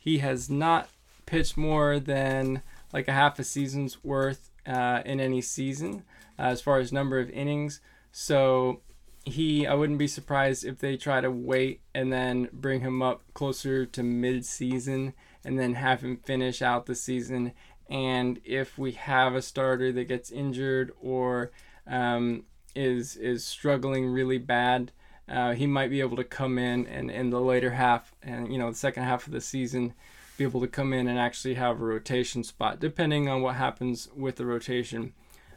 He 0.00 0.18
has 0.18 0.48
not 0.48 0.88
pitched 1.24 1.56
more 1.56 1.98
than 1.98 2.62
like 2.92 3.08
a 3.08 3.12
half 3.12 3.38
a 3.38 3.44
season's 3.44 4.04
worth 4.04 4.50
uh, 4.66 5.02
in 5.04 5.20
any 5.20 5.40
season 5.40 6.04
uh, 6.38 6.42
as 6.42 6.60
far 6.60 6.78
as 6.78 6.92
number 6.92 7.18
of 7.18 7.30
innings. 7.30 7.80
So 8.12 8.80
he, 9.24 9.66
I 9.66 9.74
wouldn't 9.74 9.98
be 9.98 10.06
surprised 10.06 10.64
if 10.64 10.78
they 10.78 10.96
try 10.96 11.20
to 11.20 11.30
wait 11.30 11.80
and 11.94 12.12
then 12.12 12.48
bring 12.52 12.80
him 12.80 13.02
up 13.02 13.22
closer 13.34 13.84
to 13.84 14.02
mid-season 14.02 15.14
and 15.44 15.58
then 15.58 15.74
have 15.74 16.02
him 16.02 16.16
finish 16.16 16.62
out 16.62 16.86
the 16.86 16.94
season. 16.94 17.52
And 17.88 18.40
if 18.44 18.78
we 18.78 18.92
have 18.92 19.34
a 19.34 19.42
starter 19.42 19.92
that 19.92 20.08
gets 20.08 20.30
injured 20.30 20.92
or 21.00 21.52
um, 21.86 22.44
is 22.74 23.16
is 23.16 23.44
struggling 23.44 24.06
really 24.06 24.38
bad, 24.38 24.92
uh, 25.28 25.52
he 25.52 25.66
might 25.66 25.90
be 25.90 26.00
able 26.00 26.16
to 26.16 26.24
come 26.24 26.58
in 26.58 26.86
and 26.86 27.10
in 27.10 27.30
the 27.30 27.40
later 27.40 27.70
half 27.70 28.14
and 28.22 28.52
you 28.52 28.58
know 28.58 28.70
the 28.70 28.76
second 28.76 29.04
half 29.04 29.26
of 29.26 29.32
the 29.32 29.40
season 29.40 29.94
be 30.36 30.44
able 30.44 30.60
to 30.60 30.66
come 30.66 30.92
in 30.92 31.08
and 31.08 31.18
actually 31.18 31.54
have 31.54 31.80
a 31.80 31.84
rotation 31.84 32.44
spot, 32.44 32.80
depending 32.80 33.28
on 33.28 33.42
what 33.42 33.56
happens 33.56 34.08
with 34.14 34.36
the 34.36 34.46
rotation. 34.46 35.12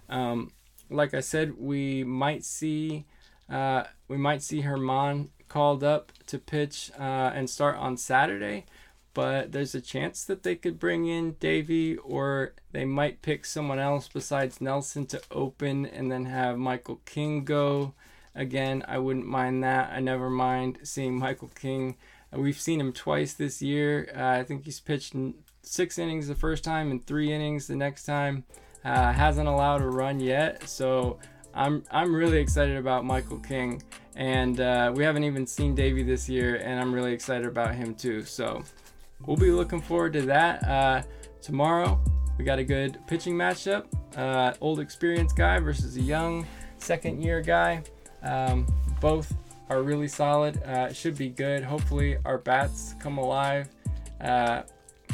Um, 0.09 0.51
like 0.89 1.13
I 1.13 1.19
said, 1.19 1.57
we 1.57 2.03
might 2.03 2.43
see 2.43 3.05
uh, 3.49 3.83
we 4.07 4.17
might 4.17 4.43
see 4.43 4.61
Germán 4.61 5.29
called 5.47 5.83
up 5.83 6.11
to 6.27 6.37
pitch 6.37 6.91
uh, 6.99 7.31
and 7.33 7.49
start 7.49 7.77
on 7.77 7.97
Saturday, 7.97 8.65
but 9.13 9.51
there's 9.51 9.73
a 9.73 9.81
chance 9.81 10.23
that 10.25 10.43
they 10.43 10.55
could 10.55 10.79
bring 10.79 11.07
in 11.07 11.33
Deivi 11.33 11.97
or 12.03 12.53
they 12.71 12.85
might 12.85 13.23
pick 13.23 13.45
someone 13.45 13.79
else 13.79 14.07
besides 14.07 14.61
Nelson 14.61 15.07
to 15.07 15.21
open 15.31 15.85
and 15.87 16.11
then 16.11 16.25
have 16.25 16.57
Michael 16.57 17.01
King 17.05 17.43
go. 17.43 17.93
Again, 18.35 18.83
I 18.87 18.99
wouldn't 18.99 19.25
mind 19.25 19.63
that. 19.63 19.91
I 19.91 19.99
never 19.99 20.29
mind 20.29 20.79
seeing 20.83 21.17
Michael 21.17 21.51
King 21.55 21.97
We've 22.31 22.59
seen 22.59 22.79
him 22.79 22.93
twice 22.93 23.33
this 23.33 23.61
year. 23.61 24.11
Uh, 24.15 24.39
I 24.39 24.43
think 24.43 24.65
he's 24.65 24.79
pitched 24.79 25.15
six 25.63 25.97
innings 25.97 26.27
the 26.27 26.35
first 26.35 26.63
time 26.63 26.91
and 26.91 27.05
three 27.05 27.33
innings 27.33 27.67
the 27.67 27.75
next 27.75 28.05
time. 28.05 28.43
Uh, 28.85 29.11
hasn't 29.11 29.47
allowed 29.47 29.81
a 29.81 29.87
run 29.87 30.19
yet, 30.19 30.67
so 30.69 31.19
I'm 31.53 31.83
I'm 31.91 32.15
really 32.15 32.37
excited 32.37 32.77
about 32.77 33.03
Michael 33.03 33.39
King, 33.39 33.81
and 34.15 34.61
uh, 34.61 34.93
we 34.95 35.03
haven't 35.03 35.25
even 35.25 35.45
seen 35.45 35.75
Deivi 35.75 36.05
this 36.05 36.29
year, 36.29 36.55
and 36.57 36.79
I'm 36.79 36.93
really 36.93 37.11
excited 37.11 37.45
about 37.45 37.75
him 37.75 37.93
too. 37.93 38.23
So 38.23 38.63
we'll 39.25 39.37
be 39.37 39.51
looking 39.51 39.81
forward 39.81 40.13
to 40.13 40.21
that 40.23 40.63
uh, 40.67 41.01
tomorrow. 41.41 41.99
We 42.37 42.45
got 42.45 42.59
a 42.59 42.63
good 42.63 42.99
pitching 43.07 43.35
matchup. 43.35 43.87
Uh, 44.15 44.53
old 44.61 44.79
experienced 44.79 45.35
guy 45.35 45.59
versus 45.59 45.97
a 45.97 46.01
young 46.01 46.45
second 46.77 47.21
year 47.21 47.41
guy. 47.41 47.83
Um, 48.23 48.65
both 49.01 49.33
are 49.69 49.83
really 49.83 50.07
solid. 50.07 50.61
Uh, 50.63 50.91
should 50.91 51.17
be 51.17 51.29
good. 51.29 51.63
Hopefully, 51.63 52.17
our 52.25 52.37
bats 52.37 52.95
come 52.99 53.17
alive. 53.17 53.69
Uh, 54.21 54.63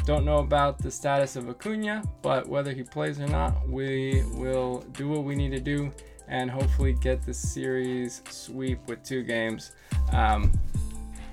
don't 0.04 0.24
know 0.24 0.38
about 0.38 0.78
the 0.78 0.90
status 0.90 1.36
of 1.36 1.48
Acuna, 1.48 2.02
but 2.22 2.48
whether 2.48 2.72
he 2.72 2.82
plays 2.82 3.20
or 3.20 3.26
not, 3.26 3.68
we 3.68 4.22
will 4.34 4.84
do 4.92 5.08
what 5.08 5.24
we 5.24 5.34
need 5.34 5.50
to 5.50 5.60
do 5.60 5.90
and 6.28 6.50
hopefully 6.50 6.92
get 6.92 7.24
the 7.24 7.34
series 7.34 8.22
sweep 8.30 8.78
with 8.86 9.02
two 9.02 9.22
games. 9.22 9.72
Um, 10.12 10.52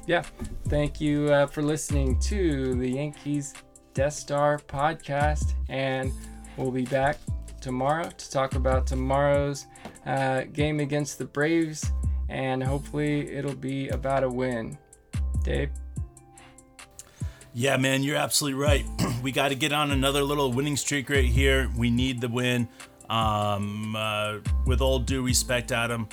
yeah, 0.06 0.24
thank 0.68 1.00
you 1.00 1.32
uh, 1.32 1.48
for 1.48 1.62
listening 1.62 2.20
to 2.22 2.76
the 2.76 2.90
Yankees 2.90 3.54
Death 3.94 4.14
Star 4.14 4.60
podcast, 4.60 5.54
and 5.70 6.12
we'll 6.58 6.72
be 6.72 6.86
back 6.86 7.18
tomorrow 7.62 8.10
to 8.10 8.32
talk 8.32 8.56
about 8.56 8.86
tomorrow's 8.86 9.68
uh, 10.06 10.42
game 10.52 10.80
against 10.80 11.18
the 11.18 11.26
Braves 11.26 11.92
and 12.34 12.64
hopefully 12.64 13.32
it'll 13.32 13.56
be 13.56 13.90
about 13.90 14.24
a 14.24 14.30
win. 14.30 14.76
Dave? 15.44 15.70
Yeah, 17.54 17.78
man, 17.78 18.02
you're 18.02 18.18
absolutely 18.18 18.60
right. 18.60 18.84
we 19.22 19.32
got 19.32 19.50
to 19.50 19.56
get 19.56 19.72
on 19.72 19.92
another 19.92 20.24
little 20.24 20.52
winning 20.52 20.76
streak 20.76 21.12
right 21.12 21.24
here. 21.24 21.70
We 21.78 21.92
need 21.92 22.20
the 22.20 22.28
win. 22.28 22.68
Um, 23.08 23.96
uh, 23.96 24.40
with 24.66 24.82
all 24.82 24.98
due 24.98 25.22
respect, 25.24 25.72
Adam, 25.72 26.08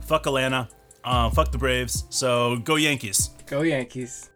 fuck 0.00 0.26
Atlanta, 0.26 0.70
uh, 1.04 1.28
fuck 1.28 1.52
the 1.52 1.58
Braves. 1.58 2.04
So 2.08 2.56
go 2.58 2.76
Yankees. 2.76 3.30
Go 3.44 3.60
Yankees. 3.60 4.30